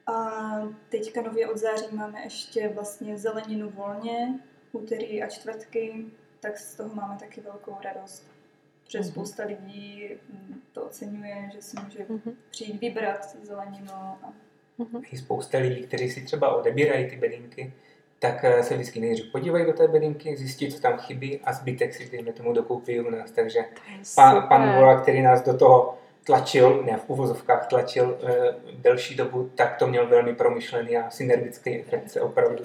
A 0.07 0.33
teďka 0.89 1.23
nově 1.23 1.49
od 1.49 1.57
září 1.57 1.97
máme 1.97 2.23
ještě 2.23 2.69
vlastně 2.69 3.19
zeleninu 3.19 3.71
volně, 3.71 4.41
úterý 4.73 5.23
a 5.23 5.29
čtvrtky, 5.29 6.07
tak 6.41 6.59
z 6.59 6.75
toho 6.75 6.95
máme 6.95 7.17
taky 7.21 7.41
velkou 7.41 7.77
radost. 7.85 8.38
Protože 8.89 8.99
mm-hmm. 8.99 9.11
spousta 9.13 9.45
lidí 9.45 10.09
mm, 10.33 10.61
to 10.73 10.83
oceňuje, 10.83 11.51
že 11.55 11.63
si 11.63 11.77
může 11.85 11.99
mm-hmm. 11.99 12.35
přijít 12.51 12.81
vybrat 12.81 13.37
zeleninu. 13.43 13.93
A... 13.93 14.33
Mm-hmm. 14.79 15.03
Je 15.13 15.19
spousta 15.19 15.59
lidí, 15.59 15.83
kteří 15.83 16.11
si 16.11 16.21
třeba 16.21 16.55
odebírají 16.57 17.11
ty 17.11 17.17
bedinky, 17.17 17.73
tak 18.19 18.45
eh, 18.45 18.63
se 18.63 18.75
vždycky 18.75 19.01
nejdřív 19.01 19.33
podívají 19.33 19.67
do 19.67 19.73
té 19.73 19.89
bedinky, 19.89 20.37
zjistí, 20.37 20.73
co 20.73 20.81
tam 20.81 20.99
chybí 20.99 21.41
a 21.45 21.53
zbytek 21.53 21.95
si 21.95 22.11
dejme 22.11 22.33
tomu 22.33 22.53
dokoupí 22.53 23.01
u 23.01 23.11
nás. 23.11 23.31
Takže 23.31 23.61
pan, 24.15 24.49
pan 24.49 24.75
Vola, 24.75 25.01
který 25.01 25.23
nás 25.23 25.45
do 25.45 25.59
toho 25.59 25.99
tlačil, 26.25 26.83
ne 26.83 26.97
v 26.97 27.11
uvozovkách 27.11 27.67
tlačil 27.67 28.19
e, 28.23 28.55
delší 28.75 29.17
dobu, 29.17 29.51
tak 29.55 29.77
to 29.77 29.87
měl 29.87 30.07
velmi 30.07 30.35
promyšlený 30.35 30.97
a 30.97 31.11
synergický 31.11 31.81
efekt 31.81 32.11
se 32.11 32.21
opravdu 32.21 32.65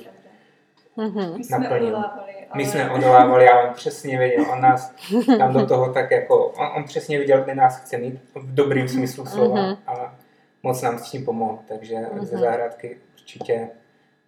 mm-hmm. 0.97 1.37
My 1.37 1.43
jsme 1.43 1.69
odolávali. 1.69 2.21
Ale... 2.21 2.32
My 2.55 2.65
jsme 2.65 2.91
odolávali 2.91 3.49
a 3.49 3.67
on 3.67 3.73
přesně 3.73 4.17
věděl, 4.17 4.45
on 4.51 4.61
nás 4.61 4.93
tam 5.37 5.53
do 5.53 5.65
toho 5.65 5.93
tak 5.93 6.11
jako, 6.11 6.45
on, 6.47 6.67
on 6.75 6.83
přesně 6.83 7.19
viděl, 7.19 7.43
kde 7.43 7.55
nás 7.55 7.77
chce 7.77 7.97
mít, 7.97 8.19
v 8.35 8.55
dobrým 8.55 8.87
smyslu 8.87 9.25
slova 9.25 9.55
mm-hmm. 9.55 9.77
a 9.87 10.15
moc 10.63 10.81
nám 10.81 10.99
s 10.99 11.11
tím 11.11 11.25
pomohl, 11.25 11.59
takže 11.67 11.95
mm-hmm. 11.95 12.23
ze 12.23 12.37
zahrádky 12.37 12.97
určitě 13.13 13.69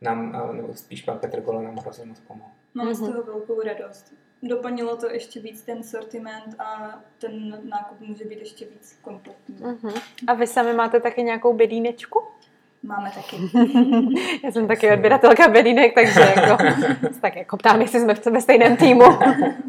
nám, 0.01 0.49
nebo 0.51 0.73
spíš 0.73 1.01
pan 1.01 1.19
Petr 1.19 1.41
Kolo 1.41 1.61
nám 1.61 1.77
hrozně 1.77 2.05
moc 2.05 2.19
pomohl. 2.19 2.49
Máme 2.73 2.91
mm-hmm. 2.91 2.93
z 2.93 2.99
toho 2.99 3.23
velkou 3.23 3.61
radost. 3.61 4.13
Doplnilo 4.43 4.97
to 4.97 5.09
ještě 5.11 5.39
víc 5.39 5.61
ten 5.61 5.83
sortiment 5.83 6.55
a 6.59 6.93
ten 7.19 7.57
nákup 7.69 7.99
může 7.99 8.25
být 8.25 8.39
ještě 8.39 8.65
víc 8.65 8.99
kompletní. 9.01 9.55
Mm-hmm. 9.55 10.01
A 10.27 10.33
vy 10.33 10.47
sami 10.47 10.73
máte 10.73 10.99
taky 10.99 11.23
nějakou 11.23 11.53
bedínečku? 11.53 12.23
Máme 12.85 13.11
taky. 13.15 13.37
Já 14.43 14.51
jsem 14.51 14.67
taky 14.67 14.91
odběratelka 14.91 15.47
bedínek, 15.47 15.93
takže 15.95 16.19
jako, 16.19 16.63
tak 17.21 17.35
jako 17.35 17.57
ptám, 17.57 17.81
jestli 17.81 17.99
jsme 17.99 18.13
ve 18.31 18.41
stejném 18.41 18.77
týmu. 18.77 19.03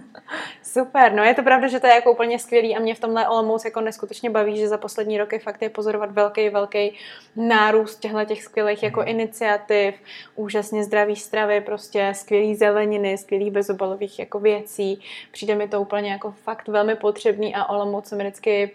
Super, 0.62 1.12
no 1.12 1.24
je 1.24 1.35
to 1.35 1.42
pravda, 1.42 1.68
že 1.68 1.81
to 1.81 1.87
je 1.87 1.94
jako 1.94 2.12
úplně 2.12 2.38
skvělý 2.38 2.76
a 2.76 2.81
mě 2.81 2.94
v 2.94 3.00
tomhle 3.00 3.29
Olomouc 3.29 3.64
jako 3.64 3.81
neskutečně 3.81 4.31
baví, 4.31 4.57
že 4.57 4.68
za 4.68 4.79
poslední 4.79 5.18
roky 5.18 5.38
fakt 5.38 5.62
je 5.62 5.70
pozorovat 5.70 6.11
velký, 6.11 6.48
velký 6.48 6.94
nárůst 7.37 8.00
těchto 8.00 8.24
těch 8.24 8.42
skvělých 8.42 8.83
jako 8.83 9.00
mhm. 9.00 9.09
iniciativ, 9.09 9.94
úžasně 10.35 10.85
zdravý 10.85 11.16
stravy, 11.16 11.61
prostě 11.61 12.12
skvělý 12.14 12.55
zeleniny, 12.55 13.18
skvělý 13.18 13.50
bezobalových 13.50 14.18
jako 14.18 14.40
věcí. 14.40 15.00
Přijde 15.33 15.55
mi 15.55 15.68
to 15.68 15.81
úplně 15.81 16.11
jako 16.11 16.31
fakt 16.31 16.68
velmi 16.68 16.94
potřebný 16.94 17.55
a 17.55 17.64
Olomouc 17.64 18.07
se 18.07 18.16
mi 18.16 18.24
vždycky 18.24 18.70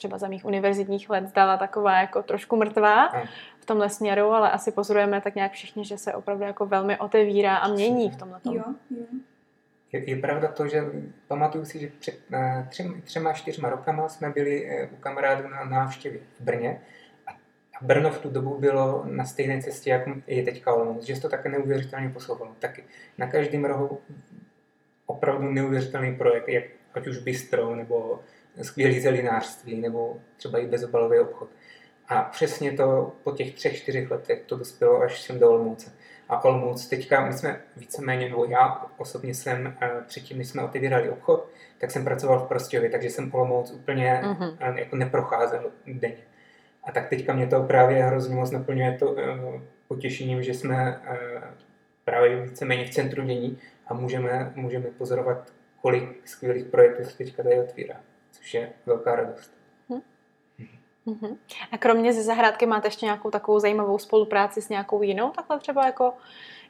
třeba 0.00 0.18
za 0.18 0.28
mých 0.28 0.44
univerzitních 0.44 1.10
let 1.10 1.28
zdala 1.28 1.56
taková 1.56 2.00
jako 2.00 2.22
trošku 2.22 2.56
mrtvá 2.56 3.12
v 3.60 3.66
tomhle 3.66 3.90
směru, 3.90 4.30
ale 4.30 4.50
asi 4.50 4.72
pozorujeme 4.72 5.20
tak 5.20 5.34
nějak 5.34 5.52
všichni, 5.52 5.84
že 5.84 5.98
se 5.98 6.14
opravdu 6.14 6.44
jako 6.44 6.66
velmi 6.66 6.98
otevírá 6.98 7.56
a 7.56 7.68
mění 7.68 8.10
v 8.10 8.16
tomhle. 8.16 8.40
Jo, 8.44 8.64
jo. 8.90 9.06
Je, 9.92 10.10
je 10.10 10.16
pravda 10.16 10.48
to, 10.48 10.68
že 10.68 10.84
pamatuju 11.28 11.64
si, 11.64 11.78
že 11.78 11.88
před 11.98 12.14
uh, 12.32 12.68
třem, 12.68 13.02
třema, 13.02 13.32
čtyřma 13.32 13.70
rokama 13.70 14.08
jsme 14.08 14.30
byli 14.30 14.64
uh, 14.64 14.92
u 14.92 14.96
kamarádů 14.96 15.48
na 15.48 15.64
návštěvě 15.64 16.20
v 16.38 16.40
Brně 16.40 16.80
a 17.80 17.84
Brno 17.84 18.10
v 18.10 18.18
tu 18.18 18.30
dobu 18.30 18.58
bylo 18.58 19.04
na 19.06 19.24
stejné 19.24 19.62
cestě, 19.62 19.90
jako 19.90 20.10
je 20.26 20.42
teďka 20.42 20.74
Olomouc, 20.74 21.04
že 21.04 21.16
se 21.16 21.22
to 21.22 21.28
také 21.28 21.48
neuvěřitelně 21.48 22.08
posouvalo. 22.08 22.52
Taky 22.58 22.84
na 23.18 23.26
každém 23.26 23.64
rohu 23.64 24.00
opravdu 25.06 25.50
neuvěřitelný 25.50 26.16
projekt, 26.16 26.48
jak, 26.48 26.64
ať 26.94 27.06
už 27.06 27.18
bistro, 27.18 27.76
nebo 27.76 28.20
skvělý 28.62 29.00
zelinářství, 29.00 29.80
nebo 29.80 30.20
třeba 30.36 30.58
i 30.58 30.66
bezobalový 30.66 31.18
obchod. 31.18 31.48
A 32.10 32.22
přesně 32.22 32.72
to 32.72 33.12
po 33.24 33.32
těch 33.32 33.54
třech, 33.54 33.76
čtyřech 33.76 34.10
letech 34.10 34.42
to 34.46 34.56
dospělo 34.56 35.02
až 35.02 35.22
sem 35.22 35.38
do 35.38 35.50
Olmouce. 35.50 35.92
A 36.28 36.44
Olmouc 36.44 36.88
teďka, 36.88 37.26
my 37.26 37.32
jsme 37.32 37.60
víceméně, 37.76 38.28
nebo 38.28 38.44
já 38.44 38.86
osobně 38.96 39.34
jsem 39.34 39.76
eh, 39.80 39.90
předtím, 40.06 40.38
než 40.38 40.48
jsme 40.48 40.62
otevírali 40.62 41.10
obchod, 41.10 41.48
tak 41.78 41.90
jsem 41.90 42.04
pracoval 42.04 42.40
v 42.40 42.48
Prostějově, 42.48 42.90
takže 42.90 43.10
jsem 43.10 43.34
Olmouc 43.34 43.70
úplně 43.70 44.20
uh-huh. 44.24 44.76
jako 44.76 44.96
neprocházel 44.96 45.70
denně. 45.86 46.24
A 46.84 46.92
tak 46.92 47.08
teďka 47.08 47.32
mě 47.32 47.46
to 47.46 47.62
právě 47.62 48.02
hrozně 48.02 48.34
moc 48.34 48.50
naplňuje 48.50 48.96
to 48.98 49.12
uh, 49.12 49.18
potěšením, 49.88 50.42
že 50.42 50.54
jsme 50.54 51.00
právě 52.04 52.42
víceméně 52.42 52.84
v 52.84 52.90
centru 52.90 53.22
dění 53.22 53.58
a 53.86 53.94
můžeme, 53.94 54.52
můžeme 54.54 54.86
pozorovat, 54.86 55.52
kolik 55.82 56.28
skvělých 56.28 56.64
projektů 56.64 57.04
se 57.04 57.16
teďka 57.16 57.42
tady 57.42 57.60
otvírá, 57.60 58.00
což 58.30 58.54
je 58.54 58.68
velká 58.86 59.16
radost. 59.16 59.59
Uh-huh. 61.10 61.36
A 61.72 61.78
kromě 61.78 62.12
ze 62.12 62.22
zahrádky 62.22 62.66
máte 62.66 62.86
ještě 62.88 63.06
nějakou 63.06 63.30
takovou 63.30 63.58
zajímavou 63.58 63.98
spolupráci 63.98 64.62
s 64.62 64.68
nějakou 64.68 65.02
jinou, 65.02 65.30
takhle 65.30 65.58
třeba 65.58 65.86
jako 65.86 66.14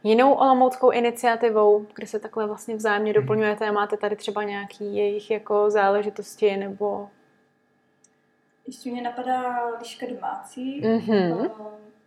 jinou 0.03 0.33
olomouckou 0.33 0.91
iniciativou, 0.91 1.87
kde 1.95 2.07
se 2.07 2.19
takhle 2.19 2.47
vlastně 2.47 2.77
vzájemně 2.77 3.13
mhm. 3.13 3.21
doplňujete 3.21 3.69
a 3.69 3.73
máte 3.73 3.97
tady 3.97 4.17
třeba 4.17 4.43
nějaký 4.43 4.97
jejich 4.97 5.31
jako 5.31 5.71
záležitosti 5.71 6.57
nebo... 6.57 7.09
Ještě 8.67 8.91
mě 8.91 9.03
napadá 9.03 9.67
Liška 9.79 10.07
domácí, 10.07 10.83
uh-huh. 10.83 11.51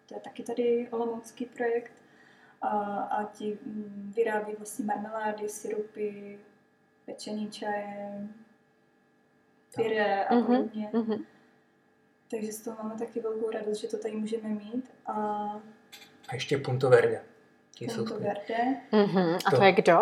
to 0.09 0.15
je 0.15 0.19
taky 0.19 0.43
tady 0.43 0.87
olomoucký 0.91 1.45
projekt 1.45 1.91
a, 2.61 2.67
a 2.99 3.23
ti 3.23 3.57
mm, 3.65 4.11
vyrábí 4.15 4.53
vlastně 4.57 4.85
marmelády, 4.85 5.49
syrupy, 5.49 6.39
pečený 7.05 7.51
čaje, 7.51 8.27
pyré 9.75 10.25
a 10.25 10.35
mhm, 10.35 10.45
podobně. 10.45 10.89
Uh-huh. 10.93 11.25
Takže 12.33 12.53
z 12.53 12.61
toho 12.61 12.77
máme 12.83 12.99
taky 12.99 13.19
velkou 13.19 13.51
radost, 13.51 13.79
že 13.79 13.87
to 13.87 13.97
tady 13.97 14.15
můžeme 14.15 14.49
mít. 14.49 14.91
A, 15.05 15.13
a 16.29 16.33
ještě 16.33 16.57
Punto 16.57 16.89
Verde. 16.89 17.21
Punto 17.95 18.19
Verde. 18.19 18.75
Mm-hmm. 18.91 19.37
A 19.45 19.51
to, 19.51 19.57
to 19.57 19.63
je 19.63 19.71
kdo? 19.71 19.99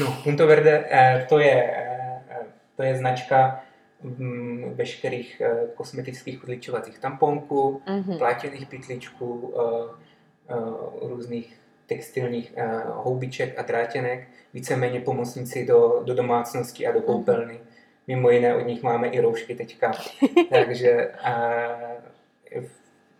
No, 0.00 0.20
Punto 0.24 0.46
Verde, 0.46 0.88
eh, 0.90 1.26
to 1.28 1.38
je, 1.38 1.76
eh, 1.76 2.46
to 2.76 2.82
je 2.82 2.96
značka 2.96 3.64
mm, 4.02 4.74
veškerých 4.74 5.40
eh, 5.40 5.66
kosmetických 5.74 6.42
odličovacích 6.42 6.98
tamponků, 6.98 7.82
mm-hmm. 7.86 8.18
plátěných 8.18 8.66
pytličků, 8.66 9.54
různých 11.02 11.60
textilních 11.86 12.54
houbiček 12.86 13.58
a 13.58 13.62
drátěnek, 13.62 14.28
víceméně 14.54 15.00
pomocníci 15.00 15.66
do, 15.66 16.02
do 16.04 16.14
domácnosti 16.14 16.86
a 16.86 16.92
do 16.92 17.02
koupelny. 17.02 17.54
Mm-hmm 17.54 17.69
Mimo 18.10 18.30
jiné 18.30 18.54
od 18.54 18.66
nich 18.66 18.82
máme 18.82 19.08
i 19.08 19.20
roušky 19.20 19.54
teďka. 19.54 19.92
Takže 20.50 21.10
a, 21.22 21.32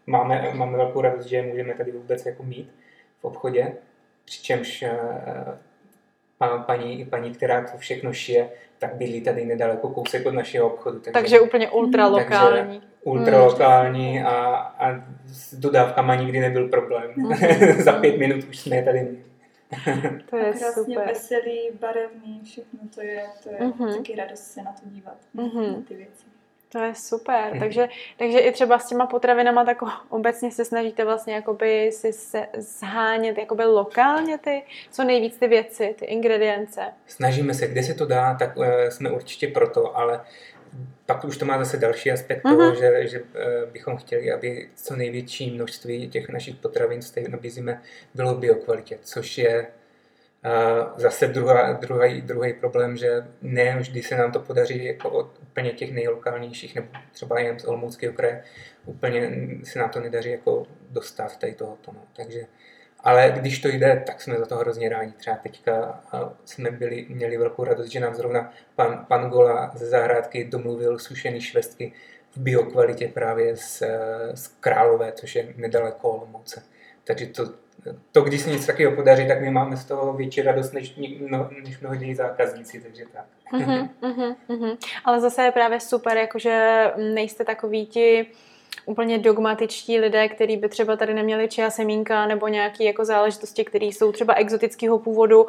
máme, 0.07 0.51
máme 0.53 0.77
velkou 0.77 1.01
radost, 1.01 1.27
že 1.27 1.37
je 1.37 1.43
můžeme 1.43 1.75
tady 1.75 1.93
vůbec 1.93 2.27
jako 2.27 2.43
mít 2.43 2.71
v 3.21 3.25
obchodě. 3.25 3.73
Přičemž 4.25 4.85
a, 6.41 6.59
paní, 6.59 7.05
paní, 7.05 7.31
která 7.35 7.63
to 7.63 7.79
všechno 7.79 8.13
šije, 8.13 8.49
tak 8.79 8.95
bydlí 8.95 9.21
tady 9.21 9.45
nedaleko 9.45 9.89
kousek 9.89 10.27
od 10.27 10.35
našeho 10.35 10.67
obchodu. 10.67 10.99
Takže, 10.99 11.13
takže 11.13 11.41
úplně 11.41 11.71
ultralokální. 11.71 12.83
Ultralokální 13.03 14.19
hmm. 14.19 14.27
a, 14.27 14.57
a 14.57 15.05
s 15.27 15.55
dodávkama 15.55 16.15
nikdy 16.15 16.41
nebyl 16.41 16.69
problém. 16.69 17.11
Hmm. 17.17 17.35
Za 17.79 17.93
pět 17.93 18.19
minut 18.19 18.45
už 18.45 18.59
jsme 18.59 18.83
tady. 18.83 19.09
to 20.31 20.37
je 20.37 20.51
a 20.51 20.53
krásně 20.53 20.73
super. 20.85 21.07
veselý, 21.07 21.71
barevný, 21.81 22.41
všechno 22.45 22.81
to 22.95 23.03
je, 23.03 23.27
to 23.43 23.49
je 23.49 23.59
uh-huh. 23.59 23.97
taky 23.97 24.17
radost 24.17 24.43
se 24.43 24.63
na 24.63 24.73
to 24.73 24.89
dívat, 24.89 25.17
uh-huh. 25.37 25.77
na 25.77 25.83
ty 25.89 25.95
věci. 25.95 26.25
To 26.73 26.79
je 26.79 26.95
super. 26.95 27.59
Takže, 27.59 27.89
takže 28.17 28.39
i 28.39 28.53
třeba 28.53 28.79
s 28.79 28.89
těma 28.89 29.07
potravinama 29.07 29.65
tak 29.65 29.79
obecně 30.09 30.51
se 30.51 30.65
snažíte 30.65 31.05
vlastně 31.05 31.35
jakoby 31.35 31.93
si 31.93 32.13
se 32.13 32.47
zhánět 32.59 33.39
jakoby 33.39 33.65
lokálně 33.65 34.39
ty, 34.39 34.63
co 34.91 35.05
nejvíc 35.05 35.37
ty 35.37 35.49
věci, 35.49 35.95
ty 35.99 36.05
ingredience. 36.05 36.81
Snažíme 37.07 37.55
se, 37.55 37.69
kde 37.69 37.83
se 37.83 37.95
to 37.95 38.07
dá, 38.07 38.35
tak 38.35 38.57
uh, 38.57 38.65
jsme 38.89 39.11
určitě 39.11 39.49
proto, 39.49 39.97
ale 39.97 40.21
pak 41.07 41.25
už 41.25 41.37
to 41.37 41.45
má 41.45 41.59
zase 41.65 41.77
další 41.77 42.11
aspekt 42.11 42.45
uh-huh. 42.45 42.57
toho, 42.57 42.75
že, 42.75 43.09
že 43.09 43.23
bychom 43.73 43.97
chtěli, 43.97 44.33
aby 44.33 44.69
co 44.75 44.97
největší 44.97 45.51
množství 45.51 46.09
těch 46.09 46.29
našich 46.29 46.55
potravin, 46.55 47.01
které 47.01 47.29
nabízíme, 47.29 47.83
bylo 48.15 48.35
v 48.35 48.39
biokvalitě, 48.39 48.99
což 49.03 49.39
je 49.39 49.67
a 50.43 50.95
zase 50.97 51.27
druhá, 51.27 51.73
druhý, 51.73 52.21
druhý 52.21 52.53
problém, 52.53 52.97
že 52.97 53.25
ne 53.43 53.77
vždy 53.79 54.03
se 54.03 54.17
nám 54.17 54.33
to 54.33 54.41
podaří 54.41 54.85
jako 54.85 55.11
od 55.11 55.39
úplně 55.43 55.71
těch 55.71 55.93
nejlokálnějších, 55.93 56.75
nebo 56.75 56.89
třeba 57.13 57.41
jen 57.41 57.59
z 57.59 57.65
Olomouckého 57.65 58.15
kraje, 58.15 58.45
úplně 58.85 59.31
se 59.65 59.79
nám 59.79 59.91
to 59.91 60.01
nedaří 60.01 60.31
jako 60.31 60.67
dostat 60.91 61.37
tady 61.37 61.55
tohoto. 61.55 61.93
No. 61.93 62.01
Takže, 62.17 62.47
ale 63.05 63.33
když 63.37 63.59
to 63.59 63.69
jde, 63.69 64.03
tak 64.07 64.23
jsme 64.23 64.39
za 64.39 64.47
to 64.47 64.57
hrozně 64.57 64.89
rádi. 64.89 65.13
Třeba 65.13 65.37
teďka 65.37 66.01
jsme 66.45 66.71
byli, 66.71 67.07
měli 67.09 67.37
velkou 67.37 67.65
radost, 67.65 67.87
že 67.87 68.01
nám 68.01 68.15
zrovna 68.15 68.53
pan, 68.77 69.05
pan 69.09 69.31
Gola 69.31 69.71
ze 69.75 69.87
zahrádky 69.87 70.45
domluvil 70.45 70.99
sušený 70.99 71.41
švestky 71.41 71.93
v 72.33 72.39
biokvalitě 72.41 73.09
právě 73.09 73.57
z, 73.57 73.83
z 74.35 74.47
Králové, 74.47 75.13
což 75.13 75.35
je 75.35 75.55
nedaleko 75.57 76.11
Olomouce. 76.11 76.63
Takže 77.05 77.27
to, 77.27 77.45
to, 78.13 78.23
když 78.23 78.41
se 78.41 78.51
něco 78.51 78.67
takového 78.67 78.97
podaří, 78.97 79.29
tak 79.29 79.41
my 79.41 79.51
máme 79.51 79.77
z 79.77 79.85
toho 79.85 80.13
větší 80.13 80.43
radost 80.43 80.73
než, 80.73 80.95
no, 81.31 81.51
než 81.65 81.81
mnohdy 81.81 82.15
zákazníci, 82.15 82.81
takže 82.81 83.05
tak. 83.13 83.25
Uh-huh, 83.53 83.89
uh-huh. 84.49 84.77
Ale 85.05 85.21
zase 85.21 85.43
je 85.43 85.53
právě 85.53 85.81
super, 85.81 86.17
jakože 86.17 86.85
nejste 86.97 87.45
takový 87.45 87.87
ti 87.87 88.27
úplně 88.87 89.19
dogmatičtí 89.19 89.99
lidé, 89.99 90.29
kteří 90.29 90.57
by 90.57 90.69
třeba 90.69 90.97
tady 90.97 91.15
neměli 91.15 91.49
čia 91.49 91.71
semínka 91.71 92.27
nebo 92.27 92.49
nějaké 92.49 92.85
jako 92.85 93.05
záležitosti, 93.05 93.65
které 93.65 93.87
jsou 93.87 94.13
třeba 94.13 94.35
exotického 94.35 94.99
původu 94.99 95.47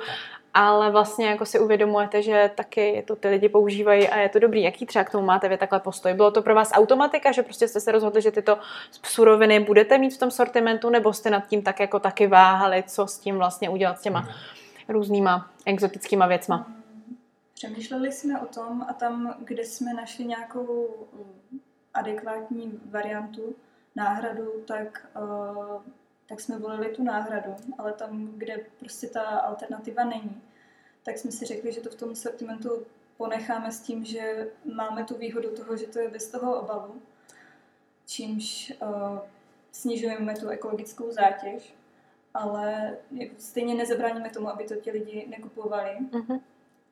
ale 0.53 0.91
vlastně 0.91 1.27
jako 1.27 1.45
si 1.45 1.59
uvědomujete, 1.59 2.21
že 2.21 2.51
taky 2.55 3.03
to 3.07 3.15
ty 3.15 3.27
lidi 3.27 3.49
používají 3.49 4.07
a 4.07 4.17
je 4.17 4.29
to 4.29 4.39
dobrý. 4.39 4.61
Jaký 4.61 4.85
třeba 4.85 5.03
k 5.03 5.11
tomu 5.11 5.25
máte 5.25 5.49
vy 5.49 5.57
takhle 5.57 5.79
postoj? 5.79 6.13
Bylo 6.13 6.31
to 6.31 6.41
pro 6.41 6.55
vás 6.55 6.71
automatika, 6.73 7.31
že 7.31 7.43
prostě 7.43 7.67
jste 7.67 7.79
se 7.79 7.91
rozhodli, 7.91 8.21
že 8.21 8.31
tyto 8.31 8.57
suroviny 9.03 9.59
budete 9.59 9.97
mít 9.97 10.13
v 10.13 10.17
tom 10.17 10.31
sortimentu, 10.31 10.89
nebo 10.89 11.13
jste 11.13 11.29
nad 11.29 11.47
tím 11.47 11.61
tak 11.61 11.79
jako 11.79 11.99
taky 11.99 12.27
váhali, 12.27 12.83
co 12.87 13.07
s 13.07 13.19
tím 13.19 13.35
vlastně 13.35 13.69
udělat 13.69 13.99
s 13.99 14.01
těma 14.01 14.29
různýma 14.89 15.51
exotickýma 15.65 16.27
věcma? 16.27 16.71
Přemýšleli 17.53 18.11
jsme 18.11 18.41
o 18.41 18.45
tom 18.45 18.85
a 18.89 18.93
tam, 18.93 19.35
kde 19.39 19.65
jsme 19.65 19.93
našli 19.93 20.25
nějakou 20.25 20.87
adekvátní 21.93 22.79
variantu, 22.85 23.55
náhradu, 23.95 24.63
tak 24.67 25.07
uh, 25.21 25.81
tak 26.31 26.39
jsme 26.39 26.57
volili 26.57 26.89
tu 26.89 27.03
náhradu, 27.03 27.55
ale 27.77 27.93
tam, 27.93 28.27
kde 28.37 28.57
prostě 28.79 29.07
ta 29.07 29.21
alternativa 29.21 30.03
není, 30.03 30.41
tak 31.03 31.17
jsme 31.17 31.31
si 31.31 31.45
řekli, 31.45 31.73
že 31.73 31.81
to 31.81 31.89
v 31.89 31.95
tom 31.95 32.15
sortimentu 32.15 32.85
ponecháme 33.17 33.71
s 33.71 33.79
tím, 33.79 34.05
že 34.05 34.47
máme 34.75 35.03
tu 35.03 35.17
výhodu 35.17 35.55
toho, 35.55 35.77
že 35.77 35.87
to 35.87 35.99
je 35.99 36.09
bez 36.09 36.27
toho 36.27 36.61
obalu, 36.61 37.01
čímž 38.05 38.73
uh, 38.81 39.19
snižujeme 39.71 40.35
tu 40.35 40.49
ekologickou 40.49 41.11
zátěž, 41.11 41.73
ale 42.33 42.97
stejně 43.37 43.75
nezabráníme 43.75 44.29
tomu, 44.29 44.49
aby 44.49 44.63
to 44.63 44.75
ti 44.75 44.91
lidi 44.91 45.27
nekupovali. 45.29 45.97
Uh-huh 46.11 46.41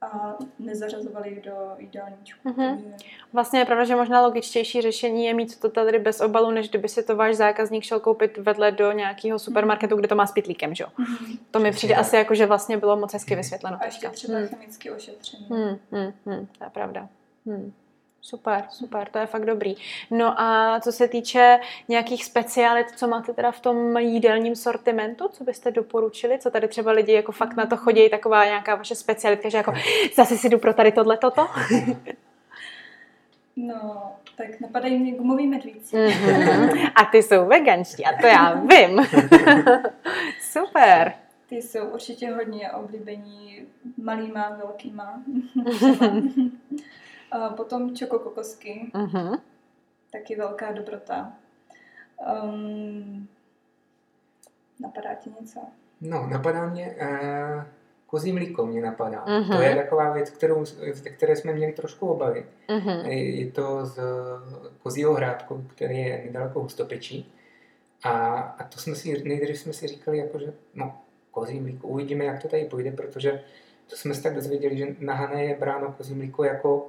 a 0.02 0.38
nezařazovali 0.60 1.42
do 1.46 1.54
jídelníčku. 1.78 2.50
Mm-hmm. 2.50 2.82
Takže... 2.92 3.08
Vlastně 3.34 3.60
je 3.60 3.66
pravda, 3.66 3.86
že 3.86 3.96
možná 3.96 4.22
logičtější 4.22 4.82
řešení 4.82 5.26
je 5.26 5.34
mít 5.34 5.60
to 5.60 5.70
tady 5.70 6.00
bez 6.00 6.22
obalu, 6.22 6.52
než 6.52 6.70
kdyby 6.70 6.90
si 6.90 7.04
to 7.04 7.16
váš 7.16 7.36
zákazník 7.36 7.84
šel 7.84 8.00
koupit 8.00 8.38
vedle 8.38 8.72
do 8.72 8.92
nějakého 8.92 9.40
supermarketu, 9.40 9.96
kde 9.96 10.08
to 10.08 10.16
má 10.16 10.28
s 10.28 10.32
pitlíkem, 10.32 10.76
že? 10.76 10.86
Mm-hmm. 10.86 11.40
To 11.52 11.60
mi 11.60 11.72
přijde 11.72 11.96
asi 11.96 12.16
jako, 12.16 12.36
že 12.36 12.46
vlastně 12.46 12.78
bylo 12.78 12.98
moc 12.98 13.14
hezky 13.14 13.36
vysvětleno. 13.36 13.78
A 13.82 13.86
ještě 13.86 14.10
třeba 14.10 14.38
hmm. 14.38 14.48
chemicky 14.48 14.92
ošetření. 14.92 15.48
Hmm, 15.50 15.78
hmm, 15.92 16.14
hmm, 16.26 16.48
to 16.58 16.64
je 16.64 16.70
pravda. 16.70 17.10
Hmm. 17.46 17.74
Super, 18.22 18.64
super, 18.70 19.08
to 19.08 19.20
je 19.20 19.26
fakt 19.26 19.46
dobrý. 19.46 19.76
No 20.12 20.42
a 20.42 20.80
co 20.80 20.92
se 20.92 21.08
týče 21.08 21.60
nějakých 21.88 22.26
specialit, 22.26 22.88
co 22.96 23.08
máte 23.08 23.34
teda 23.34 23.52
v 23.52 23.60
tom 23.60 23.98
jídelním 23.98 24.56
sortimentu, 24.56 25.28
co 25.28 25.44
byste 25.44 25.72
doporučili, 25.72 26.40
co 26.40 26.52
tady 26.52 26.68
třeba 26.68 26.92
lidi 26.92 27.14
jako 27.14 27.32
fakt 27.32 27.56
na 27.56 27.66
to 27.66 27.78
chodí, 27.78 28.10
taková 28.10 28.46
nějaká 28.46 28.76
vaše 28.76 28.96
specialitka, 28.96 29.50
že 29.50 29.58
jako 29.58 29.74
zase 30.16 30.38
si 30.38 30.50
jdu 30.50 30.60
pro 30.60 30.74
tady 30.74 30.92
tohle 30.92 31.18
toto? 31.18 31.48
No, 33.56 34.16
tak 34.38 34.60
napadají 34.60 35.00
mě 35.00 35.12
gumový 35.12 35.48
medvíci. 35.48 35.96
Mm-hmm. 35.96 36.92
A 36.96 37.06
ty 37.06 37.24
jsou 37.24 37.46
veganští, 37.46 38.06
a 38.06 38.22
to 38.22 38.28
já 38.28 38.54
vím. 38.70 39.00
Super. 40.42 41.14
Ty 41.50 41.56
jsou 41.56 41.86
určitě 41.86 42.32
hodně 42.32 42.72
oblíbení 42.72 43.66
malýma, 43.98 44.50
velkýma. 44.50 45.22
A 47.32 47.50
potom 47.50 47.96
čokokokosky. 47.96 48.92
Uh-huh. 48.94 49.40
Taky 50.12 50.36
velká 50.36 50.72
dobrota. 50.72 51.34
Um, 52.44 53.28
napadá 54.80 55.14
ti 55.14 55.30
něco? 55.42 55.60
No, 56.02 56.28
napadá 56.28 56.66
mě... 56.66 56.96
Uh, 57.02 57.64
kozí 58.06 58.34
mlíko 58.34 58.66
mě 58.66 58.82
napadá. 58.82 59.26
Uh-huh. 59.26 59.58
To 59.58 59.62
je 59.62 59.76
taková 59.76 60.14
věc, 60.14 60.30
kterou, 60.30 60.64
které 61.16 61.36
jsme 61.36 61.54
měli 61.54 61.74
trošku 61.74 62.08
obavy. 62.08 62.46
Uh-huh. 62.70 63.08
Je 63.08 63.52
to 63.52 63.86
z 63.86 64.00
kozího 64.84 65.14
hrádku, 65.14 65.66
který 65.76 65.98
je 65.98 66.22
nedaleko 66.26 66.60
hustopečí. 66.60 67.34
A, 68.04 68.38
a 68.40 68.64
to 68.64 68.80
jsme 68.80 68.96
si, 68.96 69.24
nejdřív 69.24 69.60
jsme 69.60 69.74
si 69.74 69.88
říkali, 69.88 70.18
jako, 70.18 70.40
že 70.40 70.54
no, 70.74 70.98
kozí 71.32 71.60
mlíko, 71.60 71.88
uvidíme, 71.88 72.26
jak 72.26 72.42
to 72.42 72.48
tady 72.48 72.66
půjde, 72.66 72.92
protože 72.92 73.44
to 73.90 73.96
jsme 73.96 74.14
se 74.14 74.24
tak 74.24 74.36
dozvěděli, 74.36 74.78
že 74.78 74.96
na 75.00 75.14
Hané 75.14 75.44
je 75.46 75.56
bráno 75.56 75.94
kozí 75.98 76.16
mlíko 76.16 76.44
jako 76.44 76.88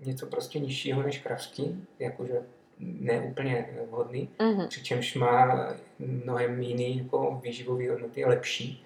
něco 0.00 0.26
prostě 0.26 0.58
nižšího 0.58 1.02
než 1.02 1.18
kravský, 1.18 1.86
jakože 1.98 2.42
ne 2.80 3.20
úplně 3.20 3.68
vhodný, 3.90 4.30
mm-hmm. 4.38 4.68
přičemž 4.68 5.14
má 5.14 5.66
mnohem 5.98 6.62
jiný 6.62 6.98
jako 6.98 7.40
výživový 7.44 7.88
hodnoty, 7.88 8.24
lepší. 8.24 8.84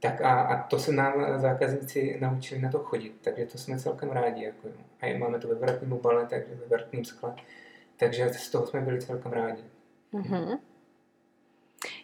Tak 0.00 0.20
a, 0.20 0.40
a 0.40 0.62
to 0.62 0.78
se 0.78 0.92
nám 0.92 1.40
zákazníci 1.40 2.18
naučili 2.20 2.60
na 2.60 2.70
to 2.70 2.78
chodit, 2.78 3.16
takže 3.20 3.46
to 3.46 3.58
jsme 3.58 3.78
celkem 3.78 4.10
rádi. 4.10 4.44
Jako, 4.44 4.68
a 5.00 5.18
máme 5.18 5.38
to 5.38 5.48
ve 5.48 5.54
vrtném 5.54 5.92
obale, 5.92 6.26
takže 6.26 6.54
ve 6.54 6.76
vrtném 6.76 7.04
skle, 7.04 7.34
takže 7.96 8.28
z 8.28 8.50
toho 8.50 8.66
jsme 8.66 8.80
byli 8.80 9.00
celkem 9.00 9.32
rádi. 9.32 9.62
Mm-hmm. 10.12 10.58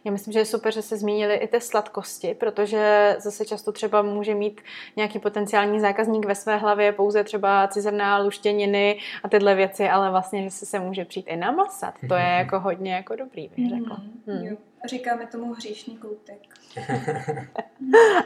Já 0.04 0.12
myslím, 0.12 0.32
že 0.32 0.38
je 0.38 0.44
super, 0.44 0.72
že 0.72 0.82
se 0.82 0.96
zmínili 0.96 1.34
i 1.34 1.48
ty 1.48 1.60
sladkosti, 1.60 2.34
protože 2.34 3.16
zase 3.18 3.44
často 3.44 3.72
třeba 3.72 4.02
může 4.02 4.34
mít 4.34 4.60
nějaký 4.96 5.18
potenciální 5.18 5.80
zákazník 5.80 6.26
ve 6.26 6.34
své 6.34 6.56
hlavě 6.56 6.92
pouze 6.92 7.24
třeba 7.24 7.68
cizrná, 7.68 8.18
luštěniny 8.18 8.98
a 9.22 9.28
tyhle 9.28 9.54
věci, 9.54 9.88
ale 9.88 10.10
vlastně, 10.10 10.42
že 10.42 10.50
se, 10.50 10.66
se 10.66 10.78
může 10.78 11.04
přijít 11.04 11.26
i 11.28 11.36
namlasat. 11.36 11.94
To 12.08 12.14
je 12.14 12.24
jako 12.38 12.60
hodně 12.60 12.94
jako 12.94 13.16
dobrý, 13.16 13.50
bych 13.56 13.68
řekla. 13.68 13.96
Hmm. 14.26 14.46
Jo. 14.46 14.56
Říkáme 14.84 15.26
tomu 15.26 15.52
hříšný 15.54 15.96
koutek. 15.96 16.38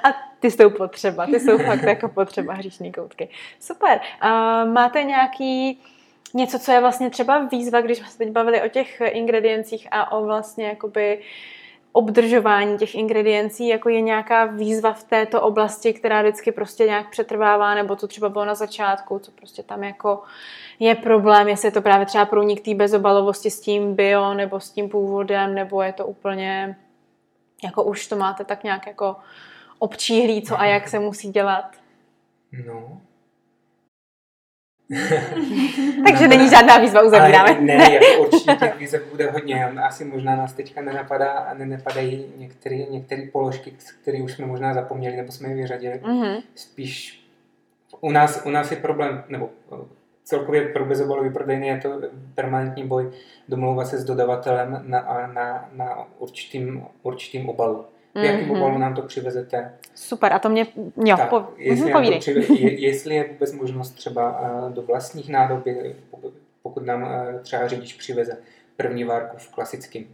a 0.05 0.09
ty 0.41 0.51
jsou 0.51 0.71
potřeba, 0.71 1.27
ty 1.27 1.41
jsou 1.41 1.59
fakt 1.59 1.83
jako 1.83 2.09
potřeba 2.09 2.55
hříšný 2.55 2.93
koutky. 2.93 3.29
Super. 3.61 4.01
Uh, 4.25 4.73
máte 4.73 5.03
nějaký 5.03 5.81
něco, 6.35 6.59
co 6.59 6.73
je 6.73 6.81
vlastně 6.81 7.11
třeba 7.11 7.39
výzva, 7.39 7.81
když 7.81 7.99
jsme 7.99 8.07
se 8.07 8.19
teď 8.19 8.31
bavili 8.31 8.63
o 8.63 8.69
těch 8.69 9.03
ingrediencích 9.05 9.89
a 9.91 10.13
o 10.13 10.25
vlastně 10.25 10.67
jakoby 10.67 11.19
obdržování 11.93 12.79
těch 12.79 12.95
ingrediencí, 12.95 13.69
jako 13.69 13.89
je 13.89 14.01
nějaká 14.01 14.45
výzva 14.45 14.93
v 14.93 15.05
této 15.05 15.43
oblasti, 15.43 15.93
která 15.93 16.23
vždycky 16.23 16.53
prostě 16.53 16.85
nějak 16.85 17.11
přetrvává, 17.11 17.75
nebo 17.75 17.97
to 17.97 18.09
třeba 18.09 18.29
bylo 18.29 18.45
na 18.45 18.55
začátku, 18.55 19.19
co 19.19 19.31
prostě 19.33 19.63
tam 19.63 19.85
jako 19.85 20.23
je 20.79 20.95
problém, 20.95 21.49
jestli 21.49 21.69
je 21.69 21.73
to 21.73 21.83
právě 21.83 22.07
třeba 22.07 22.25
průnik 22.25 22.61
té 22.65 22.75
bezobalovosti 22.75 23.51
s 23.51 23.61
tím 23.61 23.95
bio, 23.95 24.35
nebo 24.35 24.61
s 24.61 24.71
tím 24.71 24.89
původem, 24.89 25.55
nebo 25.55 25.83
je 25.83 25.93
to 25.93 26.07
úplně, 26.07 26.77
jako 27.65 27.85
už 27.85 28.07
to 28.07 28.17
máte 28.17 28.45
tak 28.45 28.65
nějak 28.65 28.87
jako 28.87 29.17
občíhlý, 29.79 30.43
co 30.43 30.61
a 30.61 30.65
jak 30.65 30.89
se 30.89 30.99
musí 30.99 31.31
dělat. 31.31 31.77
No, 32.67 33.01
Takže 36.07 36.29
není 36.29 36.51
žádná 36.51 36.79
výzva, 36.79 37.03
uzavíráme. 37.03 37.51
Ale 37.51 37.61
ne, 37.61 37.93
jako 37.93 38.23
určitě 38.23 38.55
těch 38.55 38.79
výzev 38.79 39.11
bude 39.11 39.31
hodně. 39.31 39.65
Asi 39.65 40.05
možná 40.05 40.37
nás 40.37 40.53
teďka 40.53 40.83
nenapadá 40.83 41.33
a 41.33 41.55
nenapadají 41.55 42.27
některé, 42.37 42.77
některé 42.77 43.23
položky, 43.33 43.73
které 44.03 44.23
už 44.23 44.33
jsme 44.33 44.47
možná 44.47 44.75
zapomněli 44.75 45.17
nebo 45.17 45.33
jsme 45.33 45.49
je 45.49 45.55
vyřadili. 45.55 46.01
Mm-hmm. 46.03 46.43
Spíš 46.55 47.25
u 48.01 48.11
nás, 48.11 48.43
u 48.45 48.51
nás 48.51 48.71
je 48.71 48.77
problém, 48.77 49.25
nebo 49.29 49.51
celkově 50.25 50.69
pro 50.69 50.85
bezobalový 50.85 51.33
prodejny 51.33 51.67
je 51.67 51.79
to 51.79 52.01
permanentní 52.35 52.87
boj 52.87 53.11
domlouvat 53.49 53.87
se 53.87 53.99
s 53.99 54.05
dodavatelem 54.05 54.83
na, 54.87 55.31
na, 55.35 55.69
na 55.73 56.07
určitým, 56.19 56.85
určitým 57.03 57.49
obalu 57.49 57.85
v 58.15 58.25
jakém 58.25 58.49
mm-hmm. 58.49 58.57
obalu 58.57 58.79
nám 58.79 58.95
to 58.95 59.03
přivezete. 59.03 59.73
Super, 59.95 60.33
a 60.33 60.39
to 60.39 60.49
mě, 60.49 60.67
jo, 61.05 61.17
tak, 61.17 61.31
po, 61.31 61.45
jestli, 61.57 61.93
mm, 61.95 62.19
přiveze, 62.19 62.55
je, 62.55 62.81
jestli 62.81 63.15
je 63.15 63.29
vůbec 63.29 63.53
možnost 63.53 63.91
třeba 63.91 64.41
do 64.75 64.83
vlastních 64.83 65.29
nádob, 65.29 65.65
pokud 66.63 66.87
nám 66.87 67.09
třeba 67.43 67.69
řidič 67.69 67.93
přiveze 67.93 68.37
první 68.77 69.05
várku 69.05 69.37
v 69.37 69.49
klasickém 69.49 70.05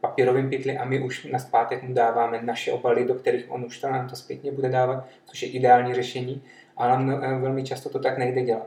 papírovém 0.00 0.50
pytli 0.50 0.78
a 0.78 0.84
my 0.84 1.00
už 1.00 1.24
na 1.24 1.38
zpátek 1.38 1.82
mu 1.82 1.94
dáváme 1.94 2.42
naše 2.42 2.72
obaly, 2.72 3.04
do 3.04 3.14
kterých 3.14 3.44
on 3.48 3.64
už 3.64 3.78
to 3.78 3.88
nám 3.90 4.08
to 4.08 4.16
zpětně 4.16 4.52
bude 4.52 4.68
dávat, 4.68 5.04
což 5.24 5.42
je 5.42 5.48
ideální 5.48 5.94
řešení, 5.94 6.42
ale 6.76 7.04
velmi 7.38 7.64
často 7.64 7.88
to 7.88 7.98
tak 7.98 8.18
nejde 8.18 8.42
dělat. 8.42 8.66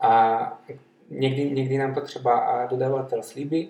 A 0.00 0.62
někdy, 1.10 1.50
někdy 1.50 1.78
nám 1.78 1.94
to 1.94 2.00
třeba 2.00 2.66
dodavatel 2.70 3.22
slíbí, 3.22 3.68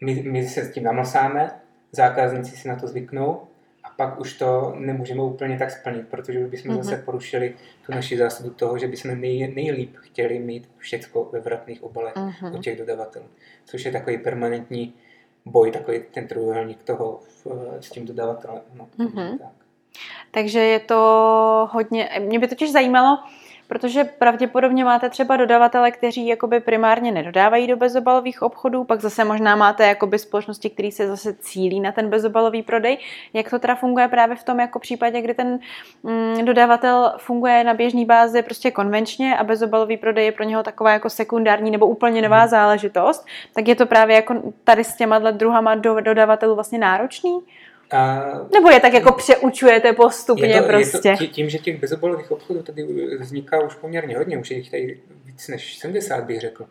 my, 0.00 0.14
my 0.14 0.48
se 0.48 0.64
s 0.64 0.72
tím 0.72 0.84
namlsáme, 0.84 1.50
zákazníci 1.92 2.56
si 2.56 2.68
na 2.68 2.76
to 2.76 2.86
zvyknou 2.86 3.40
a 3.84 3.90
pak 3.96 4.20
už 4.20 4.32
to 4.32 4.74
nemůžeme 4.76 5.22
úplně 5.22 5.58
tak 5.58 5.70
splnit, 5.70 6.08
protože 6.08 6.46
bychom 6.46 6.70
mm-hmm. 6.70 6.82
zase 6.82 6.96
porušili 6.96 7.54
tu 7.86 7.92
naši 7.92 8.18
zásadu 8.18 8.50
toho, 8.50 8.78
že 8.78 8.86
bychom 8.88 9.20
nej, 9.20 9.52
nejlíp 9.54 9.96
chtěli 9.96 10.38
mít 10.38 10.70
všechno 10.76 11.24
ve 11.24 11.40
vratných 11.40 11.82
obalech 11.82 12.14
mm-hmm. 12.14 12.56
od 12.56 12.62
těch 12.62 12.78
dodavatelů, 12.78 13.26
což 13.64 13.84
je 13.84 13.92
takový 13.92 14.18
permanentní 14.18 14.94
boj, 15.44 15.70
takový 15.70 16.00
ten 16.14 16.28
trojuhelník 16.28 16.82
toho 16.82 17.20
v, 17.44 17.46
s 17.80 17.90
tím 17.90 18.06
dodavatelem. 18.06 18.62
No, 18.74 18.88
mm-hmm. 18.98 19.38
tak. 19.38 19.52
Takže 20.30 20.58
je 20.58 20.80
to 20.80 21.68
hodně, 21.72 22.10
mě 22.18 22.38
by 22.38 22.48
totiž 22.48 22.72
zajímalo, 22.72 23.18
protože 23.68 24.04
pravděpodobně 24.04 24.84
máte 24.84 25.10
třeba 25.10 25.36
dodavatele, 25.36 25.90
kteří 25.90 26.26
jakoby 26.26 26.60
primárně 26.60 27.12
nedodávají 27.12 27.66
do 27.66 27.76
bezobalových 27.76 28.42
obchodů, 28.42 28.84
pak 28.84 29.00
zase 29.00 29.24
možná 29.24 29.56
máte 29.56 29.86
jakoby 29.86 30.18
společnosti, 30.18 30.70
které 30.70 30.90
se 30.92 31.08
zase 31.08 31.34
cílí 31.34 31.80
na 31.80 31.92
ten 31.92 32.10
bezobalový 32.10 32.62
prodej. 32.62 32.98
Jak 33.32 33.50
to 33.50 33.58
teda 33.58 33.74
funguje 33.74 34.08
právě 34.08 34.36
v 34.36 34.44
tom 34.44 34.60
jako 34.60 34.78
případě, 34.78 35.20
kdy 35.20 35.34
ten 35.34 35.58
mm, 36.02 36.44
dodavatel 36.44 37.12
funguje 37.18 37.64
na 37.64 37.74
běžné 37.74 38.04
bázi 38.04 38.42
prostě 38.42 38.70
konvenčně 38.70 39.36
a 39.36 39.44
bezobalový 39.44 39.96
prodej 39.96 40.24
je 40.24 40.32
pro 40.32 40.44
něho 40.44 40.62
taková 40.62 40.92
jako 40.92 41.10
sekundární 41.10 41.70
nebo 41.70 41.86
úplně 41.86 42.22
nová 42.22 42.40
hmm. 42.40 42.48
záležitost, 42.48 43.26
tak 43.54 43.68
je 43.68 43.74
to 43.74 43.86
právě 43.86 44.16
jako 44.16 44.34
tady 44.64 44.84
s 44.84 44.96
těma 44.96 45.18
druhama 45.18 45.74
dodavatelů 45.74 46.54
vlastně 46.54 46.78
náročný? 46.78 47.40
A, 47.90 48.24
Nebo 48.52 48.70
je 48.70 48.80
tak 48.80 48.92
jako 48.92 49.12
přeučujete 49.12 49.92
postupně 49.92 50.46
je 50.46 50.62
to, 50.62 50.68
prostě? 50.68 51.08
Je 51.08 51.16
to 51.16 51.26
tím, 51.26 51.50
že 51.50 51.58
těch 51.58 51.80
bezobalových 51.80 52.30
obchodů 52.30 52.62
tady 52.62 52.86
vzniká 53.20 53.64
už 53.64 53.74
poměrně 53.74 54.16
hodně, 54.16 54.38
už 54.38 54.50
je 54.50 54.56
jich 54.56 54.70
tady 54.70 55.00
víc 55.24 55.48
než 55.48 55.78
70 55.78 56.24
bych 56.24 56.40
řekl, 56.40 56.66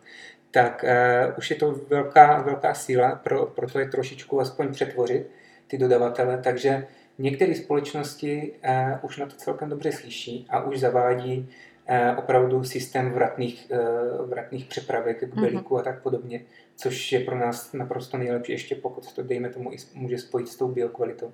tak 0.50 0.84
uh, 1.28 1.34
už 1.38 1.50
je 1.50 1.56
to 1.56 1.80
velká, 1.88 2.42
velká 2.42 2.74
síla, 2.74 3.14
pro, 3.14 3.46
pro 3.46 3.70
to 3.70 3.78
je 3.78 3.88
trošičku 3.88 4.40
aspoň 4.40 4.72
přetvořit 4.72 5.30
ty 5.66 5.78
dodavatele, 5.78 6.40
takže 6.44 6.86
některé 7.18 7.54
společnosti 7.54 8.52
uh, 8.68 8.98
už 9.02 9.16
na 9.16 9.26
to 9.26 9.36
celkem 9.36 9.68
dobře 9.68 9.92
slyší 9.92 10.46
a 10.50 10.62
už 10.62 10.80
zavádí 10.80 11.48
uh, 11.90 12.18
opravdu 12.18 12.64
systém 12.64 13.10
vratných, 13.10 13.66
uh, 13.70 14.28
vratných 14.28 14.64
přepravek 14.64 15.30
k 15.30 15.34
belíku 15.34 15.74
mm-hmm. 15.74 15.80
a 15.80 15.82
tak 15.82 16.02
podobně, 16.02 16.40
což 16.80 17.12
je 17.12 17.20
pro 17.20 17.38
nás 17.38 17.72
naprosto 17.72 18.18
nejlepší, 18.18 18.52
ještě 18.52 18.74
pokud 18.74 19.12
to, 19.12 19.22
dejme 19.22 19.48
tomu, 19.48 19.70
může 19.94 20.18
spojit 20.18 20.48
s 20.48 20.56
tou 20.56 20.68
biokvalitou. 20.68 21.32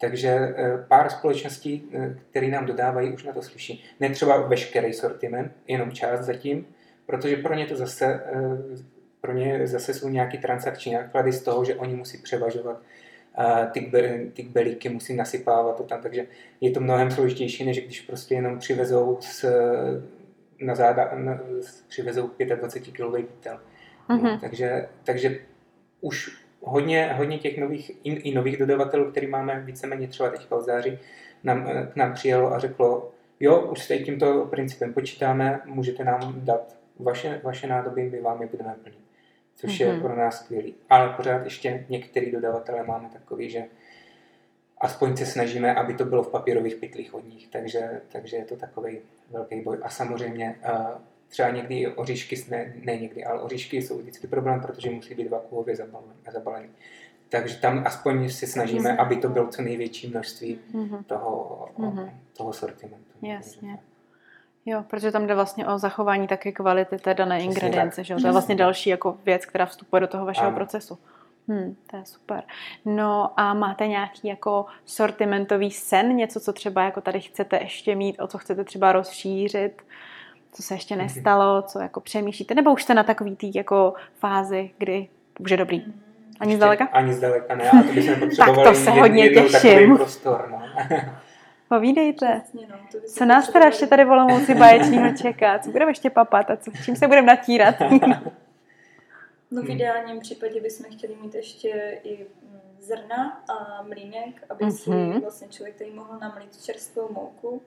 Takže 0.00 0.28
eh, 0.28 0.84
pár 0.88 1.10
společností, 1.10 1.90
eh, 1.92 2.18
které 2.30 2.48
nám 2.48 2.66
dodávají, 2.66 3.12
už 3.12 3.24
na 3.24 3.32
to 3.32 3.42
slyší. 3.42 3.84
Ne 4.00 4.10
třeba 4.10 4.40
veškerý 4.40 4.92
sortiment, 4.92 5.52
jenom 5.66 5.92
část 5.92 6.20
zatím, 6.20 6.66
protože 7.06 7.36
pro 7.36 7.54
ně 7.54 7.66
to 7.66 7.76
zase, 7.76 8.06
eh, 8.06 8.40
pro 9.20 9.32
ně 9.32 9.66
zase 9.66 9.94
jsou 9.94 10.08
nějaké 10.08 10.38
transakční 10.38 10.92
náklady 10.92 11.32
z 11.32 11.42
toho, 11.42 11.64
že 11.64 11.74
oni 11.74 11.94
musí 11.94 12.18
převažovat 12.18 12.82
ty, 13.72 13.92
ty 14.32 14.42
belíky, 14.42 14.88
musí 14.88 15.14
nasypávat 15.14 15.76
to 15.76 15.82
tam, 15.82 16.02
takže 16.02 16.26
je 16.60 16.70
to 16.70 16.80
mnohem 16.80 17.10
složitější, 17.10 17.64
než 17.64 17.84
když 17.84 18.00
prostě 18.00 18.34
jenom 18.34 18.58
přivezou 18.58 19.18
z, 19.20 19.44
na 20.60 20.74
záda, 20.74 21.10
na, 21.14 21.40
přivezou 21.88 22.30
25 22.38 22.92
kg 22.92 23.28
pytel. 23.28 23.60
Mm-hmm. 24.10 24.40
Takže, 24.40 24.88
takže 25.04 25.38
už 26.00 26.40
hodně, 26.60 27.12
hodně 27.16 27.38
těch 27.38 27.58
nových, 27.58 27.90
i, 28.04 28.12
i 28.12 28.34
nových 28.34 28.56
dodavatelů, 28.56 29.10
který 29.10 29.26
máme 29.26 29.60
víceméně 29.60 30.08
třeba 30.08 30.30
teďka 30.30 30.56
od 30.56 30.62
září, 30.62 30.98
nám, 31.44 31.68
k 31.92 31.96
nám 31.96 32.14
přijelo 32.14 32.52
a 32.52 32.58
řeklo, 32.58 33.10
jo, 33.40 33.60
už 33.60 33.82
s 33.82 34.04
tímto 34.04 34.46
principem 34.50 34.94
počítáme, 34.94 35.60
můžete 35.64 36.04
nám 36.04 36.34
dát 36.36 36.76
vaše, 36.98 37.40
vaše 37.44 37.66
nádoby, 37.66 38.10
my 38.10 38.20
vám 38.20 38.42
je 38.42 38.48
budeme 38.48 38.74
plnit. 38.82 38.98
Což 39.54 39.70
mm-hmm. 39.70 39.86
je 39.86 39.92
mhm. 39.92 40.02
pro 40.02 40.16
nás 40.16 40.44
skvělý. 40.44 40.74
Ale 40.90 41.08
pořád 41.08 41.44
ještě 41.44 41.86
některý 41.88 42.32
dodavatele 42.32 42.82
máme 42.82 43.08
takový, 43.12 43.50
že 43.50 43.64
aspoň 44.80 45.16
se 45.16 45.26
snažíme, 45.26 45.74
aby 45.74 45.94
to 45.94 46.04
bylo 46.04 46.22
v 46.22 46.30
papírových 46.30 46.74
pytlích 46.74 47.14
od 47.14 47.28
nich, 47.28 47.48
takže, 47.48 48.00
takže 48.12 48.36
je 48.36 48.44
to 48.44 48.56
takový 48.56 48.98
velký 49.30 49.60
boj. 49.60 49.78
A 49.82 49.88
samozřejmě 49.88 50.56
uh, 50.68 51.00
třeba 51.30 51.50
někdy 51.50 51.88
oříšky, 51.88 52.44
ne, 52.50 52.72
ne 52.84 52.96
někdy, 52.96 53.24
ale 53.24 53.40
oříšky 53.40 53.82
jsou 53.82 53.98
vždycky 53.98 54.26
problém, 54.26 54.60
protože 54.60 54.90
musí 54.90 55.14
být 55.14 55.28
vakuově 55.28 55.76
zabalený. 56.32 56.70
Takže 57.28 57.56
tam 57.56 57.82
aspoň 57.86 58.28
si 58.28 58.46
snažíme, 58.46 58.96
aby 58.96 59.16
to 59.16 59.28
bylo 59.28 59.46
co 59.48 59.62
největší 59.62 60.08
množství 60.08 60.58
mm-hmm. 60.74 61.04
toho, 61.04 61.68
mm-hmm. 61.78 62.10
toho 62.36 62.52
sortimentu. 62.52 63.10
Jasně. 63.22 63.78
Jo, 64.66 64.84
protože 64.90 65.12
tam 65.12 65.26
jde 65.26 65.34
vlastně 65.34 65.66
o 65.66 65.78
zachování 65.78 66.26
také 66.26 66.52
kvality 66.52 66.98
té 66.98 67.14
dané 67.14 67.42
ingredience, 67.42 68.04
že 68.04 68.14
jo? 68.14 68.20
To 68.20 68.26
je 68.26 68.32
vlastně 68.32 68.54
další 68.54 68.90
jako 68.90 69.16
věc, 69.24 69.46
která 69.46 69.66
vstupuje 69.66 70.00
do 70.00 70.06
toho 70.06 70.26
vašeho 70.26 70.46
ano. 70.46 70.56
procesu. 70.56 70.98
Hmm, 71.48 71.76
to 71.90 71.96
je 71.96 72.04
super. 72.04 72.42
No 72.84 73.40
a 73.40 73.54
máte 73.54 73.86
nějaký 73.86 74.28
jako 74.28 74.66
sortimentový 74.84 75.70
sen, 75.70 76.16
něco, 76.16 76.40
co 76.40 76.52
třeba 76.52 76.84
jako 76.84 77.00
tady 77.00 77.20
chcete 77.20 77.56
ještě 77.56 77.94
mít, 77.94 78.20
o 78.20 78.26
co 78.26 78.38
chcete 78.38 78.64
třeba 78.64 78.92
rozšířit? 78.92 79.82
Co 80.52 80.62
se 80.62 80.74
ještě 80.74 80.96
nestalo, 80.96 81.62
co 81.62 81.78
jako 81.78 82.00
přemýšlíte, 82.00 82.54
nebo 82.54 82.72
už 82.72 82.82
jste 82.82 82.94
na 82.94 83.02
takový 83.02 83.36
tý 83.36 83.54
jako 83.54 83.94
fázi, 84.18 84.70
kdy 84.78 85.08
už 85.40 85.50
je 85.50 85.56
dobrý? 85.56 85.84
Ani 86.40 86.56
zdaleka? 86.56 86.84
Ani 86.84 87.14
zdaleka 87.14 87.54
ne, 87.54 87.70
a 87.80 87.82
to 87.82 87.92
bychom 87.92 88.14
potřebovali 88.14 88.64
tak 88.64 88.74
to 88.74 88.80
se 88.80 88.90
hodně 88.90 89.28
těším. 89.28 89.96
prostor, 89.96 90.48
no. 90.50 90.62
Povídejte. 91.68 92.42
no, 92.54 92.76
co 93.14 93.24
nás 93.24 93.48
teda 93.48 93.66
ještě 93.66 93.86
tady 93.86 94.04
volomouci 94.04 94.54
báječního 94.54 95.16
čeká? 95.22 95.58
Co 95.58 95.70
budeme 95.70 95.90
ještě 95.90 96.10
papat 96.10 96.50
a 96.50 96.56
co, 96.56 96.70
čím 96.84 96.96
se 96.96 97.06
budeme 97.06 97.26
natírat? 97.26 97.74
no 99.50 99.62
v 99.62 99.70
ideálním 99.70 100.20
případě 100.20 100.60
bychom 100.60 100.86
chtěli 100.90 101.16
mít 101.22 101.34
ještě 101.34 102.00
i 102.04 102.26
mm, 102.42 102.60
zrna 102.80 103.42
a 103.48 103.82
mlínek, 103.82 104.44
aby 104.48 104.64
mm-hmm. 104.64 104.76
si 104.76 104.90
mhm. 104.90 105.20
vlastně 105.20 105.48
člověk 105.48 105.76
tady 105.76 105.90
mohl 105.90 106.18
namlít 106.20 106.62
čerstvou 106.62 107.08
mouku 107.12 107.62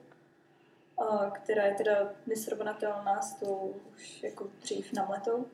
která 1.32 1.64
je 1.64 1.74
teda 1.74 2.12
nesrovnatelná 2.26 3.22
s 3.22 3.34
tou 3.34 3.74
už 3.94 4.22
jako 4.22 4.48
dřív 4.62 4.92
namletou. 4.92 5.46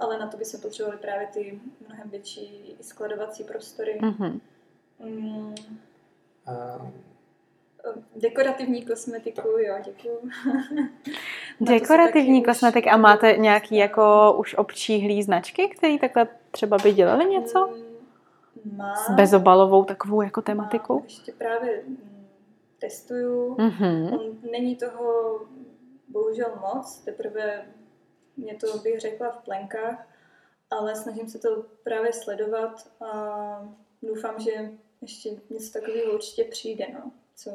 ale 0.00 0.18
na 0.18 0.26
to 0.26 0.36
by 0.36 0.44
se 0.44 0.58
potřebovali 0.58 0.98
právě 0.98 1.26
ty 1.26 1.60
mnohem 1.86 2.10
větší 2.10 2.76
skladovací 2.80 3.44
prostory. 3.44 3.98
Mm-hmm. 4.02 4.40
Mm. 4.98 5.54
Dekorativní 8.16 8.84
kosmetiku, 8.84 9.48
jo, 9.48 9.74
děkuju. 9.84 10.30
Dekorativní 11.60 12.44
kosmetik 12.44 12.86
a 12.86 12.96
máte 12.96 13.36
nějaký 13.36 13.76
jako 13.76 14.34
už 14.38 14.54
občíhlý 14.54 15.22
značky, 15.22 15.68
který 15.68 15.98
takhle 15.98 16.28
třeba 16.50 16.76
by 16.82 16.92
dělali 16.92 17.24
něco? 17.24 17.66
Mm, 17.66 18.76
má, 18.76 18.94
S 18.94 19.10
bezobalovou 19.10 19.84
takovou 19.84 20.22
jako 20.22 20.42
tematikou? 20.42 20.98
Má 20.98 21.04
ještě 21.04 21.32
právě 21.32 21.82
testuju. 22.80 23.54
Mm-hmm. 23.54 24.36
Není 24.50 24.76
toho 24.76 25.40
bohužel 26.08 26.58
moc, 26.60 26.98
teprve 26.98 27.66
mě 28.36 28.54
to 28.54 28.78
bych 28.78 29.00
řekla 29.00 29.30
v 29.30 29.44
plenkách, 29.44 30.08
ale 30.70 30.96
snažím 30.96 31.28
se 31.28 31.38
to 31.38 31.64
právě 31.84 32.12
sledovat 32.12 32.88
a 33.00 33.12
doufám, 34.02 34.40
že 34.40 34.70
ještě 35.02 35.30
něco 35.50 35.72
takového 35.72 36.12
určitě 36.12 36.44
přijde, 36.44 36.86
no. 36.92 37.12
Co 37.34 37.50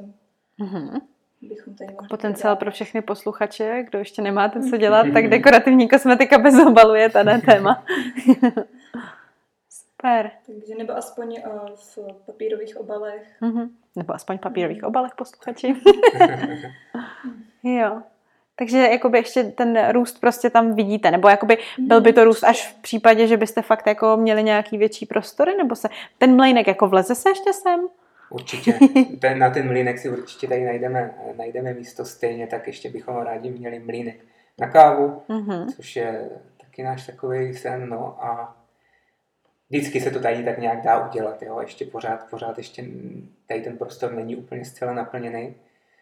mm-hmm. 0.59 1.01
bychom 1.41 1.75
tady 1.75 1.93
mohli 1.93 2.07
Potenciál 2.07 2.55
pro 2.55 2.71
všechny 2.71 3.01
posluchače, 3.01 3.83
kdo 3.89 3.99
ještě 3.99 4.21
nemáte 4.21 4.69
co 4.69 4.77
dělat, 4.77 5.07
tak 5.13 5.27
dekorativní 5.29 5.89
kosmetika 5.89 6.37
bez 6.37 6.67
obalu 6.67 6.95
je 6.95 7.09
tady 7.09 7.41
téma. 7.41 7.85
Super. 9.69 10.31
Takže 10.45 10.75
nebo 10.77 10.93
aspoň 10.93 11.39
uh, 11.45 11.69
v 11.75 12.25
papírových 12.25 12.77
obalech. 12.77 13.41
Mm-hmm. 13.41 13.69
Nebo 13.95 14.13
aspoň 14.13 14.37
v 14.37 14.41
papírových 14.41 14.81
mm. 14.81 14.87
obalech, 14.87 15.11
posluchači. 15.15 15.75
jo. 17.63 18.01
Takže 18.55 18.77
jakoby 18.77 19.17
ještě 19.17 19.43
ten 19.43 19.89
růst 19.91 20.21
prostě 20.21 20.49
tam 20.49 20.75
vidíte, 20.75 21.11
nebo 21.11 21.29
jakoby 21.29 21.57
byl 21.79 22.01
by 22.01 22.13
to 22.13 22.23
růst 22.23 22.43
až 22.43 22.67
v 22.67 22.81
případě, 22.81 23.27
že 23.27 23.37
byste 23.37 23.61
fakt 23.61 23.87
jako 23.87 24.17
měli 24.17 24.43
nějaký 24.43 24.77
větší 24.77 25.05
prostory, 25.05 25.57
nebo 25.57 25.75
se 25.75 25.89
ten 26.17 26.35
mlejnek 26.35 26.67
jako 26.67 26.87
vleze 26.87 27.15
se 27.15 27.29
ještě 27.29 27.53
sem? 27.53 27.79
Určitě. 28.29 28.79
Ten, 29.21 29.39
na 29.39 29.49
ten 29.49 29.67
mlínek 29.67 29.99
si 29.99 30.09
určitě 30.09 30.47
tady 30.47 30.65
najdeme, 30.65 31.15
najdeme 31.37 31.73
místo 31.73 32.05
stejně, 32.05 32.47
tak 32.47 32.67
ještě 32.67 32.89
bychom 32.89 33.15
rádi 33.15 33.51
měli 33.51 33.79
mlínek 33.79 34.25
na 34.59 34.67
kávu, 34.67 35.21
mm-hmm. 35.29 35.75
což 35.75 35.95
je 35.95 36.29
taky 36.61 36.83
náš 36.83 37.05
takový 37.05 37.53
sen, 37.53 37.89
no 37.89 38.23
a 38.25 38.57
vždycky 39.69 40.01
se 40.01 40.11
to 40.11 40.19
tady 40.19 40.43
tak 40.43 40.57
nějak 40.57 40.81
dá 40.81 41.07
udělat, 41.09 41.41
jo, 41.41 41.59
ještě 41.59 41.85
pořád, 41.85 42.29
pořád 42.29 42.57
ještě 42.57 42.85
tady 43.47 43.61
ten 43.61 43.77
prostor 43.77 44.13
není 44.13 44.35
úplně 44.35 44.65
zcela 44.65 44.93
naplněný. 44.93 45.55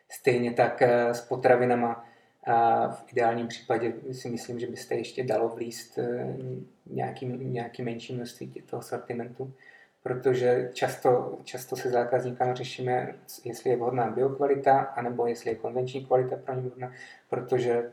Stejně 0.09 0.53
tak 0.53 0.82
eh, 0.82 1.14
s 1.14 1.22
potravinama 1.22 2.05
a 2.45 2.88
v 2.89 3.11
ideálním 3.11 3.47
případě 3.47 3.93
si 4.11 4.30
myslím, 4.30 4.59
že 4.59 4.68
byste 4.68 4.95
ještě 4.95 5.24
dalo 5.24 5.49
vlíst 5.49 5.97
eh, 5.97 6.38
nějaký, 6.86 7.26
nějaký 7.26 7.84
menší 7.84 8.16
množství 8.16 8.47
toho 8.66 8.82
sortimentu, 8.82 9.53
protože 10.03 10.70
často, 10.74 11.39
často 11.43 11.76
se 11.76 11.89
zákazníkama 11.89 12.53
řešíme, 12.53 13.16
jestli 13.43 13.70
je 13.70 13.78
vhodná 13.78 14.11
biokvalita, 14.11 14.80
anebo 14.80 15.28
jestli 15.28 15.49
je 15.49 15.55
konvenční 15.55 16.05
kvalita 16.05 16.36
pro 16.36 16.55
ně 16.55 16.61
vhodná, 16.61 16.93
protože 17.30 17.91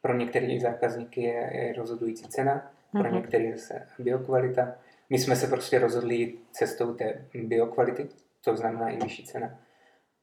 pro 0.00 0.16
některé 0.16 0.60
zákazníky 0.60 1.22
je, 1.22 1.50
je 1.56 1.72
rozhodující 1.72 2.28
cena, 2.28 2.72
pro 2.92 3.02
mm-hmm. 3.02 3.14
některé 3.14 3.52
zase 3.52 3.86
biokvalita. 3.98 4.74
My 5.10 5.18
jsme 5.18 5.36
se 5.36 5.46
prostě 5.46 5.78
rozhodli 5.78 6.34
cestou 6.50 6.94
té 6.94 7.24
biokvality, 7.34 8.08
to 8.44 8.56
znamená 8.56 8.88
i 8.88 8.96
vyšší 8.96 9.24
cena. 9.24 9.58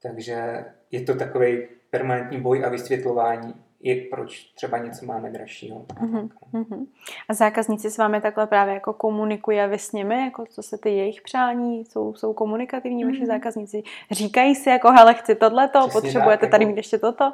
Takže 0.02 0.66
je 0.92 1.02
to 1.02 1.16
takový 1.16 1.68
permanentní 1.90 2.42
boj 2.42 2.66
a 2.66 2.70
vysvětlování, 2.70 3.54
i 3.82 3.96
proč 3.96 4.44
třeba 4.44 4.78
něco 4.78 5.06
máme 5.06 5.30
dražšího. 5.30 5.80
Uh-huh, 5.80 6.88
A 7.30 7.34
zákazníci 7.34 7.92
s 7.92 7.98
vámi 7.98 8.22
takhle 8.22 8.48
právě 8.48 8.74
jako 8.74 8.94
komunikují 8.94 9.60
a 9.60 9.68
vy 9.68 9.80
s 9.80 9.92
nimi, 9.92 10.22
jako 10.26 10.46
co 10.46 10.64
se 10.64 10.78
ty 10.78 10.90
jejich 10.90 11.22
přání, 11.22 11.86
jsou, 11.86 12.14
jsou 12.14 12.34
komunikativní 12.34 13.06
uh-huh. 13.06 13.12
vaši 13.12 13.26
zákazníci? 13.26 13.84
Říkají 14.12 14.56
si 14.56 14.70
jako, 14.70 14.92
hele, 14.92 15.14
chci 15.14 15.36
tohleto, 15.36 15.80
Přesně 15.80 16.02
potřebujete 16.02 16.42
tak, 16.42 16.52
tady 16.52 16.64
jako 16.64 16.70
mít 16.70 16.78
ještě 16.78 16.98
toto? 16.98 17.34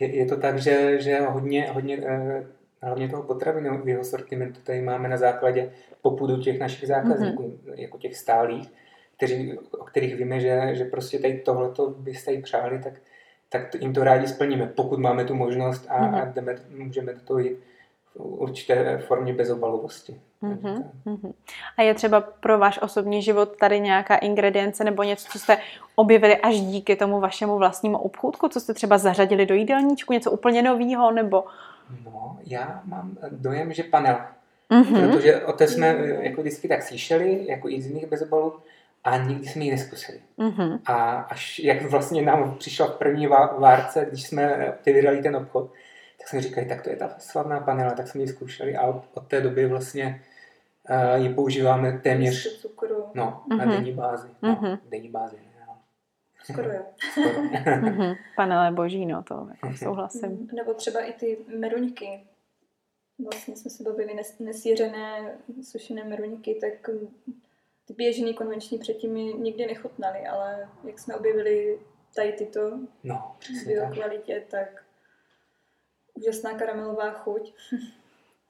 Je, 0.00 0.16
je 0.16 0.26
to 0.26 0.36
tak, 0.36 0.58
že, 0.58 1.00
že 1.00 1.20
hodně, 1.20 1.70
hodně 1.72 1.98
eh, 2.06 2.46
hlavně 2.82 3.08
toho 3.08 3.22
potravinového 3.22 4.04
sortimentu 4.04 4.60
tady 4.64 4.82
máme 4.82 5.08
na 5.08 5.16
základě 5.16 5.72
popudu 6.02 6.36
těch 6.36 6.58
našich 6.58 6.88
zákazníků, 6.88 7.42
uh-huh. 7.42 7.74
jako 7.74 7.98
těch 7.98 8.16
stálých, 8.16 8.72
kteří, 9.16 9.58
o 9.78 9.84
kterých 9.84 10.16
víme, 10.16 10.40
že, 10.40 10.70
že 10.72 10.84
prostě 10.84 11.18
tady 11.18 11.38
tohleto 11.38 11.90
byste 11.90 12.32
jí 12.32 12.42
přáli, 12.42 12.78
tak 12.78 12.92
tak 13.50 13.74
jim 13.74 13.92
to 13.92 14.04
rádi 14.04 14.28
splníme, 14.28 14.66
pokud 14.66 14.98
máme 14.98 15.24
tu 15.24 15.34
možnost 15.34 15.86
a, 15.88 16.00
mm-hmm. 16.00 16.22
a 16.22 16.24
jdeme, 16.24 16.56
můžeme 16.76 17.12
do 17.12 17.20
toho 17.20 17.38
jít 17.38 17.58
v 18.14 18.20
určité 18.20 18.98
formě 18.98 19.32
bezobalovosti. 19.32 20.20
Mm-hmm. 20.42 21.32
A 21.76 21.82
je 21.82 21.94
třeba 21.94 22.20
pro 22.20 22.58
váš 22.58 22.82
osobní 22.82 23.22
život 23.22 23.56
tady 23.56 23.80
nějaká 23.80 24.16
ingredience 24.16 24.84
nebo 24.84 25.02
něco, 25.02 25.28
co 25.32 25.38
jste 25.38 25.58
objevili 25.94 26.36
až 26.36 26.60
díky 26.60 26.96
tomu 26.96 27.20
vašemu 27.20 27.58
vlastnímu 27.58 27.98
obchůdku, 27.98 28.48
co 28.48 28.60
jste 28.60 28.74
třeba 28.74 28.98
zařadili 28.98 29.46
do 29.46 29.54
jídelníčku, 29.54 30.12
něco 30.12 30.30
úplně 30.30 30.62
nového 30.62 31.12
nebo... 31.12 31.44
No, 32.04 32.38
já 32.46 32.82
mám 32.84 33.16
dojem, 33.30 33.72
že 33.72 33.82
panel. 33.82 34.18
Mm-hmm. 34.70 35.10
Protože 35.10 35.44
o 35.44 35.52
té 35.52 35.68
jsme 35.68 35.96
jako 36.20 36.40
vždycky 36.40 36.68
tak 36.68 36.82
slyšeli, 36.82 37.46
jako 37.48 37.68
i 37.68 37.82
z 37.82 37.86
jiných 37.86 38.06
bezobalů, 38.06 38.54
a 39.04 39.16
nikdy 39.16 39.46
jsme 39.46 39.64
ji 39.64 39.70
neskusili. 39.70 40.20
Mm-hmm. 40.38 40.80
A 40.86 41.12
až 41.12 41.58
jak 41.58 41.82
vlastně 41.82 42.22
nám 42.22 42.54
přišla 42.58 42.86
v 42.86 42.94
první 42.94 43.26
várce, 43.58 44.06
když 44.08 44.26
jsme 44.26 44.72
otevírali 44.80 45.22
ten 45.22 45.36
obchod, 45.36 45.70
tak 46.18 46.28
jsme 46.28 46.40
říkali, 46.40 46.66
tak 46.66 46.82
to 46.82 46.90
je 46.90 46.96
ta 46.96 47.14
slavná 47.18 47.60
panela, 47.60 47.90
tak 47.90 48.08
jsme 48.08 48.20
ji 48.20 48.28
zkoušeli 48.28 48.76
a 48.76 48.86
od, 48.86 49.04
od 49.14 49.26
té 49.26 49.40
doby 49.40 49.66
vlastně 49.66 50.22
uh, 50.90 51.22
ji 51.22 51.34
používáme 51.34 52.00
téměř 52.02 52.60
cukru. 52.60 53.04
No, 53.14 53.42
mm-hmm. 53.48 53.56
na 53.56 53.64
denní 53.64 53.92
bázi. 53.92 54.28
No, 54.42 54.54
mm-hmm. 54.54 54.78
denní 54.90 55.08
bázi. 55.08 55.36
No. 55.36 55.49
Skoro 56.42 56.72
jo. 56.72 56.82
Mm-hmm. 57.16 58.16
Panele 58.36 58.72
boží, 58.72 59.06
no 59.06 59.22
to 59.22 59.48
jako 59.50 59.76
souhlasím. 59.76 60.48
Nebo 60.52 60.74
třeba 60.74 61.00
i 61.00 61.12
ty 61.12 61.38
meruňky. 61.58 62.26
Vlastně 63.24 63.56
jsme 63.56 63.70
se 63.70 63.82
bavili 63.82 64.14
nes- 64.14 64.44
nesířené 64.44 65.38
sušené 65.62 66.04
meruňky, 66.04 66.54
tak 66.54 66.90
ty 67.86 67.92
běžný 67.94 68.34
konvenční 68.34 68.78
předtím 68.78 69.12
mi 69.12 69.24
nikdy 69.24 69.66
nechutnaly, 69.66 70.26
ale 70.26 70.68
jak 70.84 70.98
jsme 70.98 71.16
objevili 71.16 71.78
tady 72.14 72.32
tyto 72.32 72.78
no, 73.04 73.36
v 73.66 73.92
kvalitě, 73.94 74.44
tak 74.50 74.84
úžasná 76.14 76.54
karamelová 76.54 77.10
chuť. 77.10 77.54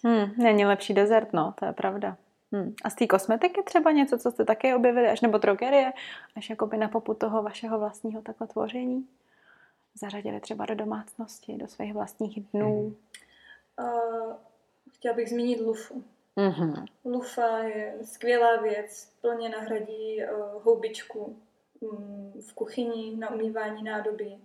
Hmm, 0.05 0.33
není 0.37 0.67
lepší 0.67 0.95
dezert, 0.95 1.33
no, 1.33 1.55
to 1.59 1.65
je 1.65 1.73
pravda. 1.73 2.17
Hmm. 2.53 2.75
A 2.85 2.91
z 2.91 2.95
té 2.95 3.07
kosmetiky 3.07 3.63
třeba 3.63 3.91
něco, 3.91 4.19
co 4.19 4.31
jste 4.31 4.45
také 4.45 4.77
objevili, 4.77 5.09
až 5.09 5.21
nebo 5.21 5.39
drogerie, 5.39 5.93
až 6.37 6.51
jakoby 6.51 6.77
na 6.77 6.89
poput 6.89 7.19
toho 7.19 7.43
vašeho 7.43 7.79
vlastního 7.79 8.23
takhle 8.23 8.47
tvoření? 8.47 9.09
Zařadili 9.95 10.41
třeba 10.41 10.67
do 10.67 10.75
domácnosti, 10.75 11.57
do 11.57 11.69
svých 11.69 11.93
vlastních 11.95 12.41
dnů? 12.53 12.83
Hmm. 12.83 12.97
Uh, 13.89 14.37
chtěla 14.93 15.15
bych 15.15 15.29
zmínit 15.29 15.61
lufu. 15.61 16.05
Mm-hmm. 16.37 16.87
Lufa 17.05 17.59
je 17.59 17.95
skvělá 18.03 18.57
věc, 18.57 19.13
plně 19.21 19.49
nahradí 19.49 20.17
uh, 20.23 20.63
houbičku 20.63 21.37
um, 21.81 22.33
v 22.49 22.53
kuchyni 22.53 23.17
na 23.17 23.31
umývání 23.31 23.83
nádobí. 23.83 24.45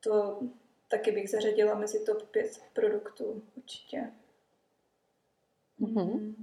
To 0.00 0.40
taky 0.88 1.12
bych 1.12 1.30
zařadila 1.30 1.74
mezi 1.74 2.04
top 2.04 2.22
5 2.22 2.62
produktů, 2.72 3.42
určitě. 3.56 4.12
Mm-hmm. 5.80 6.34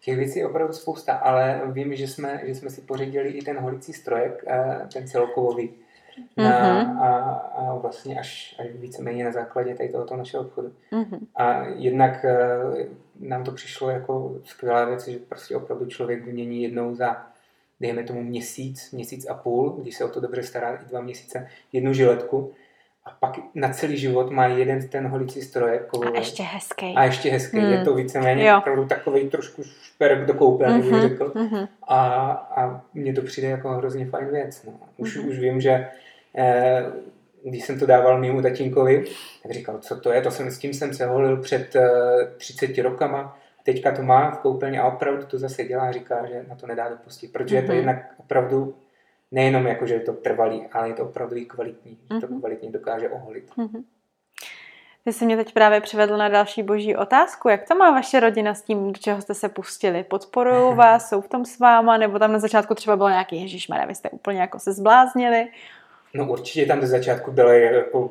Těch 0.00 0.16
věcí 0.16 0.38
je 0.38 0.46
opravdu 0.46 0.74
spousta, 0.74 1.14
ale 1.14 1.62
vím, 1.66 1.96
že 1.96 2.08
jsme, 2.08 2.40
že 2.44 2.54
jsme 2.54 2.70
si 2.70 2.80
pořídili 2.80 3.28
i 3.28 3.42
ten 3.42 3.58
holicí 3.58 3.92
strojek, 3.92 4.44
eh, 4.46 4.88
ten 4.92 5.08
celokovový 5.08 5.70
na, 6.36 6.44
mm-hmm. 6.44 7.02
a, 7.02 7.30
a 7.34 7.74
vlastně 7.74 8.20
až, 8.20 8.56
až 8.58 8.66
víceméně 8.74 9.24
na 9.24 9.32
základě 9.32 9.74
tady 9.74 9.88
tohoto 9.88 10.16
našeho 10.16 10.44
obchodu. 10.44 10.72
Mm-hmm. 10.92 11.18
A 11.34 11.64
jednak 11.64 12.24
e, 12.24 12.38
nám 13.20 13.44
to 13.44 13.52
přišlo 13.52 13.90
jako 13.90 14.40
skvělá 14.44 14.84
věc, 14.84 15.08
že 15.08 15.18
prostě 15.18 15.56
opravdu 15.56 15.86
člověk 15.86 16.24
vymění 16.24 16.62
jednou 16.62 16.94
za 16.94 17.26
dejme 17.80 18.04
tomu 18.04 18.22
měsíc, 18.22 18.90
měsíc 18.90 19.26
a 19.26 19.34
půl, 19.34 19.70
když 19.70 19.96
se 19.96 20.04
o 20.04 20.08
to 20.08 20.20
dobře 20.20 20.42
stará 20.42 20.74
i 20.74 20.84
dva 20.84 21.00
měsíce, 21.00 21.48
jednu 21.72 21.92
žiletku 21.92 22.52
a 23.04 23.10
pak 23.20 23.38
na 23.54 23.68
celý 23.68 23.96
život 23.96 24.30
má 24.30 24.46
jeden 24.46 24.88
ten 24.88 25.06
holicí 25.06 25.42
stroj. 25.42 25.70
Jako, 25.72 26.00
a 26.04 26.18
ještě 26.18 26.42
hezký. 26.42 26.94
A 26.96 27.04
ještě 27.04 27.30
hezký. 27.30 27.58
Mm. 27.58 27.72
Je 27.72 27.84
to 27.84 27.94
víceméně 27.94 28.48
jo. 28.48 28.58
opravdu 28.58 28.86
takový 28.86 29.30
trošku 29.30 29.62
šperk 29.62 30.26
do 30.26 30.34
koupelny, 30.34 30.78
mm-hmm. 30.78 30.82
bych 30.82 30.92
mhm, 30.92 31.08
řekl. 31.08 31.32
Mm-hmm. 31.34 31.68
A, 31.88 32.30
a 32.56 32.80
mně 32.94 33.12
to 33.12 33.22
přijde 33.22 33.48
jako 33.48 33.68
hrozně 33.68 34.06
fajn 34.06 34.28
věc. 34.28 34.64
No. 34.64 34.72
Už, 34.96 35.16
mm-hmm. 35.16 35.28
už 35.28 35.38
vím, 35.38 35.60
že 35.60 35.88
Eh, 36.38 36.92
když 37.44 37.64
jsem 37.64 37.78
to 37.78 37.86
dával 37.86 38.20
mému 38.20 38.42
tatínkovi, 38.42 39.04
tak 39.42 39.52
říkal, 39.52 39.78
co 39.78 40.00
to 40.00 40.12
je, 40.12 40.22
to 40.22 40.30
jsem 40.30 40.50
s 40.50 40.58
tím 40.58 40.74
jsem 40.74 40.94
se 40.94 41.06
holil 41.06 41.36
před 41.36 41.76
30 42.36 42.78
eh, 42.78 42.82
rokama, 42.82 43.38
teďka 43.62 43.92
to 43.92 44.02
má 44.02 44.30
v 44.30 44.38
koupelně 44.38 44.80
a 44.80 44.86
opravdu 44.86 45.26
to 45.26 45.38
zase 45.38 45.64
dělá 45.64 45.82
a 45.82 45.92
říká, 45.92 46.26
že 46.26 46.44
na 46.48 46.54
to 46.54 46.66
nedá 46.66 46.88
dopustit, 46.88 47.32
protože 47.32 47.56
mm-hmm. 47.56 47.60
je 47.60 47.66
to 47.66 47.72
mhm. 47.72 47.78
jednak 47.78 48.14
opravdu 48.16 48.74
nejenom 49.32 49.66
jako, 49.66 49.86
že 49.86 49.94
je 49.94 50.00
to 50.00 50.12
trvalý, 50.12 50.66
ale 50.72 50.88
je 50.88 50.94
to 50.94 51.04
opravdu 51.04 51.36
i 51.36 51.44
kvalitní, 51.44 51.92
mm-hmm. 51.92 52.14
že 52.14 52.20
to 52.20 52.32
mhm. 52.32 52.40
kvalitně 52.40 52.70
dokáže 52.70 53.08
oholit. 53.08 53.50
Mm-hmm. 53.56 53.82
Ty 55.04 55.12
jsi 55.12 55.24
mě 55.24 55.36
teď 55.36 55.52
právě 55.52 55.80
přivedl 55.80 56.16
na 56.16 56.28
další 56.28 56.62
boží 56.62 56.96
otázku. 56.96 57.48
Jak 57.48 57.68
to 57.68 57.74
má 57.74 57.90
vaše 57.90 58.20
rodina 58.20 58.54
s 58.54 58.62
tím, 58.62 58.92
do 58.92 58.98
čeho 58.98 59.22
jste 59.22 59.34
se 59.34 59.48
pustili? 59.48 60.04
Podporují 60.04 60.76
vás, 60.76 61.08
jsou 61.08 61.20
v 61.20 61.28
tom 61.28 61.44
s 61.44 61.58
váma, 61.58 61.96
nebo 61.96 62.18
tam 62.18 62.32
na 62.32 62.38
začátku 62.38 62.74
třeba 62.74 62.96
bylo 62.96 63.08
nějaký 63.08 63.40
Ježíšmarja, 63.40 63.86
vy 63.86 63.94
jste 63.94 64.10
úplně 64.10 64.40
jako 64.40 64.58
se 64.58 64.72
zbláznili? 64.72 65.48
No 66.14 66.26
určitě 66.30 66.66
tam 66.66 66.80
ze 66.80 66.86
začátku 66.86 67.32
byly 67.32 67.62
jako 67.62 68.10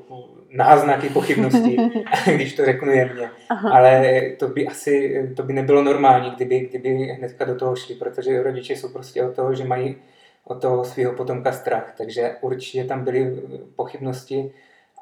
náznaky 0.52 1.10
pochybností, 1.10 1.78
když 2.36 2.56
to 2.56 2.66
řeknu 2.66 2.92
jemně. 2.92 3.30
Aha. 3.50 3.70
Ale 3.74 4.22
to 4.40 4.48
by 4.48 4.68
asi 4.68 5.24
to 5.36 5.44
by 5.44 5.54
nebylo 5.54 5.84
normální, 5.84 6.32
kdyby, 6.32 6.60
kdyby 6.60 6.90
hnedka 6.90 7.46
do 7.46 7.56
toho 7.56 7.76
šli, 7.76 7.96
protože 7.96 8.44
rodiče 8.44 8.74
jsou 8.74 8.90
prostě 8.90 9.24
od 9.24 9.36
toho, 9.36 9.56
že 9.56 9.64
mají 9.64 9.96
od 10.44 10.62
toho 10.62 10.86
svého 10.86 11.14
potomka 11.14 11.52
strach. 11.52 11.94
Takže 11.98 12.36
určitě 12.42 12.84
tam 12.84 13.04
byly 13.04 13.42
pochybnosti, 13.76 14.54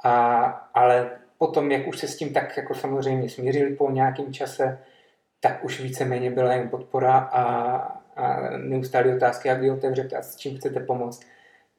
a, 0.03 0.45
ale 0.73 1.11
potom, 1.37 1.71
jak 1.71 1.87
už 1.87 1.99
se 1.99 2.07
s 2.07 2.17
tím 2.17 2.33
tak 2.33 2.57
jako 2.57 2.75
samozřejmě 2.75 3.29
smířili 3.29 3.75
po 3.75 3.91
nějakém 3.91 4.33
čase, 4.33 4.79
tak 5.39 5.63
už 5.63 5.81
víceméně 5.81 6.31
byla 6.31 6.53
jen 6.53 6.69
podpora 6.69 7.17
a, 7.17 7.43
a 8.15 8.57
neustálé 8.57 9.15
otázky, 9.15 9.47
jak 9.47 9.61
vy 9.61 9.71
otevřete 9.71 10.17
a 10.17 10.21
s 10.21 10.35
čím 10.35 10.57
chcete 10.57 10.79
pomoct. 10.79 11.25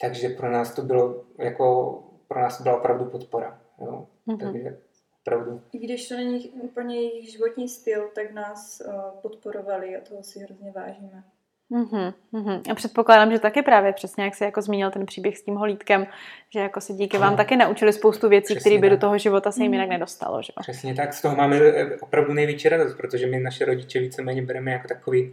Takže 0.01 0.29
pro 0.29 0.51
nás 0.51 0.75
to 0.75 0.83
bylo 0.83 1.25
jako, 1.39 1.99
pro 2.29 2.41
nás 2.41 2.57
to 2.57 2.63
byla 2.63 2.79
opravdu 2.79 3.05
podpora. 3.05 3.61
Jo? 3.81 4.07
Mm-hmm. 4.29 4.53
Takže 4.53 4.79
opravdu. 5.23 5.61
I 5.73 5.79
když 5.79 6.09
to 6.09 6.17
není 6.17 6.49
úplně 6.51 6.97
jejich 6.97 7.33
životní 7.33 7.69
styl, 7.69 8.11
tak 8.15 8.33
nás 8.33 8.83
uh, 8.87 8.95
podporovali 9.23 9.97
a 9.97 10.01
toho 10.01 10.23
si 10.23 10.39
hrozně 10.39 10.73
vážíme. 10.73 11.25
Mm-hmm, 11.71 12.13
mm-hmm. 12.33 12.61
A 12.71 12.75
předpokládám, 12.75 13.33
že 13.33 13.39
taky 13.39 13.63
právě 13.63 13.93
přesně, 13.93 14.25
jak 14.25 14.35
jsi 14.35 14.45
jako 14.45 14.63
zmínil 14.63 14.91
ten 14.91 15.07
příběh 15.07 15.39
s 15.39 15.43
tím 15.43 15.55
holítkem, 15.55 16.07
že 16.51 16.61
jako 16.61 16.81
se 16.81 16.93
díky 16.93 17.19
vám 17.19 17.37
taky 17.37 17.57
naučili 17.57 17.93
spoustu 17.93 18.29
věcí, 18.29 18.57
které 18.57 18.79
by 18.79 18.81
tak. 18.81 18.91
do 18.91 18.97
toho 18.97 19.19
života 19.19 19.53
se 19.53 19.63
jim 19.63 19.73
jinak 19.73 19.87
mhm. 19.87 19.93
nedostalo. 19.93 20.43
Že? 20.43 20.53
Přesně 20.61 20.95
tak, 20.95 21.15
z 21.15 21.23
toho 21.23 21.37
máme 21.37 21.57
eh, 21.57 21.97
opravdu 22.01 22.33
největší 22.33 22.69
radost, 22.69 22.95
protože 22.95 23.27
my 23.27 23.41
naše 23.41 23.65
rodiče 23.65 24.01
víceméně 24.01 24.43
bereme 24.43 24.71
jako 24.71 24.89
takový 24.89 25.33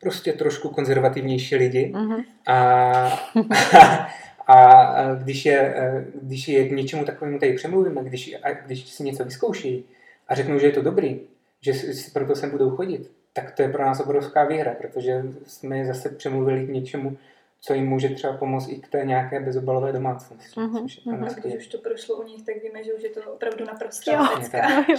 prostě 0.00 0.32
trošku 0.32 0.68
konzervativnější 0.68 1.56
lidi. 1.56 1.92
Mm-hmm. 1.94 2.24
A, 2.46 2.54
a, 4.46 4.54
a 4.56 5.14
když, 5.14 5.44
je, 5.44 5.74
když 6.22 6.48
je 6.48 6.68
k 6.68 6.72
něčemu 6.72 7.04
takovému 7.04 7.38
tady 7.38 7.52
přemluvíme, 7.52 8.04
když, 8.04 8.34
a 8.42 8.50
když 8.50 8.88
si 8.88 9.04
něco 9.04 9.24
vyzkouší 9.24 9.84
a 10.28 10.34
řeknou, 10.34 10.58
že 10.58 10.66
je 10.66 10.72
to 10.72 10.82
dobrý, 10.82 11.20
že 11.60 11.74
si 11.74 12.10
proto 12.10 12.34
sem 12.34 12.50
budou 12.50 12.70
chodit, 12.70 13.10
tak 13.32 13.52
to 13.52 13.62
je 13.62 13.68
pro 13.68 13.82
nás 13.82 14.00
obrovská 14.00 14.44
výhra, 14.44 14.74
protože 14.74 15.22
jsme 15.46 15.78
je 15.78 15.86
zase 15.86 16.08
přemluvili 16.08 16.66
k 16.66 16.70
něčemu, 16.70 17.16
co 17.64 17.74
jim 17.74 17.86
může 17.86 18.08
třeba 18.08 18.32
pomoct 18.32 18.68
i 18.68 18.76
k 18.76 18.88
té 18.88 19.04
nějaké 19.04 19.40
bezobalové 19.40 19.92
domácnosti. 19.92 20.60
Uh-huh, 20.60 20.86
uh-huh. 20.86 21.26
A 21.26 21.40
když 21.40 21.54
už 21.54 21.66
to 21.66 21.78
prošlo 21.78 22.16
u 22.16 22.22
nich, 22.22 22.42
tak 22.42 22.54
víme, 22.62 22.84
že 22.84 22.94
už 22.94 23.02
je 23.02 23.10
to 23.10 23.20
opravdu 23.32 23.64
naprosto 23.64 24.12
jo, 24.12 24.26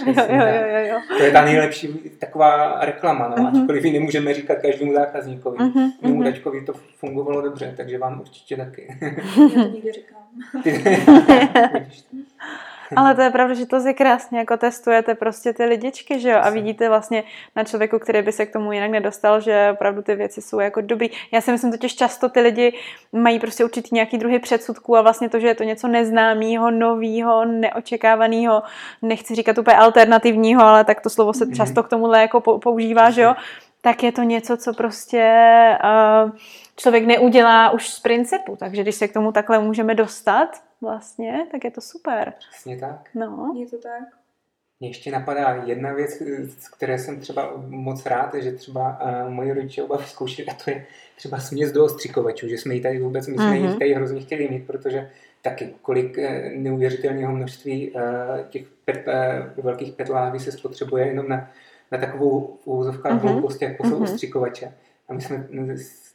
jo, 0.06 0.14
jo, 0.28 0.46
jo, 0.68 0.86
jo. 0.86 1.00
To 1.18 1.22
je 1.22 1.32
ta 1.32 1.44
nejlepší 1.44 1.88
taková 2.18 2.80
reklama, 2.80 3.28
no, 3.28 3.36
uh-huh. 3.36 3.60
ačkoliv 3.60 3.84
ji 3.84 3.92
nemůžeme 3.92 4.34
říkat 4.34 4.58
každému 4.58 4.92
zákazníkovi. 4.92 5.58
uh-huh, 5.58 5.92
Mému 6.02 6.20
uh-huh. 6.20 6.24
tačkovi 6.24 6.64
to 6.64 6.72
fungovalo 6.72 7.40
dobře, 7.40 7.74
takže 7.76 7.98
vám 7.98 8.20
určitě 8.20 8.56
taky. 8.56 8.96
Já 9.02 9.48
to 9.48 9.68
nikdy 9.68 9.92
říkám. 9.92 10.22
Ale 12.96 13.14
to 13.14 13.20
je 13.20 13.30
pravda, 13.30 13.54
že 13.54 13.66
to 13.66 13.86
je 13.86 13.94
krásně, 13.94 14.38
jako 14.38 14.56
testujete 14.56 15.14
prostě 15.14 15.52
ty 15.52 15.64
lidičky, 15.64 16.20
že 16.20 16.30
jo, 16.30 16.38
a 16.42 16.50
vidíte 16.50 16.88
vlastně 16.88 17.24
na 17.56 17.64
člověku, 17.64 17.98
který 17.98 18.22
by 18.22 18.32
se 18.32 18.46
k 18.46 18.52
tomu 18.52 18.72
jinak 18.72 18.90
nedostal, 18.90 19.40
že 19.40 19.70
opravdu 19.72 20.02
ty 20.02 20.14
věci 20.14 20.42
jsou 20.42 20.60
jako 20.60 20.80
dobrý. 20.80 21.10
Já 21.32 21.40
si 21.40 21.52
myslím 21.52 21.70
totiž 21.70 21.94
často 21.96 22.28
ty 22.28 22.40
lidi 22.40 22.72
mají 23.12 23.38
prostě 23.38 23.64
určitý 23.64 23.88
nějaký 23.92 24.18
druhý 24.18 24.38
předsudků 24.38 24.96
a 24.96 25.02
vlastně 25.02 25.28
to, 25.28 25.40
že 25.40 25.46
je 25.46 25.54
to 25.54 25.64
něco 25.64 25.88
neznámého, 25.88 26.70
nového, 26.70 27.44
neočekávaného, 27.44 28.62
nechci 29.02 29.34
říkat 29.34 29.58
úplně 29.58 29.76
alternativního, 29.76 30.62
ale 30.62 30.84
tak 30.84 31.00
to 31.00 31.10
slovo 31.10 31.32
se 31.32 31.44
mhm. 31.44 31.54
často 31.54 31.82
k 31.82 31.88
tomuhle 31.88 32.20
jako 32.20 32.40
používá, 32.40 33.10
že 33.10 33.22
jo, 33.22 33.34
tak 33.84 34.02
je 34.02 34.12
to 34.12 34.22
něco, 34.22 34.56
co 34.56 34.74
prostě 34.74 35.22
uh, 35.84 36.30
člověk 36.76 37.04
neudělá 37.04 37.70
už 37.70 37.88
z 37.88 38.00
principu. 38.00 38.56
Takže 38.56 38.82
když 38.82 38.94
se 38.94 39.08
k 39.08 39.12
tomu 39.12 39.32
takhle 39.32 39.58
můžeme 39.58 39.94
dostat, 39.94 40.48
vlastně, 40.84 41.46
tak 41.50 41.64
je 41.64 41.70
to 41.70 41.80
super. 41.80 42.32
Přesně 42.50 42.76
tak. 42.78 43.10
No. 43.14 43.54
Je 43.58 43.66
to 43.66 43.78
tak. 43.78 44.02
Mně 44.80 44.88
ještě 44.88 45.10
napadá 45.10 45.62
jedna 45.64 45.92
věc, 45.92 46.22
z 46.58 46.68
které 46.68 46.98
jsem 46.98 47.20
třeba 47.20 47.52
moc 47.66 48.06
rád, 48.06 48.34
že 48.34 48.52
třeba 48.52 48.98
uh, 49.02 49.32
moji 49.32 49.52
rodiče 49.52 49.82
oba 49.82 49.96
vyzkoušeli, 49.96 50.48
a 50.48 50.54
to 50.54 50.70
je 50.70 50.86
třeba 51.16 51.38
směs 51.38 51.72
do 51.72 51.84
ostřikovačů, 51.84 52.48
že 52.48 52.58
jsme 52.58 52.74
ji 52.74 52.80
tady 52.80 52.98
vůbec, 52.98 53.26
my 53.26 53.34
jsme 53.34 53.50
mm-hmm. 53.50 53.72
ji 53.72 53.78
tady 53.78 53.94
hrozně 53.94 54.20
chtěli 54.20 54.48
mít, 54.48 54.66
protože 54.66 55.10
taky 55.42 55.74
kolik 55.82 56.18
uh, 56.18 56.24
neuvěřitelného 56.56 57.32
množství 57.32 57.90
uh, 57.90 58.00
těch 58.48 58.66
pet, 58.84 59.06
uh, 59.06 59.64
velkých 59.64 59.92
petláví 59.92 60.40
se 60.40 60.52
spotřebuje 60.52 61.06
jenom 61.06 61.28
na, 61.28 61.50
na 61.92 61.98
takovou 61.98 62.58
úvozovkách 62.64 63.12
mm-hmm. 63.12 63.28
hloupost, 63.28 63.62
jako 63.62 63.84
jsou 63.84 63.98
mm-hmm. 63.98 64.02
ostřikovače. 64.02 64.72
A 65.08 65.14
my 65.14 65.20
jsme 65.20 65.48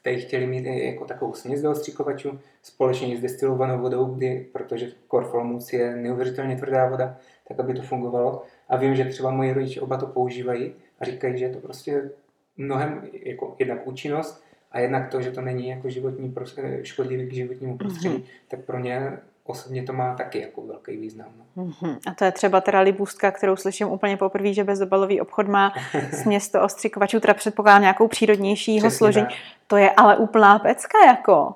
tady 0.03 0.21
chtěli 0.21 0.47
mít 0.47 0.65
jako 0.65 1.05
takovou 1.05 1.33
směs 1.33 1.61
do 1.61 1.71
ostřikovačů 1.71 2.39
společně 2.61 3.17
s 3.17 3.21
destilovanou 3.21 3.81
vodou, 3.81 4.05
kdy, 4.05 4.47
protože 4.53 4.91
Korfolmus 5.07 5.73
je 5.73 5.95
neuvěřitelně 5.95 6.55
tvrdá 6.55 6.89
voda, 6.89 7.17
tak 7.47 7.59
aby 7.59 7.73
to 7.73 7.81
fungovalo. 7.81 8.43
A 8.69 8.77
vím, 8.77 8.95
že 8.95 9.05
třeba 9.05 9.31
moji 9.31 9.53
rodiče 9.53 9.81
oba 9.81 9.97
to 9.97 10.07
používají 10.07 10.73
a 10.99 11.05
říkají, 11.05 11.37
že 11.37 11.45
je 11.45 11.53
to 11.53 11.59
prostě 11.59 12.09
mnohem 12.57 13.09
jako 13.13 13.55
jednak 13.59 13.87
účinnost 13.87 14.43
a 14.71 14.79
jednak 14.79 15.11
to, 15.11 15.21
že 15.21 15.31
to 15.31 15.41
není 15.41 15.67
jako 15.67 15.89
životní 15.89 16.35
škodlivý 16.83 17.27
k 17.27 17.33
životnímu 17.33 17.77
prostředí, 17.77 18.15
mm-hmm. 18.15 18.47
tak 18.47 18.65
pro 18.65 18.79
ně 18.79 19.17
osobně 19.49 19.83
to 19.83 19.93
má 19.93 20.15
taky 20.15 20.41
jako 20.41 20.61
velký 20.61 20.97
význam. 20.97 21.27
No. 21.37 21.63
Mm-hmm. 21.63 21.97
A 22.07 22.13
to 22.13 22.25
je 22.25 22.31
třeba 22.31 22.61
teda 22.61 22.79
libůstka, 22.79 23.31
kterou 23.31 23.55
slyším 23.55 23.87
úplně 23.87 24.17
poprvé, 24.17 24.53
že 24.53 24.63
bezobalový 24.63 25.21
obchod 25.21 25.47
má 25.47 25.73
směsto 26.21 26.61
ostřikovačů, 26.61 27.19
teda 27.19 27.33
předpokládám 27.33 27.81
nějakou 27.81 28.07
přírodnějšího 28.07 28.91
složení. 28.91 29.25
Tak. 29.25 29.35
To 29.67 29.77
je 29.77 29.91
ale 29.91 30.17
úplná 30.17 30.59
pecka 30.59 30.97
jako. 31.07 31.55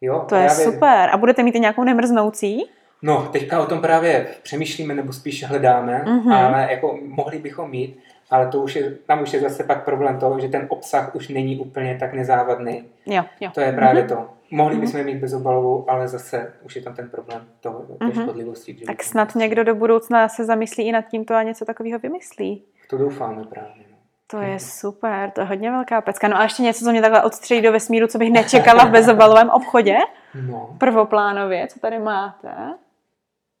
Jo, 0.00 0.18
to 0.18 0.26
právě... 0.26 0.44
je 0.44 0.50
super. 0.50 1.10
A 1.12 1.16
budete 1.16 1.42
mít 1.42 1.54
i 1.54 1.60
nějakou 1.60 1.84
nemrznoucí? 1.84 2.66
No, 3.02 3.28
teďka 3.32 3.60
o 3.60 3.66
tom 3.66 3.80
právě 3.80 4.26
přemýšlíme, 4.42 4.94
nebo 4.94 5.12
spíš 5.12 5.44
hledáme, 5.44 6.04
mm-hmm. 6.06 6.46
ale 6.46 6.68
jako 6.70 6.98
mohli 7.02 7.38
bychom 7.38 7.70
mít, 7.70 7.98
ale 8.30 8.46
to 8.46 8.60
už 8.60 8.76
je, 8.76 8.90
tam 9.06 9.22
už 9.22 9.32
je 9.32 9.40
zase 9.40 9.64
pak 9.64 9.84
problém 9.84 10.18
toho, 10.18 10.40
že 10.40 10.48
ten 10.48 10.66
obsah 10.68 11.14
už 11.14 11.28
není 11.28 11.58
úplně 11.58 11.96
tak 12.00 12.12
nezávadný. 12.12 12.84
Jo, 13.06 13.24
jo. 13.40 13.50
To 13.54 13.60
je 13.60 13.72
právě 13.72 14.04
mm-hmm. 14.04 14.08
to. 14.08 14.39
Mohli 14.50 14.76
mm-hmm. 14.76 14.80
bychom 14.80 15.04
mít 15.04 15.18
bezobalovou, 15.18 15.90
ale 15.90 16.08
zase 16.08 16.52
už 16.62 16.76
je 16.76 16.82
tam 16.82 16.94
ten 16.94 17.10
problém 17.10 17.48
toho, 17.60 17.80
té 17.80 18.04
mm-hmm. 18.04 18.22
škodlivosti. 18.22 18.74
Tak 18.74 19.02
snad 19.02 19.34
někdo 19.34 19.64
do 19.64 19.74
budoucna 19.74 20.28
se 20.28 20.44
zamyslí 20.44 20.88
i 20.88 20.92
nad 20.92 21.02
tímto 21.02 21.34
a 21.34 21.42
něco 21.42 21.64
takového 21.64 21.98
vymyslí. 21.98 22.64
To 22.90 22.98
doufáme 22.98 23.44
právě. 23.44 23.84
No. 23.90 23.96
To 24.26 24.40
je 24.40 24.60
super, 24.60 25.30
to 25.30 25.40
je 25.40 25.46
hodně 25.46 25.70
velká 25.70 26.00
pecka. 26.00 26.28
No 26.28 26.36
a 26.36 26.42
ještě 26.42 26.62
něco, 26.62 26.84
co 26.84 26.90
mě 26.90 27.00
takhle 27.00 27.22
odstřelí 27.22 27.62
do 27.62 27.72
vesmíru, 27.72 28.06
co 28.06 28.18
bych 28.18 28.32
nečekala 28.32 28.84
v 28.84 28.90
bezobalovém 28.90 29.50
obchodě. 29.50 29.96
No. 30.34 30.76
Prvoplánově, 30.78 31.66
co 31.66 31.80
tady 31.80 31.98
máte? 31.98 32.54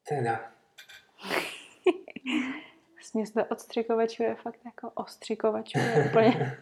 Teda. 0.08 0.40
Směs 3.02 3.32
do 3.32 3.44
odstřikovačů 3.44 4.22
je 4.22 4.34
fakt 4.34 4.60
jako 4.64 4.90
ostřikovačů. 4.94 5.78
Je 5.78 6.12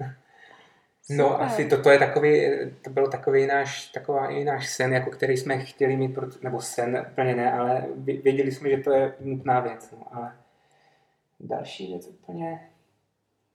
úplně... 1.08 1.18
No 1.18 1.42
asi 1.42 1.68
toto 1.68 1.90
je 1.90 1.98
takový, 1.98 2.50
to 2.84 2.90
byl 2.90 3.10
takový 3.10 3.46
náš, 3.46 3.88
taková 3.88 4.28
i 4.28 4.44
náš 4.44 4.68
sen, 4.68 4.92
jako 4.92 5.10
který 5.10 5.36
jsme 5.36 5.58
chtěli 5.58 5.96
mít, 5.96 6.18
nebo 6.42 6.60
sen 6.60 7.06
úplně 7.12 7.34
ne, 7.34 7.52
ale 7.52 7.86
věděli 7.96 8.52
jsme, 8.52 8.70
že 8.70 8.76
to 8.76 8.92
je 8.92 9.14
nutná 9.20 9.60
věc. 9.60 9.90
No, 9.92 10.16
ale 10.16 10.36
další 11.40 11.86
věc 11.86 12.06
úplně, 12.06 12.70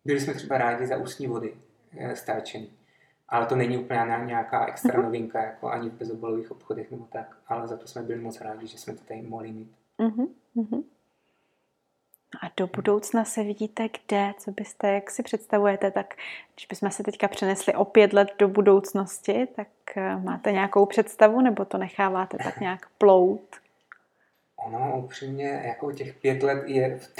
byli 0.05 0.19
jsme 0.19 0.33
třeba 0.33 0.57
rádi 0.57 0.87
za 0.87 0.97
ústní 0.97 1.27
vody 1.27 1.53
eh, 1.97 2.15
stáčení. 2.15 2.73
Ale 3.29 3.45
to 3.45 3.55
není 3.55 3.77
úplně 3.77 3.99
nějaká 4.25 4.65
extra 4.65 4.93
mhm. 4.93 5.03
novinka, 5.03 5.43
jako 5.43 5.69
ani 5.69 5.89
v 5.89 5.93
bezobalových 5.93 6.51
obchodech 6.51 6.91
nebo 6.91 7.05
tak. 7.11 7.37
Ale 7.47 7.67
za 7.67 7.77
to 7.77 7.87
jsme 7.87 8.01
byli 8.01 8.19
moc 8.19 8.41
rádi, 8.41 8.67
že 8.67 8.77
jsme 8.77 8.93
to 8.93 9.03
tady 9.03 9.21
mohli 9.21 9.51
mít. 9.51 9.75
Uh-huh, 9.99 10.27
A 12.41 12.51
do 12.57 12.67
budoucna 12.67 13.25
se 13.25 13.43
vidíte 13.43 13.87
kde? 13.89 14.33
Co 14.39 14.51
byste, 14.51 14.93
jak 14.93 15.11
si 15.11 15.23
představujete? 15.23 15.91
Tak 15.91 16.15
když 16.55 16.65
bychom 16.65 16.91
se 16.91 17.03
teďka 17.03 17.27
přenesli 17.27 17.73
o 17.73 17.85
pět 17.85 18.13
let 18.13 18.27
do 18.39 18.47
budoucnosti, 18.47 19.47
tak 19.55 19.67
eh, 19.95 20.15
máte 20.15 20.51
nějakou 20.51 20.85
představu 20.85 21.41
nebo 21.41 21.65
to 21.65 21.77
necháváte 21.77 22.37
tak 22.43 22.59
nějak 22.59 22.87
plout? 22.97 23.55
Ono 24.65 24.97
upřímně, 24.97 25.61
jako 25.65 25.91
těch 25.91 26.13
pět 26.13 26.43
let 26.43 26.63
je 26.67 26.97
v, 26.97 27.13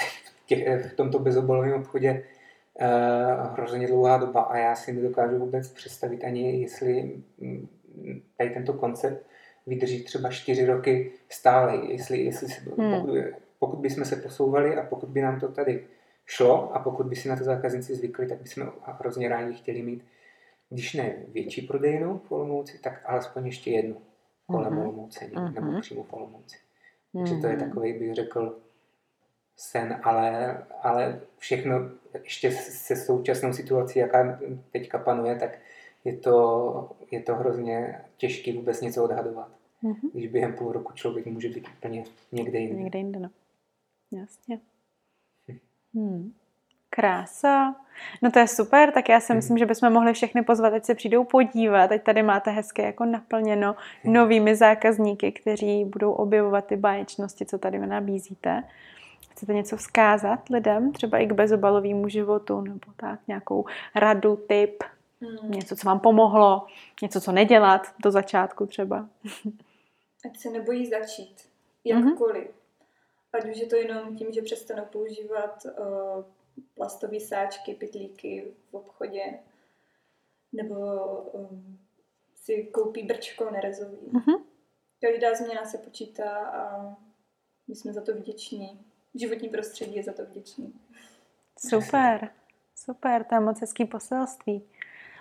těch, 0.46 0.92
v 0.92 0.96
tomto 0.96 1.18
bezobalovém 1.18 1.72
obchodě 1.72 2.24
uh, 2.80 3.52
hrozně 3.52 3.86
dlouhá 3.86 4.16
doba 4.16 4.40
a 4.40 4.56
já 4.56 4.74
si 4.74 4.92
nedokážu 4.92 5.38
vůbec 5.38 5.68
představit 5.68 6.24
ani, 6.24 6.60
jestli 6.60 7.16
mm, 7.38 7.68
tady 8.36 8.50
tento 8.50 8.72
koncept 8.72 9.26
vydrží 9.66 10.04
třeba 10.04 10.30
čtyři 10.30 10.66
roky 10.66 11.12
stále, 11.28 11.76
jestli, 11.76 12.18
jestli 12.18 12.48
se, 12.48 12.60
hmm. 12.78 13.16
Pokud, 13.66 13.80
bychom 13.80 14.04
se 14.04 14.16
posouvali 14.16 14.76
a 14.76 14.86
pokud 14.86 15.08
by 15.08 15.22
nám 15.22 15.40
to 15.40 15.48
tady 15.48 15.86
šlo 16.26 16.76
a 16.76 16.78
pokud 16.78 17.06
by 17.06 17.16
si 17.16 17.28
na 17.28 17.36
to 17.36 17.44
zákazníci 17.44 17.94
zvykli, 17.94 18.26
tak 18.26 18.42
bychom 18.42 18.72
hrozně 18.82 19.28
rádi 19.28 19.54
chtěli 19.54 19.82
mít, 19.82 20.04
když 20.70 20.94
ne 20.94 21.14
větší 21.28 21.62
prodejnu 21.62 22.18
v 22.18 22.32
Olomouci, 22.32 22.78
tak 22.78 23.02
alespoň 23.04 23.46
ještě 23.46 23.70
jednu 23.70 23.96
kolem 24.46 24.72
mm-hmm. 24.72 24.82
Olomouce 24.82 25.24
mm-hmm. 25.24 25.52
nebo 25.54 25.80
přímo 25.80 26.02
v 26.02 26.12
Olomouci. 26.12 26.56
Takže 27.18 27.34
to 27.34 27.46
je 27.46 27.52
hmm. 27.52 27.68
takový, 27.68 27.92
bych 27.92 28.14
řekl, 28.14 28.58
sen, 29.56 30.00
ale, 30.02 30.58
ale 30.82 31.20
všechno 31.38 31.90
ještě 32.14 32.50
se 32.50 32.96
současnou 32.96 33.52
situací, 33.52 33.98
jaká 33.98 34.40
teďka 34.72 34.98
panuje, 34.98 35.36
tak 35.36 35.58
je 36.04 36.16
to, 36.16 36.96
je 37.10 37.20
to 37.20 37.34
hrozně 37.34 38.00
těžké 38.16 38.52
vůbec 38.52 38.80
něco 38.80 39.04
odhadovat. 39.04 39.48
Mm-hmm. 39.82 40.10
Když 40.12 40.28
během 40.28 40.52
půl 40.52 40.72
roku 40.72 40.92
člověk 40.92 41.26
může 41.26 41.48
být 41.48 41.68
úplně 41.78 42.04
někde 42.32 42.58
jinde. 42.58 42.82
Někde 42.82 42.98
jinde, 42.98 43.20
no. 43.20 43.30
Jasně. 44.14 44.60
Hm. 45.48 45.58
Hmm. 45.94 46.32
Krása. 46.90 47.74
No 48.22 48.30
to 48.30 48.38
je 48.38 48.48
super, 48.48 48.92
tak 48.92 49.08
já 49.08 49.20
si 49.20 49.32
hmm. 49.32 49.36
myslím, 49.36 49.58
že 49.58 49.66
bychom 49.66 49.92
mohli 49.92 50.12
všechny 50.12 50.42
pozvat, 50.42 50.72
ať 50.72 50.84
se 50.84 50.94
přijdou 50.94 51.24
podívat. 51.24 51.88
Teď 51.88 52.02
tady 52.02 52.22
máte 52.22 52.50
hezké 52.50 52.82
jako 52.82 53.04
naplněno 53.04 53.76
hmm. 54.02 54.14
novými 54.14 54.56
zákazníky, 54.56 55.32
kteří 55.32 55.84
budou 55.84 56.12
objevovat 56.12 56.66
ty 56.66 56.76
báječnosti, 56.76 57.46
co 57.46 57.58
tady 57.58 57.78
nabízíte. 57.78 58.62
Chcete 59.30 59.54
něco 59.54 59.76
vzkázat 59.76 60.48
lidem, 60.48 60.92
třeba 60.92 61.18
i 61.18 61.26
k 61.26 61.32
bezobalovému 61.32 62.08
životu, 62.08 62.60
nebo 62.60 62.92
tak 62.96 63.20
nějakou 63.28 63.64
radu, 63.94 64.36
tip, 64.48 64.84
hmm. 65.20 65.50
něco, 65.50 65.76
co 65.76 65.88
vám 65.88 66.00
pomohlo, 66.00 66.66
něco, 67.02 67.20
co 67.20 67.32
nedělat 67.32 67.94
do 68.02 68.10
začátku 68.10 68.66
třeba. 68.66 69.08
Ať 70.26 70.36
se 70.38 70.50
nebojí 70.50 70.86
začít, 70.86 71.36
mhm. 71.92 72.08
jakkoliv. 72.08 72.44
Mm-hmm. 72.44 72.63
Ať 73.34 73.50
už 73.50 73.56
je 73.56 73.66
to 73.66 73.76
jenom 73.76 74.16
tím, 74.16 74.32
že 74.32 74.42
přestanou 74.42 74.84
používat 74.84 75.64
uh, 75.64 76.24
plastové 76.74 77.20
sáčky, 77.20 77.74
pytlíky 77.74 78.54
v 78.70 78.74
obchodě, 78.74 79.38
nebo 80.52 80.76
um, 81.32 81.78
si 82.34 82.64
koupí 82.64 83.02
brčko 83.02 83.50
nerezový. 83.50 83.98
Mm-hmm. 83.98 84.42
Každá 85.00 85.34
změna 85.34 85.64
se 85.64 85.78
počítá 85.78 86.30
a 86.38 86.96
my 87.68 87.74
jsme 87.74 87.92
za 87.92 88.00
to 88.00 88.14
vděční. 88.14 88.86
Životní 89.14 89.48
prostředí 89.48 89.96
je 89.96 90.02
za 90.02 90.12
to 90.12 90.24
vděčný. 90.24 90.74
Super, 91.58 92.30
super, 92.74 93.24
to 93.24 93.34
je 93.34 93.40
moc 93.40 93.60
hezký 93.60 93.84
poselství. 93.84 94.68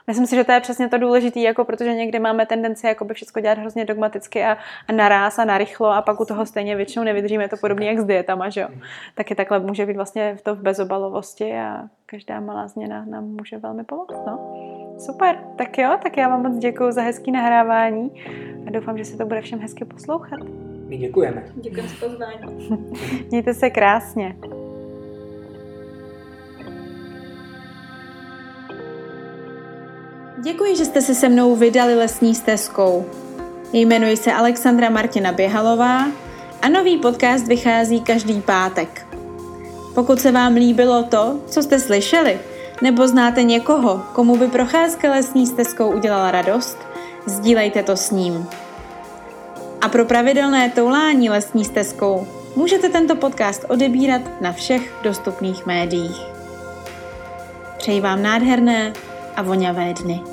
Myslím 0.08 0.28
si, 0.28 0.36
že 0.36 0.44
to 0.44 0.52
je 0.52 0.60
přesně 0.60 0.90
to 0.90 0.98
důležité, 0.98 1.40
jako 1.40 1.66
protože 1.66 1.94
někdy 1.94 2.20
máme 2.20 2.46
tendenci 2.46 2.88
jako 2.88 3.06
by 3.06 3.14
všechno 3.14 3.42
dělat 3.42 3.58
hrozně 3.58 3.86
dogmaticky 3.86 4.44
a, 4.44 4.58
a 4.88 4.92
naráz 4.92 5.40
a 5.40 5.46
narychlo 5.46 5.88
a 5.88 6.02
pak 6.02 6.20
u 6.20 6.26
toho 6.26 6.46
stejně 6.46 6.76
většinou 6.76 7.06
nevydržíme. 7.06 7.50
to 7.50 7.58
podobně 7.58 7.88
jak 7.88 8.00
s 8.00 8.06
dietama, 8.06 8.50
že 8.50 8.62
jo. 8.62 8.68
Taky 9.16 9.36
takhle 9.36 9.60
může 9.60 9.86
být 9.86 9.96
vlastně 9.96 10.36
v 10.36 10.42
to 10.42 10.56
v 10.56 10.62
bezobalovosti 10.62 11.54
a 11.54 11.84
každá 12.06 12.40
malá 12.40 12.68
změna 12.68 13.06
nám 13.06 13.24
může 13.24 13.58
velmi 13.58 13.84
pomoct. 13.84 14.22
No. 14.28 14.40
Super, 15.00 15.40
tak 15.56 15.78
jo, 15.78 15.98
tak 16.04 16.18
já 16.18 16.28
vám 16.28 16.44
moc 16.44 16.58
děkuji 16.58 16.92
za 16.92 17.02
hezký 17.02 17.32
nahrávání 17.32 18.12
a 18.68 18.72
doufám, 18.72 18.98
že 18.98 19.06
se 19.06 19.18
to 19.18 19.26
bude 19.26 19.42
všem 19.42 19.60
hezky 19.60 19.86
poslouchat. 19.86 20.40
My 20.88 20.98
děkujeme. 20.98 21.44
Děkujeme 21.56 21.90
za 21.90 22.08
pozvání. 22.08 22.70
Mějte 23.32 23.54
se 23.54 23.70
krásně. 23.70 24.36
Děkuji, 30.44 30.76
že 30.76 30.86
jste 30.86 31.02
se 31.02 31.16
se 31.16 31.30
mnou 31.30 31.56
vydali 31.56 31.96
lesní 31.96 32.36
stezkou. 32.36 33.06
Jmenuji 33.74 34.18
se 34.18 34.34
Alexandra 34.34 34.90
Martina 34.90 35.32
Běhalová 35.32 36.08
a 36.62 36.70
nový 36.70 36.98
podcast 36.98 37.48
vychází 37.48 38.02
každý 38.02 38.42
pátek. 38.42 39.08
Pokud 39.96 40.22
se 40.22 40.32
vám 40.32 40.54
líbilo 40.54 41.04
to, 41.04 41.40
co 41.48 41.64
jste 41.64 41.80
slyšeli, 41.80 42.40
nebo 42.82 43.08
znáte 43.08 43.44
někoho, 43.44 44.02
komu 44.14 44.38
by 44.38 44.48
procházka 44.48 45.12
lesní 45.12 45.48
stezkou 45.48 45.92
udělala 45.92 46.32
radost, 46.32 46.78
sdílejte 47.26 47.84
to 47.84 47.98
s 47.98 48.12
ním. 48.12 48.48
A 49.82 49.90
pro 49.90 50.06
pravidelné 50.06 50.70
toulání 50.70 51.30
lesní 51.30 51.66
stezkou 51.66 52.28
můžete 52.56 52.90
tento 52.90 53.16
podcast 53.16 53.66
odebírat 53.68 54.42
na 54.42 54.52
všech 54.52 54.94
dostupných 55.04 55.66
médiích. 55.66 56.22
Přeji 57.78 58.02
vám 58.02 58.24
nádherné 58.24 58.94
a 59.36 59.42
voňavé 59.42 59.94
dny. 59.94 60.33